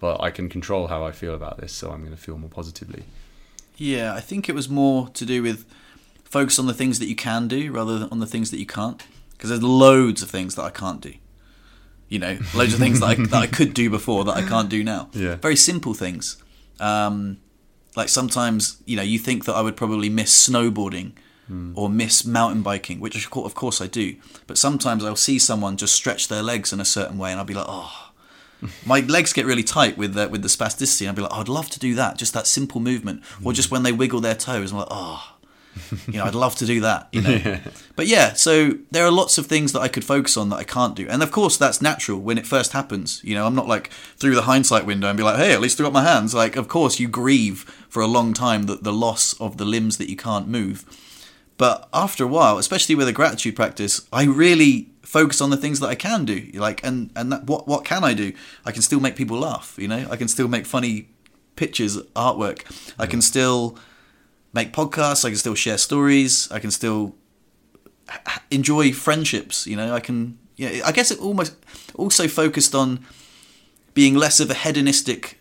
but 0.00 0.22
I 0.22 0.30
can 0.30 0.48
control 0.48 0.86
how 0.86 1.04
I 1.04 1.12
feel 1.12 1.34
about 1.34 1.58
this 1.58 1.72
so 1.72 1.90
I'm 1.90 2.00
going 2.00 2.16
to 2.16 2.22
feel 2.22 2.38
more 2.38 2.48
positively. 2.48 3.02
Yeah, 3.76 4.14
I 4.14 4.20
think 4.20 4.48
it 4.48 4.54
was 4.54 4.68
more 4.68 5.08
to 5.10 5.26
do 5.26 5.42
with 5.42 5.66
focus 6.24 6.58
on 6.58 6.66
the 6.66 6.74
things 6.74 6.98
that 6.98 7.08
you 7.08 7.16
can 7.16 7.46
do 7.46 7.72
rather 7.72 7.98
than 7.98 8.08
on 8.10 8.20
the 8.20 8.26
things 8.26 8.50
that 8.52 8.58
you 8.58 8.66
can't. 8.66 9.04
Because 9.38 9.50
there's 9.50 9.62
loads 9.62 10.20
of 10.20 10.28
things 10.28 10.56
that 10.56 10.64
I 10.64 10.70
can't 10.70 11.00
do. 11.00 11.14
You 12.10 12.18
know, 12.18 12.38
loads 12.54 12.74
of 12.74 12.80
things 12.80 13.00
that 13.00 13.06
I, 13.06 13.14
that 13.18 13.34
I 13.34 13.46
could 13.46 13.72
do 13.72 13.88
before 13.88 14.24
that 14.24 14.36
I 14.36 14.42
can't 14.42 14.68
do 14.68 14.84
now. 14.84 15.08
Yeah. 15.12 15.36
Very 15.36 15.56
simple 15.56 15.94
things. 15.94 16.42
Um, 16.80 17.38
like 17.96 18.08
sometimes, 18.08 18.82
you 18.84 18.96
know, 18.96 19.02
you 19.02 19.18
think 19.18 19.44
that 19.46 19.54
I 19.54 19.62
would 19.62 19.76
probably 19.76 20.08
miss 20.08 20.48
snowboarding 20.48 21.12
or 21.74 21.88
miss 21.88 22.26
mountain 22.26 22.60
biking, 22.60 23.00
which 23.00 23.16
of 23.26 23.54
course 23.54 23.80
I 23.80 23.86
do. 23.86 24.16
But 24.46 24.58
sometimes 24.58 25.02
I'll 25.02 25.16
see 25.16 25.38
someone 25.38 25.78
just 25.78 25.94
stretch 25.94 26.28
their 26.28 26.42
legs 26.42 26.74
in 26.74 26.80
a 26.80 26.84
certain 26.84 27.16
way 27.16 27.30
and 27.30 27.38
I'll 27.38 27.46
be 27.46 27.54
like, 27.54 27.64
oh, 27.66 28.10
my 28.86 29.00
legs 29.00 29.32
get 29.32 29.46
really 29.46 29.62
tight 29.62 29.96
with 29.96 30.12
the, 30.12 30.28
with 30.28 30.42
the 30.42 30.48
spasticity. 30.48 31.02
And 31.02 31.10
I'd 31.10 31.16
be 31.16 31.22
like, 31.22 31.32
oh, 31.32 31.40
I'd 31.40 31.48
love 31.48 31.70
to 31.70 31.78
do 31.78 31.94
that, 31.94 32.18
just 32.18 32.34
that 32.34 32.46
simple 32.46 32.80
movement, 32.80 33.22
or 33.42 33.54
just 33.54 33.70
when 33.70 33.82
they 33.82 33.92
wiggle 33.92 34.20
their 34.20 34.34
toes. 34.34 34.72
I'm 34.72 34.78
like, 34.78 34.88
oh, 34.90 35.36
you 36.06 36.14
know, 36.14 36.24
I'd 36.24 36.34
love 36.34 36.56
to 36.56 36.66
do 36.66 36.80
that. 36.80 37.08
You 37.12 37.22
know, 37.22 37.58
but 37.96 38.06
yeah. 38.06 38.34
So 38.34 38.78
there 38.90 39.06
are 39.06 39.10
lots 39.10 39.38
of 39.38 39.46
things 39.46 39.72
that 39.72 39.80
I 39.80 39.88
could 39.88 40.04
focus 40.04 40.36
on 40.36 40.48
that 40.50 40.56
I 40.56 40.64
can't 40.64 40.94
do, 40.94 41.06
and 41.08 41.22
of 41.22 41.30
course 41.30 41.56
that's 41.56 41.82
natural 41.82 42.20
when 42.20 42.38
it 42.38 42.46
first 42.46 42.72
happens. 42.72 43.20
You 43.24 43.34
know, 43.34 43.46
I'm 43.46 43.54
not 43.54 43.68
like 43.68 43.88
through 44.16 44.34
the 44.34 44.42
hindsight 44.42 44.86
window 44.86 45.08
and 45.08 45.16
be 45.16 45.22
like, 45.22 45.36
hey, 45.36 45.52
at 45.52 45.60
least 45.60 45.80
I 45.80 45.84
got 45.84 45.92
my 45.92 46.04
hands. 46.04 46.34
Like, 46.34 46.56
of 46.56 46.68
course 46.68 47.00
you 47.00 47.08
grieve 47.08 47.62
for 47.88 48.02
a 48.02 48.06
long 48.06 48.34
time 48.34 48.64
that 48.64 48.84
the 48.84 48.92
loss 48.92 49.38
of 49.40 49.56
the 49.56 49.64
limbs 49.64 49.98
that 49.98 50.08
you 50.08 50.16
can't 50.16 50.48
move. 50.48 50.84
But 51.56 51.88
after 51.92 52.22
a 52.22 52.28
while, 52.28 52.56
especially 52.56 52.94
with 52.94 53.08
a 53.08 53.12
gratitude 53.12 53.56
practice, 53.56 54.06
I 54.12 54.24
really 54.24 54.90
focus 55.02 55.40
on 55.40 55.50
the 55.50 55.56
things 55.56 55.80
that 55.80 55.88
I 55.88 55.94
can 55.94 56.24
do. 56.24 56.50
Like, 56.54 56.84
and 56.84 57.10
and 57.16 57.32
that, 57.32 57.44
what 57.44 57.66
what 57.66 57.84
can 57.84 58.04
I 58.04 58.14
do? 58.14 58.32
I 58.64 58.72
can 58.72 58.82
still 58.82 59.00
make 59.00 59.16
people 59.16 59.38
laugh. 59.38 59.74
You 59.76 59.88
know, 59.88 60.06
I 60.10 60.16
can 60.16 60.28
still 60.28 60.48
make 60.48 60.66
funny 60.66 61.08
pictures, 61.56 61.96
artwork. 62.14 62.62
I 62.98 63.06
can 63.06 63.20
still 63.20 63.76
make 64.52 64.72
podcasts. 64.72 65.24
I 65.24 65.28
can 65.30 65.38
still 65.38 65.54
share 65.54 65.78
stories. 65.78 66.50
I 66.50 66.58
can 66.58 66.70
still 66.70 67.14
enjoy 68.50 68.92
friendships. 68.92 69.66
You 69.66 69.76
know, 69.76 69.94
I 69.94 70.00
can. 70.00 70.38
Yeah, 70.56 70.82
I 70.84 70.92
guess 70.92 71.10
it 71.10 71.20
almost 71.20 71.54
also 71.94 72.26
focused 72.26 72.74
on 72.74 73.04
being 73.94 74.14
less 74.16 74.40
of 74.40 74.50
a 74.50 74.54
hedonistic 74.54 75.38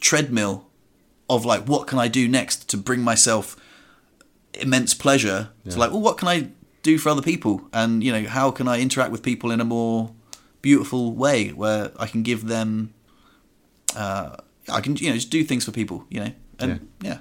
treadmill 0.00 0.66
of 1.28 1.44
like 1.44 1.64
what 1.68 1.86
can 1.88 1.98
I 1.98 2.08
do 2.08 2.28
next 2.28 2.68
to 2.70 2.76
bring 2.76 3.02
myself 3.02 3.56
immense 4.54 4.94
pleasure 4.94 5.50
Yeah. 5.64 5.72
to 5.72 5.78
like 5.78 5.90
well 5.90 6.00
what 6.00 6.18
can 6.18 6.28
I 6.28 6.48
do 6.82 6.98
for 6.98 7.08
other 7.10 7.22
people 7.22 7.68
and 7.72 8.02
you 8.02 8.12
know 8.12 8.26
how 8.28 8.50
can 8.50 8.66
I 8.68 8.80
interact 8.80 9.12
with 9.12 9.22
people 9.22 9.50
in 9.50 9.60
a 9.60 9.64
more 9.64 10.12
beautiful 10.62 11.12
way 11.14 11.48
where 11.50 11.90
I 11.98 12.06
can 12.06 12.22
give 12.22 12.46
them 12.46 12.94
uh, 13.96 14.36
I 14.68 14.80
can 14.80 14.96
you 14.96 15.08
know 15.10 15.14
just 15.16 15.30
do 15.30 15.42
things 15.44 15.64
for 15.64 15.72
people, 15.72 16.04
you 16.10 16.20
know, 16.20 16.32
and 16.58 16.88
yeah, 17.02 17.08
Yeah, 17.10 17.18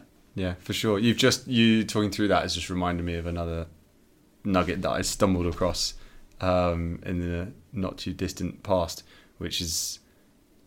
for 0.60 0.74
sure. 0.74 1.00
You've 1.00 1.18
just 1.18 1.48
you 1.48 1.84
talking 1.84 2.12
through 2.12 2.30
that 2.30 2.44
has 2.44 2.56
just 2.56 2.70
reminded 2.70 3.06
me 3.06 3.16
of 3.16 3.26
another 3.26 3.68
nugget 4.44 4.82
that 4.82 4.92
I 4.92 5.02
stumbled 5.02 5.48
across 5.48 5.96
um, 6.42 7.00
in 7.06 7.20
the 7.20 7.52
not 7.74 7.98
too 7.98 8.14
distant 8.14 8.64
past, 8.64 9.04
which 9.38 9.62
is 9.62 10.00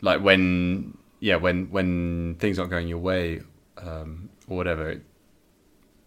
like 0.00 0.20
when 0.20 0.96
yeah 1.20 1.36
when 1.36 1.70
when 1.70 2.36
things 2.38 2.58
aren't 2.58 2.70
going 2.70 2.88
your 2.88 2.98
way 2.98 3.40
um, 3.78 4.28
or 4.46 4.56
whatever, 4.56 4.90
it, 4.90 5.02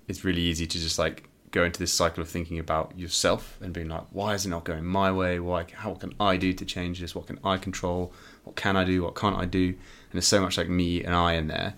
it's 0.07 0.23
really 0.23 0.41
easy 0.41 0.67
to 0.67 0.77
just 0.77 0.99
like 0.99 1.29
go 1.51 1.63
into 1.63 1.79
this 1.79 1.93
cycle 1.93 2.21
of 2.21 2.27
thinking 2.27 2.59
about 2.59 2.91
yourself 2.99 3.57
and 3.61 3.71
being 3.71 3.87
like, 3.87 4.03
why 4.11 4.33
is 4.33 4.45
it 4.45 4.49
not 4.49 4.65
going 4.65 4.83
my 4.83 5.09
way? 5.09 5.39
Why? 5.39 5.65
How 5.73 5.93
can 5.95 6.13
I 6.19 6.35
do 6.35 6.51
to 6.51 6.65
change 6.65 6.99
this? 6.99 7.15
What 7.15 7.27
can 7.27 7.39
I 7.45 7.57
control? 7.57 8.13
What 8.43 8.57
can 8.57 8.75
I 8.75 8.83
do? 8.83 9.03
What 9.03 9.15
can't 9.15 9.37
I 9.37 9.45
do? 9.45 9.67
And 9.69 10.11
there's 10.11 10.27
so 10.27 10.41
much 10.41 10.57
like 10.57 10.67
me 10.67 11.03
and 11.03 11.15
I 11.15 11.33
in 11.33 11.47
there, 11.47 11.75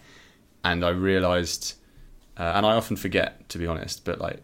and 0.63 0.83
I 0.83 0.89
realized, 0.89 1.75
uh, 2.37 2.53
and 2.55 2.65
I 2.65 2.73
often 2.73 2.95
forget 2.95 3.47
to 3.49 3.57
be 3.57 3.67
honest, 3.67 4.05
but 4.05 4.19
like 4.19 4.41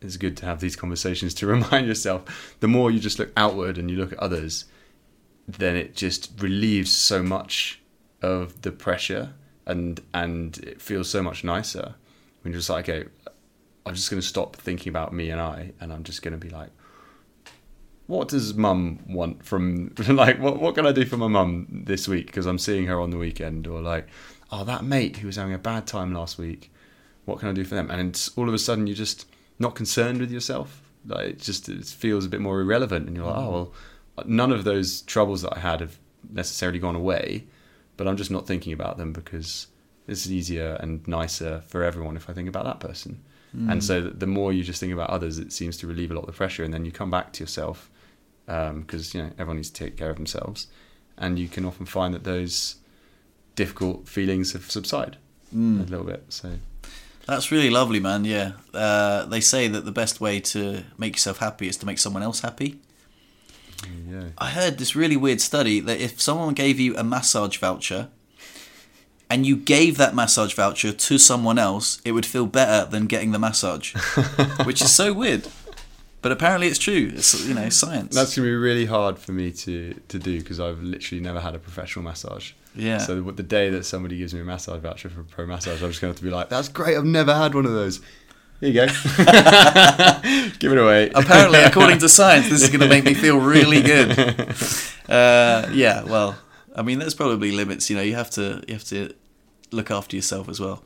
it's 0.00 0.16
good 0.16 0.36
to 0.38 0.46
have 0.46 0.60
these 0.60 0.76
conversations 0.76 1.34
to 1.34 1.46
remind 1.56 1.86
yourself. 1.86 2.56
The 2.60 2.68
more 2.68 2.90
you 2.90 3.00
just 3.00 3.18
look 3.18 3.32
outward 3.36 3.78
and 3.78 3.90
you 3.90 3.96
look 3.96 4.12
at 4.12 4.18
others, 4.18 4.66
then 5.46 5.76
it 5.76 5.94
just 5.94 6.32
relieves 6.40 6.96
so 6.96 7.22
much 7.22 7.80
of 8.22 8.62
the 8.62 8.72
pressure, 8.72 9.34
and 9.66 10.00
and 10.12 10.58
it 10.58 10.80
feels 10.80 11.08
so 11.08 11.22
much 11.22 11.44
nicer 11.44 11.94
when 12.42 12.52
you're 12.52 12.60
just 12.60 12.70
like, 12.70 12.88
okay, 12.88 13.08
I'm 13.86 13.94
just 13.94 14.10
going 14.10 14.20
to 14.20 14.26
stop 14.26 14.56
thinking 14.56 14.90
about 14.90 15.12
me 15.12 15.30
and 15.30 15.40
I, 15.40 15.72
and 15.80 15.92
I'm 15.92 16.04
just 16.04 16.22
going 16.22 16.32
to 16.32 16.38
be 16.38 16.48
like, 16.48 16.70
what 18.06 18.28
does 18.28 18.54
mum 18.54 18.98
want 19.08 19.44
from 19.44 19.94
like 20.08 20.38
what 20.40 20.60
what 20.60 20.74
can 20.74 20.84
I 20.84 20.92
do 20.92 21.04
for 21.04 21.16
my 21.16 21.28
mum 21.28 21.84
this 21.86 22.08
week 22.08 22.26
because 22.26 22.44
I'm 22.44 22.58
seeing 22.58 22.86
her 22.86 23.00
on 23.00 23.10
the 23.10 23.16
weekend 23.16 23.68
or 23.68 23.80
like 23.80 24.08
oh 24.50 24.64
that 24.64 24.82
mate 24.82 25.18
who 25.18 25.28
was 25.28 25.36
having 25.36 25.54
a 25.54 25.58
bad 25.58 25.86
time 25.86 26.12
last 26.12 26.36
week 26.36 26.72
what 27.24 27.38
can 27.38 27.48
I 27.48 27.52
do 27.52 27.64
for 27.64 27.74
them? 27.74 27.90
And 27.90 28.10
it's, 28.10 28.28
all 28.36 28.48
of 28.48 28.54
a 28.54 28.58
sudden 28.58 28.86
you're 28.86 28.96
just 28.96 29.26
not 29.58 29.74
concerned 29.74 30.20
with 30.20 30.30
yourself. 30.30 30.82
Like 31.06 31.26
it 31.26 31.38
just 31.38 31.68
it 31.68 31.86
feels 31.86 32.26
a 32.26 32.28
bit 32.28 32.40
more 32.40 32.60
irrelevant 32.60 33.06
and 33.06 33.16
you're 33.16 33.26
like 33.26 33.36
oh 33.36 33.40
mm. 33.40 33.52
well 33.52 33.72
none 34.26 34.52
of 34.52 34.64
those 34.64 35.00
troubles 35.02 35.40
that 35.40 35.56
I 35.56 35.60
had 35.60 35.80
have 35.80 35.98
necessarily 36.30 36.78
gone 36.78 36.94
away 36.94 37.46
but 37.96 38.06
I'm 38.06 38.18
just 38.18 38.30
not 38.30 38.46
thinking 38.46 38.74
about 38.74 38.98
them 38.98 39.12
because 39.12 39.68
it's 40.06 40.26
easier 40.26 40.76
and 40.80 41.06
nicer 41.08 41.62
for 41.68 41.82
everyone 41.82 42.16
if 42.16 42.28
I 42.28 42.34
think 42.34 42.50
about 42.50 42.64
that 42.64 42.80
person. 42.80 43.22
And 43.52 43.80
mm. 43.80 43.82
so 43.82 44.02
the 44.02 44.26
more 44.26 44.52
you 44.52 44.62
just 44.62 44.78
think 44.78 44.92
about 44.92 45.08
others 45.08 45.38
it 45.38 45.52
seems 45.52 45.78
to 45.78 45.86
relieve 45.86 46.10
a 46.10 46.14
lot 46.14 46.20
of 46.20 46.26
the 46.26 46.32
pressure 46.32 46.64
and 46.64 46.74
then 46.74 46.84
you 46.84 46.92
come 46.92 47.10
back 47.10 47.32
to 47.32 47.42
yourself 47.42 47.90
um, 48.50 48.80
because 48.82 49.14
you 49.14 49.22
know 49.22 49.30
everyone 49.38 49.56
needs 49.56 49.70
to 49.70 49.84
take 49.84 49.96
care 49.96 50.10
of 50.10 50.16
themselves, 50.16 50.66
and 51.16 51.38
you 51.38 51.48
can 51.48 51.64
often 51.64 51.86
find 51.86 52.12
that 52.12 52.24
those 52.24 52.76
difficult 53.54 54.08
feelings 54.08 54.52
have 54.52 54.70
subsided 54.70 55.16
mm. 55.54 55.80
a 55.80 55.90
little 55.90 56.04
bit. 56.04 56.24
So 56.28 56.58
That's 57.30 57.52
really 57.52 57.70
lovely, 57.70 58.00
man. 58.00 58.24
Yeah, 58.24 58.52
uh, 58.74 59.24
they 59.24 59.40
say 59.40 59.68
that 59.68 59.84
the 59.84 59.92
best 59.92 60.20
way 60.20 60.40
to 60.40 60.82
make 60.98 61.12
yourself 61.12 61.38
happy 61.38 61.68
is 61.68 61.76
to 61.76 61.86
make 61.86 62.00
someone 62.00 62.24
else 62.24 62.40
happy. 62.40 62.80
yeah, 64.10 64.30
I 64.36 64.50
heard 64.50 64.78
this 64.78 64.96
really 64.96 65.16
weird 65.16 65.40
study 65.40 65.78
that 65.78 66.00
if 66.00 66.20
someone 66.20 66.54
gave 66.54 66.80
you 66.80 66.96
a 66.96 67.04
massage 67.04 67.56
voucher 67.56 68.08
and 69.30 69.46
you 69.46 69.54
gave 69.54 69.96
that 69.96 70.12
massage 70.12 70.54
voucher 70.54 70.92
to 70.92 71.18
someone 71.18 71.56
else, 71.56 72.02
it 72.04 72.12
would 72.12 72.26
feel 72.26 72.46
better 72.46 72.90
than 72.90 73.06
getting 73.06 73.30
the 73.30 73.38
massage, 73.38 73.94
which 74.64 74.82
is 74.82 74.92
so 74.92 75.12
weird. 75.12 75.46
But 76.22 76.32
apparently 76.32 76.66
it's 76.66 76.80
true. 76.80 77.12
It's 77.14 77.46
you 77.46 77.54
know 77.54 77.68
science. 77.68 78.12
that's 78.12 78.34
gonna 78.34 78.48
be 78.48 78.56
really 78.56 78.86
hard 78.86 79.20
for 79.20 79.30
me 79.30 79.52
to 79.52 79.94
to 80.08 80.18
do 80.18 80.40
because 80.40 80.58
I've 80.58 80.82
literally 80.82 81.22
never 81.22 81.38
had 81.38 81.54
a 81.54 81.60
professional 81.60 82.04
massage. 82.04 82.54
Yeah. 82.74 82.98
So 82.98 83.20
the 83.20 83.42
day 83.42 83.70
that 83.70 83.84
somebody 83.84 84.18
gives 84.18 84.32
me 84.34 84.40
a 84.40 84.44
massage 84.44 84.80
voucher 84.80 85.08
for 85.08 85.20
a 85.20 85.24
pro 85.24 85.46
massage, 85.46 85.82
I'm 85.82 85.90
just 85.90 86.00
going 86.00 86.12
to 86.12 86.14
have 86.14 86.18
to 86.18 86.24
be 86.24 86.30
like, 86.30 86.48
"That's 86.48 86.68
great! 86.68 86.96
I've 86.96 87.04
never 87.04 87.34
had 87.34 87.54
one 87.54 87.66
of 87.66 87.72
those." 87.72 88.00
Here 88.60 88.68
you 88.68 88.74
go. 88.74 88.86
Give 90.58 90.72
it 90.72 90.78
away. 90.78 91.10
apparently, 91.14 91.60
according 91.60 91.98
to 92.00 92.10
science, 92.10 92.50
this 92.50 92.62
is 92.62 92.68
going 92.68 92.80
to 92.80 92.88
make 92.88 93.04
me 93.04 93.14
feel 93.14 93.38
really 93.38 93.82
good. 93.82 94.54
Uh, 95.08 95.68
yeah, 95.72 96.04
well, 96.04 96.38
I 96.76 96.82
mean, 96.82 97.00
there's 97.00 97.14
probably 97.14 97.50
limits. 97.50 97.90
You 97.90 97.96
know, 97.96 98.02
you 98.02 98.14
have 98.14 98.30
to 98.30 98.62
you 98.68 98.74
have 98.74 98.84
to 98.84 99.12
look 99.72 99.90
after 99.90 100.14
yourself 100.14 100.48
as 100.48 100.60
well. 100.60 100.84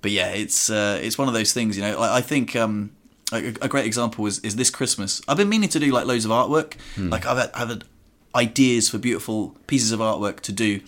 But 0.00 0.12
yeah, 0.12 0.28
it's 0.28 0.70
uh, 0.70 1.00
it's 1.02 1.18
one 1.18 1.26
of 1.26 1.34
those 1.34 1.52
things. 1.52 1.76
You 1.76 1.82
know, 1.82 1.98
like, 1.98 2.10
I 2.12 2.20
think 2.20 2.54
um, 2.54 2.92
a, 3.32 3.48
a 3.62 3.68
great 3.68 3.84
example 3.84 4.26
is 4.26 4.38
is 4.40 4.54
this 4.54 4.70
Christmas. 4.70 5.20
I've 5.26 5.36
been 5.38 5.48
meaning 5.48 5.68
to 5.70 5.80
do 5.80 5.90
like 5.90 6.06
loads 6.06 6.24
of 6.24 6.30
artwork. 6.30 6.74
Like 6.96 7.26
I've 7.26 7.36
had, 7.36 7.50
I've 7.52 7.68
had 7.68 7.84
ideas 8.34 8.88
for 8.88 8.98
beautiful 8.98 9.56
pieces 9.66 9.92
of 9.92 10.00
artwork 10.00 10.40
to 10.40 10.52
do. 10.52 10.80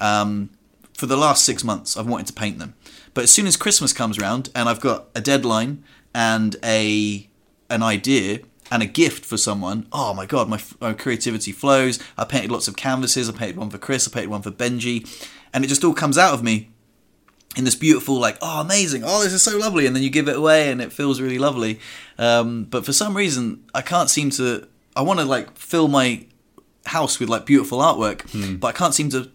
Um, 0.00 0.50
for 0.94 1.06
the 1.06 1.16
last 1.16 1.44
six 1.44 1.64
months, 1.64 1.96
I've 1.96 2.06
wanted 2.06 2.26
to 2.28 2.32
paint 2.32 2.58
them. 2.58 2.74
But 3.14 3.24
as 3.24 3.30
soon 3.30 3.46
as 3.46 3.56
Christmas 3.56 3.92
comes 3.92 4.18
around 4.18 4.50
and 4.54 4.68
I've 4.68 4.80
got 4.80 5.08
a 5.14 5.20
deadline 5.20 5.84
and 6.14 6.56
a 6.62 7.28
an 7.68 7.82
idea 7.82 8.40
and 8.70 8.82
a 8.82 8.86
gift 8.86 9.24
for 9.24 9.36
someone, 9.36 9.86
oh 9.92 10.14
my 10.14 10.26
god, 10.26 10.48
my, 10.48 10.60
my 10.80 10.92
creativity 10.92 11.52
flows. 11.52 11.98
I 12.16 12.24
painted 12.24 12.50
lots 12.50 12.68
of 12.68 12.76
canvases. 12.76 13.28
I 13.28 13.32
painted 13.32 13.56
one 13.56 13.70
for 13.70 13.78
Chris. 13.78 14.06
I 14.06 14.10
painted 14.10 14.30
one 14.30 14.42
for 14.42 14.50
Benji, 14.50 15.06
and 15.52 15.64
it 15.64 15.68
just 15.68 15.84
all 15.84 15.94
comes 15.94 16.16
out 16.16 16.34
of 16.34 16.42
me 16.42 16.70
in 17.56 17.64
this 17.64 17.74
beautiful, 17.74 18.18
like, 18.18 18.38
oh, 18.40 18.60
amazing, 18.60 19.02
oh, 19.04 19.22
this 19.22 19.32
is 19.32 19.42
so 19.42 19.58
lovely, 19.58 19.86
and 19.86 19.94
then 19.94 20.02
you 20.02 20.08
give 20.08 20.28
it 20.28 20.36
away, 20.36 20.70
and 20.70 20.80
it 20.80 20.90
feels 20.90 21.20
really 21.20 21.38
lovely. 21.38 21.78
Um, 22.16 22.64
but 22.64 22.86
for 22.86 22.94
some 22.94 23.14
reason, 23.14 23.64
I 23.74 23.82
can't 23.82 24.08
seem 24.08 24.30
to. 24.30 24.66
I 24.94 25.02
want 25.02 25.20
to 25.20 25.24
like 25.24 25.56
fill 25.56 25.88
my 25.88 26.26
house 26.86 27.18
with 27.20 27.28
like 27.28 27.46
beautiful 27.46 27.78
artwork, 27.78 28.60
but 28.60 28.68
I 28.68 28.72
can't 28.72 28.94
seem 28.94 29.10
to 29.10 29.30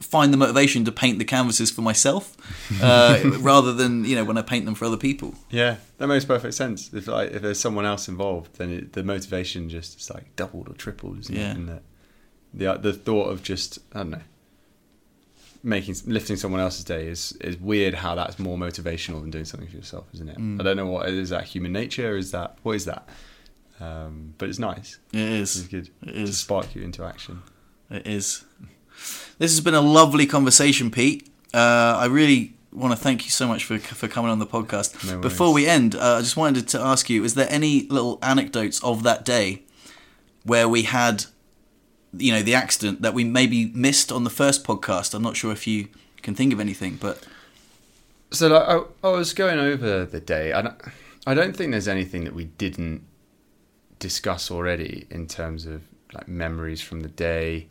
find 0.00 0.30
the 0.32 0.36
motivation 0.36 0.84
to 0.84 0.92
paint 0.92 1.18
the 1.18 1.24
canvases 1.24 1.70
for 1.70 1.80
myself, 1.80 2.36
uh, 2.82 3.18
rather 3.40 3.72
than 3.72 4.04
you 4.04 4.14
know 4.14 4.24
when 4.24 4.36
I 4.36 4.42
paint 4.42 4.64
them 4.66 4.74
for 4.74 4.84
other 4.84 4.96
people. 4.96 5.34
Yeah, 5.50 5.76
that 5.98 6.06
makes 6.06 6.24
perfect 6.24 6.54
sense. 6.54 6.92
If 6.92 7.06
like 7.06 7.30
if 7.32 7.42
there's 7.42 7.60
someone 7.60 7.86
else 7.86 8.08
involved, 8.08 8.56
then 8.58 8.70
it, 8.70 8.92
the 8.92 9.02
motivation 9.02 9.68
just 9.68 10.00
is 10.00 10.10
like 10.10 10.34
doubled 10.36 10.68
or 10.68 10.74
tripled. 10.74 11.18
Isn't 11.20 11.34
Yeah. 11.36 11.50
It? 11.52 11.56
And 11.56 11.68
the, 11.68 11.80
the 12.54 12.78
the 12.78 12.92
thought 12.92 13.30
of 13.30 13.42
just 13.42 13.78
I 13.94 13.98
don't 13.98 14.10
know 14.10 14.20
making 15.62 15.96
lifting 16.06 16.36
someone 16.36 16.60
else's 16.60 16.84
day 16.84 17.08
is 17.08 17.32
is 17.40 17.56
weird. 17.58 17.94
How 17.94 18.14
that's 18.14 18.38
more 18.38 18.56
motivational 18.56 19.20
than 19.20 19.30
doing 19.30 19.44
something 19.44 19.68
for 19.68 19.76
yourself, 19.76 20.06
isn't 20.14 20.28
it? 20.28 20.38
Mm. 20.38 20.60
I 20.60 20.64
don't 20.64 20.76
know 20.76 20.86
what 20.86 21.08
is 21.08 21.30
that 21.30 21.44
human 21.44 21.72
nature. 21.72 22.16
Is 22.16 22.30
that 22.30 22.58
what 22.62 22.72
is 22.76 22.84
that? 22.84 23.08
Um, 23.80 24.34
but 24.38 24.48
it's 24.48 24.58
nice. 24.58 24.98
It 25.12 25.20
It's 25.20 25.60
good 25.62 25.90
It 26.02 26.26
to 26.26 26.32
spark 26.32 26.74
you 26.74 26.82
into 26.82 27.04
action. 27.04 27.42
It 27.90 28.06
is. 28.06 28.44
This 29.38 29.52
has 29.52 29.60
been 29.60 29.74
a 29.74 29.80
lovely 29.80 30.26
conversation, 30.26 30.90
Pete. 30.90 31.28
Uh, 31.52 31.98
I 32.00 32.06
really 32.06 32.54
want 32.72 32.92
to 32.92 32.96
thank 32.96 33.24
you 33.24 33.30
so 33.30 33.46
much 33.46 33.64
for 33.64 33.78
for 33.78 34.08
coming 34.08 34.30
on 34.30 34.38
the 34.38 34.46
podcast. 34.46 35.06
No. 35.10 35.18
Before 35.20 35.52
we 35.52 35.66
end, 35.66 35.94
uh, 35.94 36.16
I 36.16 36.20
just 36.20 36.36
wanted 36.36 36.68
to 36.68 36.80
ask 36.80 37.10
you: 37.10 37.24
Is 37.24 37.34
there 37.34 37.48
any 37.50 37.86
little 37.88 38.18
anecdotes 38.22 38.82
of 38.82 39.02
that 39.02 39.24
day 39.24 39.62
where 40.44 40.68
we 40.68 40.82
had, 40.82 41.26
you 42.16 42.32
know, 42.32 42.42
the 42.42 42.54
accident 42.54 43.02
that 43.02 43.14
we 43.14 43.24
maybe 43.24 43.66
missed 43.74 44.10
on 44.10 44.24
the 44.24 44.30
first 44.30 44.64
podcast? 44.64 45.14
I'm 45.14 45.22
not 45.22 45.36
sure 45.36 45.52
if 45.52 45.66
you 45.66 45.88
can 46.22 46.34
think 46.34 46.52
of 46.52 46.60
anything, 46.60 46.96
but 46.96 47.24
So 48.30 48.48
like, 48.48 48.68
I, 48.68 49.08
I 49.08 49.10
was 49.10 49.32
going 49.34 49.58
over 49.58 50.04
the 50.06 50.20
day. 50.20 50.52
I 50.52 50.72
I 51.26 51.34
don't 51.34 51.54
think 51.54 51.72
there's 51.72 51.88
anything 51.88 52.24
that 52.24 52.34
we 52.34 52.44
didn't 52.44 53.02
discuss 53.98 54.50
already 54.50 55.06
in 55.10 55.26
terms 55.26 55.66
of 55.66 55.82
like 56.12 56.28
memories 56.28 56.80
from 56.80 57.00
the 57.00 57.08
day. 57.08 57.68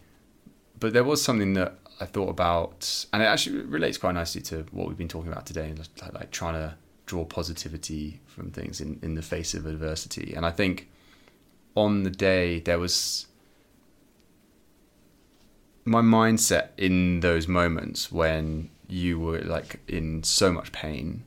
But 0.80 0.94
there 0.94 1.04
was 1.04 1.22
something 1.22 1.54
that 1.54 1.76
I 2.02 2.06
thought 2.06 2.30
about, 2.30 3.06
and 3.14 3.22
it 3.22 3.26
actually 3.26 3.62
relates 3.62 3.98
quite 3.98 4.14
nicely 4.14 4.42
to 4.44 4.66
what 4.72 4.88
we've 4.88 4.98
been 4.98 5.08
talking 5.08 5.32
about 5.32 5.46
today, 5.46 5.74
like, 5.78 6.14
like 6.14 6.32
trying 6.32 6.56
to 6.56 6.76
draw 7.06 7.24
positivity 7.24 8.20
from 8.26 8.52
things 8.52 8.82
in, 8.82 9.00
in 9.02 9.16
the 9.16 9.22
face 9.22 9.54
of 9.54 9.66
adversity. 9.66 10.34
And 10.36 10.46
I 10.46 10.52
think 10.52 10.90
on 11.76 12.04
the 12.04 12.10
day 12.10 12.60
there 12.60 12.80
was 12.80 13.28
my 15.86 16.02
mindset 16.02 16.70
in 16.78 17.20
those 17.20 17.48
moments 17.48 18.12
when 18.12 18.70
you 18.88 19.20
were 19.20 19.40
like 19.42 19.80
in 19.88 20.24
so 20.24 20.52
much 20.52 20.72
pain 20.72 21.24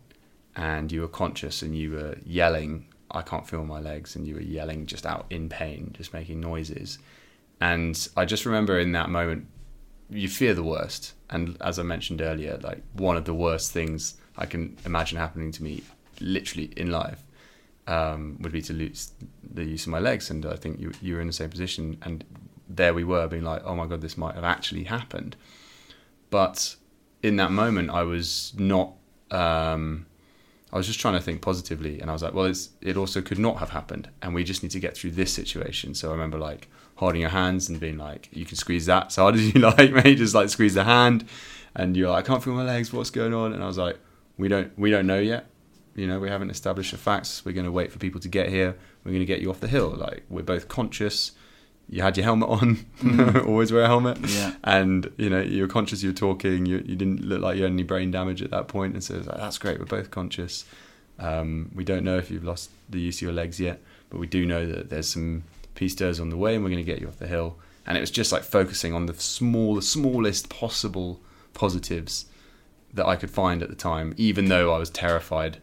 and 0.56 0.90
you 0.90 1.00
were 1.00 1.08
conscious 1.08 1.62
and 1.62 1.76
you 1.76 1.92
were 1.92 2.16
yelling 2.24 2.87
i 3.10 3.22
can't 3.22 3.46
feel 3.46 3.64
my 3.64 3.80
legs 3.80 4.16
and 4.16 4.26
you 4.26 4.34
were 4.34 4.40
yelling 4.40 4.86
just 4.86 5.06
out 5.06 5.26
in 5.30 5.48
pain 5.48 5.90
just 5.96 6.12
making 6.12 6.40
noises. 6.40 6.98
And 7.60 8.08
i 8.16 8.24
just 8.24 8.46
remember 8.46 8.78
in 8.78 8.92
that 8.92 9.10
moment 9.10 9.46
you 10.10 10.28
fear 10.28 10.54
the 10.54 10.62
worst. 10.62 11.14
And 11.30 11.56
as 11.60 11.78
i 11.78 11.82
mentioned 11.82 12.20
earlier 12.20 12.58
like 12.62 12.82
one 12.92 13.16
of 13.16 13.24
the 13.24 13.34
worst 13.34 13.72
things 13.72 14.14
i 14.36 14.46
can 14.46 14.76
imagine 14.84 15.18
happening 15.18 15.52
to 15.52 15.62
me 15.62 15.82
literally 16.20 16.72
in 16.76 16.90
life 16.90 17.22
um, 17.86 18.36
would 18.40 18.52
be 18.52 18.60
to 18.62 18.72
lose 18.72 19.12
the 19.42 19.64
use 19.64 19.86
of 19.86 19.92
my 19.92 19.98
legs. 19.98 20.30
And 20.30 20.44
i 20.46 20.56
think 20.56 20.80
you, 20.80 20.92
you 21.00 21.14
were 21.14 21.20
in 21.20 21.26
the 21.26 21.32
same 21.32 21.50
position. 21.50 21.98
And 22.02 22.24
there 22.68 22.92
we 22.92 23.04
were 23.04 23.26
being 23.28 23.44
like 23.44 23.62
oh 23.64 23.74
my 23.74 23.86
god 23.86 24.00
this 24.00 24.16
might 24.16 24.34
have 24.34 24.44
actually 24.44 24.84
happened. 24.84 25.36
But 26.30 26.76
in 27.22 27.36
that 27.36 27.50
moment 27.50 27.90
i 27.90 28.02
was 28.02 28.52
not 28.56 28.92
um, 29.30 30.06
I 30.72 30.76
was 30.76 30.86
just 30.86 31.00
trying 31.00 31.14
to 31.14 31.20
think 31.20 31.40
positively, 31.40 32.00
and 32.00 32.10
I 32.10 32.12
was 32.12 32.22
like, 32.22 32.34
well, 32.34 32.44
it's, 32.44 32.70
it 32.80 32.96
also 32.96 33.22
could 33.22 33.38
not 33.38 33.58
have 33.58 33.70
happened, 33.70 34.10
and 34.20 34.34
we 34.34 34.44
just 34.44 34.62
need 34.62 34.72
to 34.72 34.80
get 34.80 34.96
through 34.96 35.12
this 35.12 35.32
situation. 35.32 35.94
So 35.94 36.10
I 36.10 36.12
remember 36.12 36.38
like 36.38 36.68
holding 36.96 37.20
your 37.20 37.30
hands 37.30 37.68
and 37.68 37.80
being 37.80 37.96
like, 37.96 38.28
you 38.32 38.44
can 38.44 38.56
squeeze 38.56 38.86
that 38.86 39.06
as 39.06 39.16
hard 39.16 39.34
as 39.34 39.54
you 39.54 39.60
like, 39.76 39.92
mate. 39.92 40.18
Just 40.18 40.34
like 40.34 40.48
squeeze 40.50 40.74
the 40.74 40.84
hand, 40.84 41.26
and 41.74 41.96
you're 41.96 42.10
like, 42.10 42.24
I 42.24 42.28
can't 42.28 42.44
feel 42.44 42.54
my 42.54 42.64
legs. 42.64 42.92
What's 42.92 43.10
going 43.10 43.32
on? 43.32 43.52
And 43.52 43.62
I 43.62 43.66
was 43.66 43.78
like, 43.78 43.98
we 44.36 44.48
don't 44.48 44.76
we 44.78 44.90
don't 44.90 45.06
know 45.06 45.18
yet. 45.18 45.46
You 45.94 46.06
know, 46.06 46.20
we 46.20 46.28
haven't 46.28 46.50
established 46.50 46.92
the 46.92 46.98
facts. 46.98 47.44
We're 47.44 47.52
going 47.52 47.66
to 47.66 47.72
wait 47.72 47.90
for 47.90 47.98
people 47.98 48.20
to 48.20 48.28
get 48.28 48.48
here. 48.50 48.76
We're 49.04 49.10
going 49.10 49.20
to 49.20 49.26
get 49.26 49.40
you 49.40 49.50
off 49.50 49.60
the 49.60 49.68
hill. 49.68 49.90
Like 49.90 50.24
we're 50.28 50.42
both 50.42 50.68
conscious. 50.68 51.32
You 51.90 52.02
had 52.02 52.16
your 52.16 52.24
helmet 52.24 52.48
on. 52.48 53.42
Always 53.46 53.72
wear 53.72 53.82
a 53.82 53.86
helmet. 53.86 54.18
Yeah. 54.28 54.54
And 54.64 55.10
you 55.16 55.30
know 55.30 55.40
you're 55.40 55.68
conscious. 55.68 56.02
You 56.02 56.10
were 56.10 56.16
talking. 56.16 56.66
You, 56.66 56.82
you 56.84 56.96
didn't 56.96 57.24
look 57.24 57.40
like 57.40 57.56
you 57.56 57.62
had 57.62 57.72
any 57.72 57.82
brain 57.82 58.10
damage 58.10 58.42
at 58.42 58.50
that 58.50 58.68
point. 58.68 58.94
And 58.94 59.02
so 59.02 59.14
like, 59.14 59.38
that's 59.38 59.58
great. 59.58 59.78
We're 59.78 59.86
both 59.86 60.10
conscious. 60.10 60.64
Um, 61.18 61.70
we 61.74 61.84
don't 61.84 62.04
know 62.04 62.18
if 62.18 62.30
you've 62.30 62.44
lost 62.44 62.70
the 62.88 63.00
use 63.00 63.18
of 63.18 63.22
your 63.22 63.32
legs 63.32 63.58
yet, 63.58 63.80
but 64.10 64.18
we 64.20 64.26
do 64.26 64.46
know 64.46 64.66
that 64.66 64.90
there's 64.90 65.08
some 65.08 65.44
pistes 65.74 66.20
on 66.20 66.30
the 66.30 66.36
way, 66.36 66.54
and 66.54 66.62
we're 66.62 66.70
going 66.70 66.84
to 66.84 66.90
get 66.90 67.00
you 67.00 67.08
off 67.08 67.18
the 67.18 67.26
hill. 67.26 67.56
And 67.86 67.96
it 67.96 68.00
was 68.00 68.10
just 68.10 68.32
like 68.32 68.42
focusing 68.42 68.92
on 68.92 69.06
the 69.06 69.14
small, 69.14 69.74
the 69.74 69.82
smallest 69.82 70.50
possible 70.50 71.20
positives 71.54 72.26
that 72.92 73.06
I 73.06 73.16
could 73.16 73.30
find 73.30 73.62
at 73.62 73.68
the 73.70 73.74
time, 73.74 74.14
even 74.16 74.46
though 74.46 74.74
I 74.74 74.78
was 74.78 74.90
terrified 74.90 75.58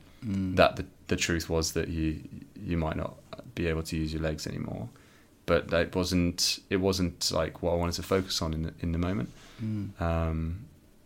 that 0.55 0.75
the, 0.75 0.85
the 1.07 1.15
truth 1.15 1.49
was 1.49 1.73
that 1.73 1.87
you 1.87 2.19
you 2.59 2.77
might 2.77 2.95
not 2.95 3.15
be 3.53 3.67
able 3.67 3.83
to 3.83 3.95
use 3.95 4.11
your 4.11 4.23
legs 4.23 4.47
anymore. 4.47 4.89
But 5.45 5.71
it 5.71 5.95
wasn't 5.95 6.59
it 6.69 6.77
wasn't 6.77 7.31
like 7.31 7.61
what 7.61 7.73
I 7.73 7.75
wanted 7.75 7.95
to 7.95 8.03
focus 8.03 8.41
on 8.41 8.53
in 8.53 8.63
the 8.63 8.73
in 8.79 8.91
the 8.91 8.97
moment. 8.97 9.29
Um, 9.99 10.65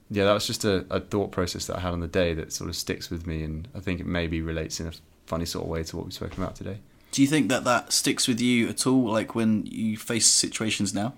yeah, 0.10 0.26
that 0.26 0.34
was 0.34 0.48
just 0.48 0.66
a, 0.66 0.86
a 0.90 1.00
thought 1.00 1.32
process 1.32 1.68
that 1.68 1.78
I 1.78 1.80
had 1.82 1.94
on 1.94 2.00
the 2.00 2.08
day 2.08 2.34
that 2.34 2.52
sort 2.52 2.70
of 2.70 2.76
sticks 2.76 3.10
with 3.10 3.28
me, 3.28 3.44
and 3.44 3.68
I 3.76 3.80
think 3.80 4.00
it 4.00 4.08
maybe 4.08 4.42
relates 4.42 4.80
in 4.80 4.88
a 4.88 4.92
funny 5.26 5.46
sort 5.46 5.66
of 5.66 5.70
way 5.70 5.84
to 5.84 5.98
what 5.98 6.06
we've 6.06 6.14
spoken 6.14 6.42
about 6.42 6.56
today. 6.56 6.78
Do 7.12 7.22
you 7.22 7.28
think 7.28 7.50
that 7.50 7.64
that 7.66 7.92
sticks 7.92 8.28
with 8.28 8.40
you 8.40 8.70
at 8.70 8.88
all, 8.88 9.04
like 9.12 9.36
when 9.36 9.66
you 9.66 9.98
face 9.98 10.26
situations 10.26 10.94
now? 10.94 11.14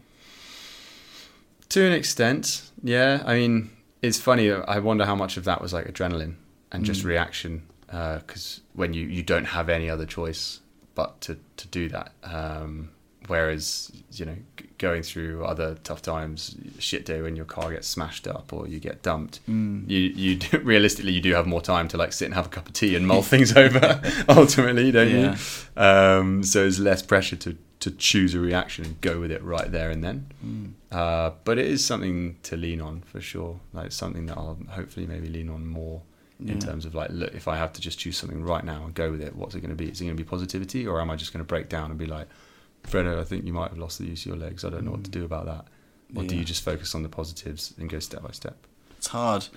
To 1.69 1.85
an 1.85 1.93
extent, 1.93 2.69
yeah. 2.83 3.23
I 3.25 3.35
mean, 3.35 3.69
it's 4.01 4.19
funny. 4.19 4.51
I 4.51 4.79
wonder 4.79 5.05
how 5.05 5.15
much 5.15 5.37
of 5.37 5.45
that 5.45 5.61
was 5.61 5.73
like 5.73 5.85
adrenaline 5.85 6.35
and 6.71 6.83
just 6.83 7.03
reaction, 7.03 7.63
because 7.85 8.61
when 8.73 8.93
you 8.93 9.05
you 9.07 9.23
don't 9.23 9.45
have 9.45 9.69
any 9.69 9.89
other 9.89 10.05
choice 10.05 10.59
but 10.95 11.21
to 11.21 11.37
to 11.57 11.67
do 11.67 11.87
that. 11.89 12.11
Um, 12.23 12.89
whereas 13.27 13.91
you 14.11 14.25
know, 14.25 14.35
g- 14.57 14.65
going 14.77 15.03
through 15.03 15.45
other 15.45 15.75
tough 15.83 16.01
times, 16.01 16.55
shit 16.79 17.05
day 17.05 17.21
when 17.21 17.35
your 17.35 17.45
car 17.45 17.71
gets 17.71 17.87
smashed 17.87 18.27
up 18.27 18.51
or 18.53 18.67
you 18.67 18.79
get 18.79 19.01
dumped, 19.03 19.39
you 19.47 19.53
you 19.87 20.35
do, 20.43 20.59
realistically 20.59 21.11
you 21.11 21.21
do 21.21 21.33
have 21.33 21.47
more 21.47 21.61
time 21.61 21.87
to 21.89 21.97
like 21.97 22.13
sit 22.13 22.25
and 22.25 22.33
have 22.33 22.47
a 22.47 22.49
cup 22.49 22.67
of 22.67 22.73
tea 22.73 22.95
and 22.95 23.07
mull 23.07 23.21
things 23.33 23.55
over. 23.55 24.01
ultimately, 24.29 24.91
don't 24.91 25.09
Yeah. 25.09 25.37
you? 25.77 25.81
Um, 25.81 26.43
so 26.43 26.61
there's 26.61 26.79
less 26.79 27.01
pressure 27.01 27.35
to 27.37 27.57
to 27.81 27.89
choose 27.89 28.35
a 28.35 28.39
reaction 28.39 28.85
and 28.85 29.01
go 29.01 29.19
with 29.19 29.31
it 29.31 29.41
right 29.43 29.71
there 29.71 29.89
and 29.89 30.03
then. 30.03 30.75
Uh, 30.91 31.31
but 31.45 31.57
it 31.57 31.65
is 31.65 31.83
something 31.83 32.37
to 32.43 32.55
lean 32.55 32.79
on 32.79 33.01
for 33.01 33.19
sure. 33.19 33.59
Like 33.73 33.87
it's 33.87 33.95
something 33.95 34.27
that 34.27 34.37
I'll 34.37 34.59
hopefully 34.69 35.07
maybe 35.07 35.27
lean 35.29 35.49
on 35.49 35.65
more 35.65 36.01
in 36.45 36.59
terms 36.59 36.85
of 36.85 36.93
like, 36.95 37.09
look, 37.11 37.33
if 37.35 37.47
I 37.47 37.55
have 37.57 37.71
to 37.73 37.81
just 37.81 37.97
choose 37.99 38.17
something 38.17 38.43
right 38.43 38.63
now 38.63 38.83
and 38.85 38.93
go 38.95 39.09
with 39.11 39.21
it, 39.21 39.35
what's 39.35 39.53
it 39.55 39.61
going 39.61 39.69
to 39.69 39.75
be? 39.75 39.89
Is 39.89 39.99
it 40.01 40.05
going 40.05 40.17
to 40.17 40.23
be 40.23 40.27
positivity, 40.27 40.85
or 40.87 40.99
am 41.01 41.09
I 41.11 41.15
just 41.15 41.33
going 41.33 41.39
to 41.43 41.47
break 41.47 41.69
down 41.69 41.89
and 41.91 41.99
be 41.99 42.07
like, 42.07 42.27
Fredo, 42.83 43.19
I 43.19 43.23
think 43.23 43.45
you 43.45 43.53
might 43.53 43.69
have 43.69 43.77
lost 43.77 43.99
the 43.99 44.05
use 44.05 44.21
of 44.21 44.27
your 44.27 44.37
legs. 44.37 44.65
I 44.65 44.69
don't 44.69 44.85
know 44.85 44.91
what 44.91 45.03
to 45.03 45.11
do 45.11 45.23
about 45.23 45.45
that. 45.45 45.65
Or 46.15 46.23
do 46.23 46.35
you 46.35 46.43
just 46.43 46.63
focus 46.63 46.93
on 46.93 47.03
the 47.03 47.09
positives 47.09 47.73
and 47.79 47.89
go 47.89 47.99
step 47.99 48.21
by 48.21 48.31
step? 48.31 48.57
It's 48.97 49.07
hard. 49.07 49.47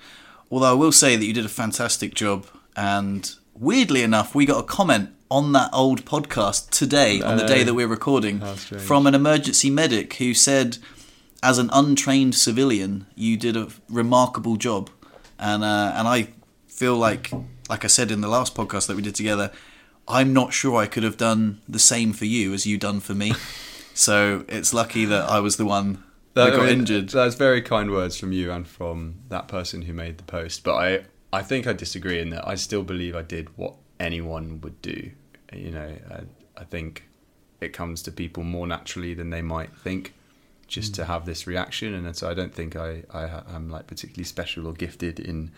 Although 0.49 0.71
I 0.71 0.73
will 0.73 0.91
say 0.91 1.15
that 1.15 1.25
you 1.25 1.33
did 1.33 1.45
a 1.45 1.49
fantastic 1.49 2.13
job, 2.13 2.47
and 2.75 3.29
weirdly 3.53 4.03
enough, 4.03 4.33
we 4.33 4.45
got 4.45 4.59
a 4.59 4.63
comment 4.63 5.09
on 5.29 5.51
that 5.53 5.69
old 5.73 6.05
podcast 6.05 6.69
today, 6.69 7.21
on 7.21 7.37
the 7.37 7.45
day 7.45 7.63
that 7.63 7.73
we're 7.73 7.87
recording, 7.87 8.39
from 8.39 9.05
an 9.05 9.15
emergency 9.15 9.69
medic 9.69 10.13
who 10.15 10.33
said, 10.33 10.77
as 11.43 11.57
an 11.57 11.69
untrained 11.73 12.35
civilian, 12.35 13.05
you 13.15 13.35
did 13.37 13.57
a 13.57 13.67
remarkable 13.89 14.55
job, 14.55 14.89
and 15.37 15.63
uh, 15.63 15.93
and 15.95 16.07
I 16.07 16.29
feel 16.67 16.95
like, 16.95 17.31
like 17.69 17.83
I 17.83 17.87
said 17.87 18.11
in 18.11 18.21
the 18.21 18.27
last 18.27 18.55
podcast 18.55 18.87
that 18.87 18.95
we 18.95 19.01
did 19.01 19.15
together, 19.15 19.51
I'm 20.07 20.33
not 20.33 20.53
sure 20.53 20.77
I 20.77 20.85
could 20.85 21.03
have 21.03 21.17
done 21.17 21.61
the 21.67 21.79
same 21.79 22.13
for 22.13 22.25
you 22.25 22.53
as 22.53 22.65
you 22.65 22.77
done 22.77 22.99
for 22.99 23.13
me. 23.13 23.33
so 23.93 24.45
it's 24.47 24.73
lucky 24.73 25.05
that 25.05 25.29
I 25.29 25.39
was 25.39 25.57
the 25.57 25.65
one 25.65 26.03
that, 26.35 26.51
got 26.51 26.61
I 26.61 26.65
mean, 26.67 26.79
injured. 26.79 27.09
That's 27.09 27.35
very 27.35 27.61
kind 27.61 27.91
words 27.91 28.17
from 28.17 28.31
you 28.31 28.51
and 28.51 28.67
from 28.67 29.15
that 29.29 29.47
person 29.47 29.83
who 29.83 29.93
made 29.93 30.17
the 30.17 30.23
post. 30.23 30.63
But 30.63 30.75
I, 30.75 31.05
I 31.33 31.41
think 31.41 31.65
I 31.65 31.73
disagree 31.73 32.19
in 32.19 32.29
that 32.31 32.47
I 32.47 32.55
still 32.55 32.83
believe 32.83 33.15
I 33.15 33.21
did 33.23 33.57
what 33.57 33.73
anyone 33.99 34.61
would 34.61 34.81
do. 34.81 35.11
You 35.51 35.71
know, 35.71 35.95
I, 36.11 36.21
I 36.57 36.63
think 36.65 37.07
it 37.61 37.73
comes 37.73 38.01
to 38.03 38.11
people 38.11 38.43
more 38.43 38.67
naturally 38.67 39.13
than 39.13 39.29
they 39.29 39.41
might 39.41 39.75
think, 39.75 40.13
just 40.67 40.93
to 40.95 41.05
hmm. 41.05 41.11
have 41.11 41.25
this 41.25 41.47
reaction. 41.47 41.93
And 41.93 42.15
so 42.15 42.29
I 42.29 42.33
don't 42.33 42.53
think 42.53 42.75
I, 42.75 43.03
I 43.11 43.41
I'm 43.47 43.69
like 43.69 43.87
particularly 43.87 44.25
special 44.25 44.67
or 44.67 44.73
gifted 44.73 45.19
in 45.19 45.51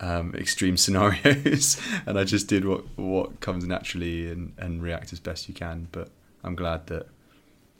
um, 0.00 0.34
extreme 0.38 0.76
scenarios. 0.76 1.80
and 2.06 2.18
I 2.18 2.24
just 2.24 2.48
did 2.48 2.64
what 2.64 2.84
what 2.96 3.40
comes 3.40 3.64
naturally 3.66 4.30
and, 4.30 4.52
and 4.58 4.82
react 4.82 5.12
as 5.12 5.20
best 5.20 5.48
you 5.48 5.54
can. 5.54 5.88
But 5.92 6.10
I'm 6.42 6.54
glad 6.54 6.86
that 6.88 7.06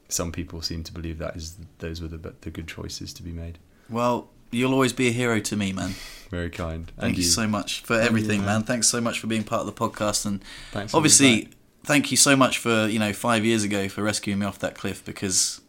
some 0.08 0.32
people 0.32 0.62
seem 0.62 0.82
to 0.84 0.92
believe 0.92 1.18
that 1.18 1.36
is 1.36 1.56
those 1.78 2.00
were 2.00 2.08
the 2.08 2.34
the 2.40 2.50
good 2.50 2.68
choices 2.68 3.12
to 3.14 3.22
be 3.22 3.32
made. 3.32 3.58
Well, 3.88 4.28
you'll 4.50 4.72
always 4.72 4.92
be 4.92 5.08
a 5.08 5.12
hero 5.12 5.40
to 5.40 5.56
me, 5.56 5.72
man. 5.72 5.94
Very 6.30 6.50
kind. 6.50 6.90
Thank 6.98 7.16
you. 7.16 7.24
so 7.24 7.46
much 7.46 7.82
for 7.82 8.00
everything, 8.00 8.44
man. 8.44 8.62
Thanks 8.62 8.88
so 8.88 9.00
much 9.00 9.18
for 9.18 9.26
being 9.26 9.44
part 9.44 9.60
of 9.60 9.66
the 9.66 9.72
podcast, 9.72 10.26
and 10.26 10.42
Thanks 10.72 10.94
obviously, 10.94 11.48
thank 11.84 12.10
you 12.10 12.16
so 12.16 12.36
much 12.36 12.58
for 12.58 12.86
you 12.86 12.98
know 12.98 13.12
five 13.12 13.44
years 13.44 13.64
ago 13.64 13.88
for 13.88 14.02
rescuing 14.02 14.38
me 14.38 14.46
off 14.46 14.58
that 14.60 14.74
cliff 14.74 15.04
because 15.04 15.60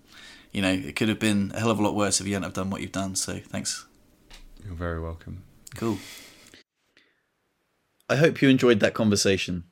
you 0.52 0.62
know 0.62 0.72
it 0.72 0.96
could 0.96 1.10
have 1.10 1.20
been 1.20 1.52
a 1.56 1.60
hell 1.60 1.72
of 1.72 1.80
a 1.80 1.84
lot 1.84 1.96
worse 1.96 2.20
if 2.22 2.28
you 2.28 2.34
hadn't 2.34 2.44
have 2.44 2.54
done 2.54 2.70
what 2.70 2.82
you've 2.82 2.92
done. 2.92 3.16
So 3.16 3.40
thanks. 3.40 3.86
You're 4.64 4.76
very 4.76 5.00
welcome. 5.00 5.44
Cool. 5.76 5.98
I 8.12 8.18
hope 8.18 8.42
you 8.42 8.50
enjoyed 8.50 8.82
that 8.82 8.94
conversation. 8.94 9.64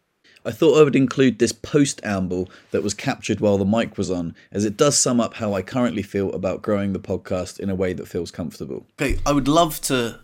I 0.45 0.51
thought 0.51 0.79
I 0.79 0.83
would 0.83 0.95
include 0.95 1.39
this 1.39 1.51
post 1.51 1.99
amble 2.03 2.49
that 2.71 2.81
was 2.81 2.93
captured 2.93 3.41
while 3.41 3.57
the 3.57 3.65
mic 3.65 3.97
was 3.97 4.09
on, 4.09 4.33
as 4.53 4.63
it 4.63 4.77
does 4.77 4.97
sum 4.97 5.19
up 5.19 5.33
how 5.35 5.53
I 5.53 5.61
currently 5.61 6.01
feel 6.01 6.31
about 6.31 6.61
growing 6.61 6.93
the 6.93 6.99
podcast 6.99 7.59
in 7.59 7.69
a 7.69 7.75
way 7.75 7.91
that 7.91 8.07
feels 8.07 8.31
comfortable. 8.31 8.85
Okay, 8.99 9.19
I 9.25 9.33
would 9.33 9.49
love 9.49 9.81
to 9.81 10.19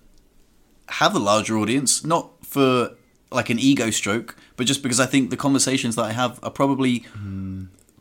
have 0.88 1.14
a 1.14 1.20
larger 1.20 1.58
audience, 1.58 2.06
not 2.06 2.32
for 2.46 2.92
like 3.30 3.50
an 3.50 3.60
ego 3.60 3.90
stroke, 3.90 4.38
but 4.56 4.66
just 4.66 4.82
because 4.82 5.02
I 5.02 5.06
think 5.06 5.32
the 5.32 5.38
conversations 5.38 5.98
that 5.98 6.06
I 6.06 6.14
have 6.14 6.40
are 6.42 6.52
probably 6.52 7.06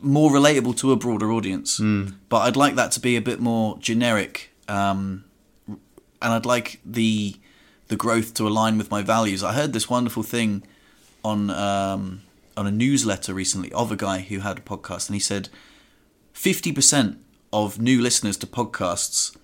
more 0.01 0.31
relatable 0.31 0.77
to 0.77 0.93
a 0.93 0.95
broader 0.95 1.33
audience. 1.33 1.81
But 2.29 2.37
I'd 2.37 2.55
like 2.55 2.75
that 2.75 2.93
to 2.93 3.01
be 3.01 3.17
a 3.17 3.21
bit 3.21 3.41
more 3.41 3.77
generic, 3.79 4.51
um, 4.69 5.25
and 5.67 5.77
I'd 6.21 6.45
like 6.45 6.79
the 6.85 7.35
the 7.87 7.95
growth 7.95 8.33
to 8.35 8.47
align 8.47 8.77
with 8.77 8.89
my 8.89 9.01
values. 9.01 9.43
I 9.43 9.53
heard 9.53 9.73
this 9.73 9.89
wonderful 9.89 10.23
thing 10.23 10.63
on 11.23 11.49
um, 11.49 12.21
on 12.57 12.67
a 12.67 12.71
newsletter 12.71 13.33
recently 13.33 13.71
of 13.73 13.91
a 13.91 13.95
guy 13.95 14.19
who 14.19 14.39
had 14.39 14.57
a 14.59 14.61
podcast, 14.61 15.07
and 15.09 15.15
he 15.15 15.19
said 15.19 15.49
fifty 16.33 16.71
percent 16.71 17.19
of 17.53 17.79
new 17.79 18.01
listeners 18.01 18.37
to 18.37 18.47
podcasts 18.47 19.35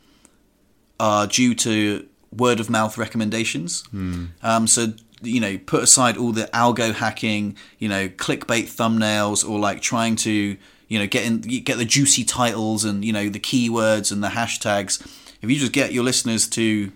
are 0.99 1.25
due 1.27 1.55
to 1.55 2.07
word 2.35 2.59
of 2.59 2.69
mouth 2.69 2.97
recommendations. 2.97 3.83
Um, 4.43 4.67
so 4.67 4.93
you 5.23 5.39
know, 5.39 5.57
put 5.59 5.83
aside 5.83 6.17
all 6.17 6.31
the 6.31 6.45
algo 6.45 6.93
hacking, 6.93 7.55
you 7.77 7.87
know, 7.87 8.09
clickbait 8.09 8.63
thumbnails, 8.63 9.47
or 9.47 9.59
like 9.59 9.81
trying 9.81 10.15
to 10.17 10.57
you 10.87 10.99
know 10.99 11.07
get 11.07 11.25
in 11.25 11.41
get 11.41 11.77
the 11.77 11.85
juicy 11.85 12.23
titles 12.23 12.83
and 12.83 13.05
you 13.05 13.13
know 13.13 13.29
the 13.29 13.39
keywords 13.39 14.11
and 14.11 14.23
the 14.23 14.29
hashtags. 14.29 15.01
If 15.41 15.49
you 15.49 15.57
just 15.57 15.71
get 15.71 15.91
your 15.93 16.03
listeners 16.03 16.47
to 16.49 16.91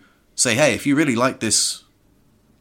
say, 0.49 0.55
hey, 0.55 0.73
if 0.73 0.85
you 0.87 0.95
really 0.95 1.15
like 1.15 1.39
this 1.39 1.83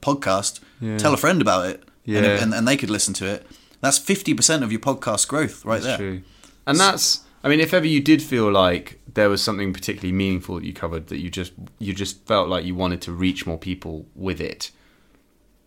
podcast, 0.02 0.60
Yeah. 0.80 0.98
tell 0.98 1.14
a 1.14 1.16
friend 1.16 1.40
about 1.40 1.66
it, 1.68 1.82
and, 2.06 2.24
Yeah. 2.26 2.42
and, 2.42 2.52
and 2.54 2.66
they 2.68 2.76
could 2.76 2.90
listen 2.90 3.14
to 3.14 3.26
it. 3.26 3.46
That's 3.80 3.98
fifty 3.98 4.34
percent 4.34 4.64
of 4.64 4.70
your 4.72 4.80
podcast 4.80 5.28
growth 5.28 5.64
right 5.64 5.82
That's 5.82 5.98
there. 5.98 5.98
true. 5.98 6.22
And 6.66 6.78
that's 6.80 7.20
I 7.44 7.48
mean, 7.50 7.60
if 7.60 7.74
ever 7.74 7.86
you 7.86 8.00
did 8.00 8.22
feel 8.22 8.50
like 8.50 8.98
there 9.12 9.28
was 9.28 9.42
something 9.42 9.72
particularly 9.74 10.12
meaningful 10.12 10.54
that 10.56 10.64
you 10.64 10.72
covered 10.72 11.08
that 11.08 11.18
you 11.18 11.28
just 11.30 11.52
you 11.78 11.92
just 11.92 12.26
felt 12.26 12.48
like 12.48 12.64
you 12.64 12.74
wanted 12.74 13.00
to 13.02 13.12
reach 13.12 13.46
more 13.46 13.58
people 13.58 14.06
with 14.14 14.40
it, 14.40 14.70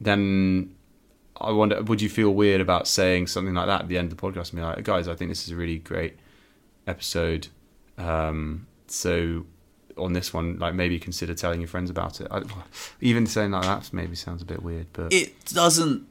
then 0.01 0.73
I 1.39 1.51
wonder 1.51 1.81
would 1.83 2.01
you 2.01 2.09
feel 2.09 2.33
weird 2.33 2.61
about 2.61 2.87
saying 2.87 3.27
something 3.27 3.53
like 3.53 3.67
that 3.67 3.81
at 3.81 3.87
the 3.87 3.97
end 3.99 4.11
of 4.11 4.17
the 4.17 4.21
podcast 4.21 4.49
and 4.49 4.53
be 4.59 4.61
like, 4.61 4.83
guys, 4.83 5.07
I 5.07 5.15
think 5.15 5.29
this 5.29 5.43
is 5.45 5.51
a 5.51 5.55
really 5.55 5.77
great 5.77 6.17
episode. 6.87 7.47
Um, 7.97 8.65
so 8.87 9.45
on 9.97 10.13
this 10.13 10.33
one, 10.33 10.57
like 10.59 10.73
maybe 10.73 10.99
consider 10.99 11.33
telling 11.33 11.61
your 11.61 11.67
friends 11.67 11.89
about 11.89 12.21
it. 12.21 12.27
I, 12.31 12.43
even 13.01 13.25
saying 13.25 13.51
like 13.51 13.63
that 13.63 13.91
maybe 13.93 14.15
sounds 14.15 14.41
a 14.41 14.45
bit 14.45 14.63
weird, 14.63 14.87
but 14.93 15.13
it 15.13 15.45
doesn't 15.45 16.07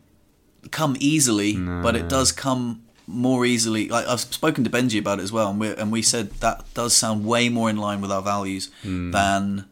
come 0.71 0.97
easily, 1.01 1.57
but 1.57 1.97
it 1.97 2.09
does 2.09 2.33
come 2.33 2.83
more 3.07 3.47
easily. 3.47 3.89
Like 3.89 4.07
I've 4.07 4.21
spoken 4.21 4.65
to 4.65 4.71
Benji 4.71 4.99
about 4.99 5.21
it 5.21 5.23
as 5.23 5.33
well, 5.33 5.51
and 5.51 5.61
we 5.61 5.75
and 5.75 5.93
we 5.93 6.03
said 6.03 6.31
that 6.41 6.65
does 6.75 6.95
sound 6.95 7.25
way 7.25 7.49
more 7.49 7.71
in 7.71 7.77
line 7.77 8.01
with 8.01 8.13
our 8.13 8.23
values 8.23 8.71
hmm. 8.83 9.11
than 9.11 9.67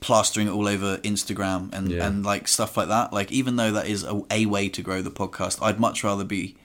plastering 0.00 0.48
it 0.48 0.50
all 0.50 0.68
over 0.68 0.98
Instagram 0.98 1.72
and 1.72 1.90
Yeah. 1.90 2.06
and 2.06 2.24
like 2.24 2.48
stuff 2.48 2.76
like 2.76 2.88
that. 2.88 3.12
Like 3.12 3.32
even 3.32 3.56
though 3.56 3.72
that 3.72 3.86
is 3.86 4.04
a, 4.04 4.22
a 4.30 4.46
way 4.46 4.68
to 4.68 4.82
grow 4.82 5.02
the 5.02 5.10
podcast, 5.10 5.62
I'd 5.62 5.80
much 5.80 6.04
rather 6.04 6.24
be 6.24 6.56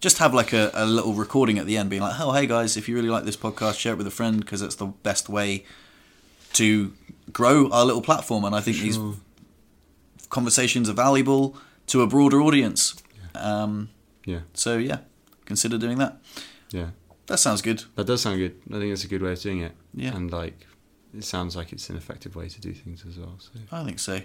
just 0.00 0.18
have 0.18 0.34
like 0.34 0.52
a, 0.52 0.70
a 0.74 0.86
little 0.86 1.14
recording 1.14 1.58
at 1.58 1.66
the 1.66 1.76
end 1.76 1.90
being 1.90 2.02
like, 2.02 2.20
"Oh, 2.20 2.32
hey 2.32 2.46
guys, 2.46 2.76
if 2.76 2.88
you 2.88 2.94
really 2.94 3.08
like 3.08 3.24
this 3.24 3.36
podcast, 3.36 3.78
share 3.78 3.92
it 3.94 3.96
with 3.96 4.06
a 4.06 4.10
friend 4.10 4.40
because 4.40 4.62
it's 4.62 4.76
the 4.76 4.86
best 4.86 5.28
way 5.28 5.64
to 6.54 6.92
grow 7.32 7.68
our 7.70 7.84
little 7.84 8.02
platform." 8.02 8.44
And 8.44 8.54
I 8.54 8.60
think 8.60 8.78
these 8.78 8.98
conversations 10.30 10.88
are 10.88 10.92
valuable 10.94 11.56
to 11.88 12.02
a 12.02 12.06
broader 12.06 12.40
audience. 12.40 12.94
Um, 13.34 13.90
Yeah, 14.24 14.40
so 14.54 14.76
yeah, 14.78 14.98
consider 15.44 15.78
doing 15.78 15.98
that. 15.98 16.18
yeah. 16.70 16.90
That 17.28 17.38
sounds 17.38 17.60
good. 17.60 17.82
That 17.96 18.06
does 18.06 18.22
sound 18.22 18.38
good. 18.38 18.54
I 18.70 18.78
think 18.78 18.92
it's 18.92 19.02
a 19.02 19.08
good 19.08 19.20
way 19.20 19.32
of 19.32 19.40
doing 19.40 19.58
it. 19.60 19.72
Yeah. 19.92 20.14
And 20.14 20.30
like, 20.30 20.64
it 21.16 21.24
sounds 21.24 21.56
like 21.56 21.72
it's 21.72 21.90
an 21.90 21.96
effective 21.96 22.36
way 22.36 22.48
to 22.48 22.60
do 22.60 22.72
things 22.72 23.04
as 23.04 23.18
well. 23.18 23.36
So 23.40 23.50
I 23.72 23.82
think 23.82 23.98
so. 23.98 24.20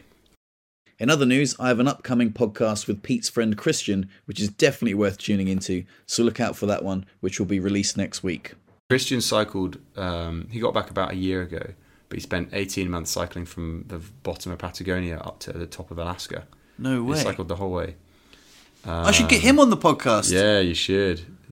In 1.00 1.10
other 1.10 1.26
news, 1.26 1.56
I 1.60 1.70
have 1.70 1.80
an 1.80 1.88
upcoming 1.88 2.32
podcast 2.32 2.86
with 2.88 3.02
Pete's 3.02 3.28
friend 3.28 3.58
Christian, 3.58 4.08
which 4.26 4.40
is 4.40 4.50
definitely 4.50 4.94
worth 4.94 5.18
tuning 5.18 5.48
into. 5.48 5.84
So 6.06 6.22
look 6.22 6.40
out 6.40 6.56
for 6.56 6.68
that 6.68 6.84
one, 6.84 7.08
which 7.22 7.40
will 7.40 7.48
be 7.48 7.60
released 7.60 7.98
next 7.98 8.22
week. 8.22 8.54
Christian 8.88 9.20
cycled. 9.20 9.80
Um, 9.96 10.48
he 10.52 10.60
got 10.60 10.76
back 10.76 10.92
about 10.92 11.12
a 11.12 11.16
year 11.16 11.42
ago, 11.42 11.74
but 12.12 12.18
he 12.18 12.22
spent 12.22 12.50
18 12.52 12.90
months 12.90 13.10
cycling 13.10 13.46
from 13.46 13.86
the 13.88 14.00
bottom 14.24 14.52
of 14.52 14.60
Patagonia 14.60 15.18
up 15.20 15.40
to 15.40 15.54
the 15.54 15.66
top 15.66 15.92
of 15.92 15.98
Alaska. 15.98 16.46
No 16.78 17.02
way. 17.04 17.16
He 17.16 17.24
cycled 17.24 17.48
the 17.48 17.56
whole 17.56 17.72
way. 17.72 17.96
I 18.86 19.12
should 19.12 19.30
get 19.30 19.40
him 19.40 19.62
on 19.62 19.70
the 19.70 19.78
podcast. 19.78 20.30
Yeah, 20.30 20.60
you 20.60 20.74
should. 20.74 21.22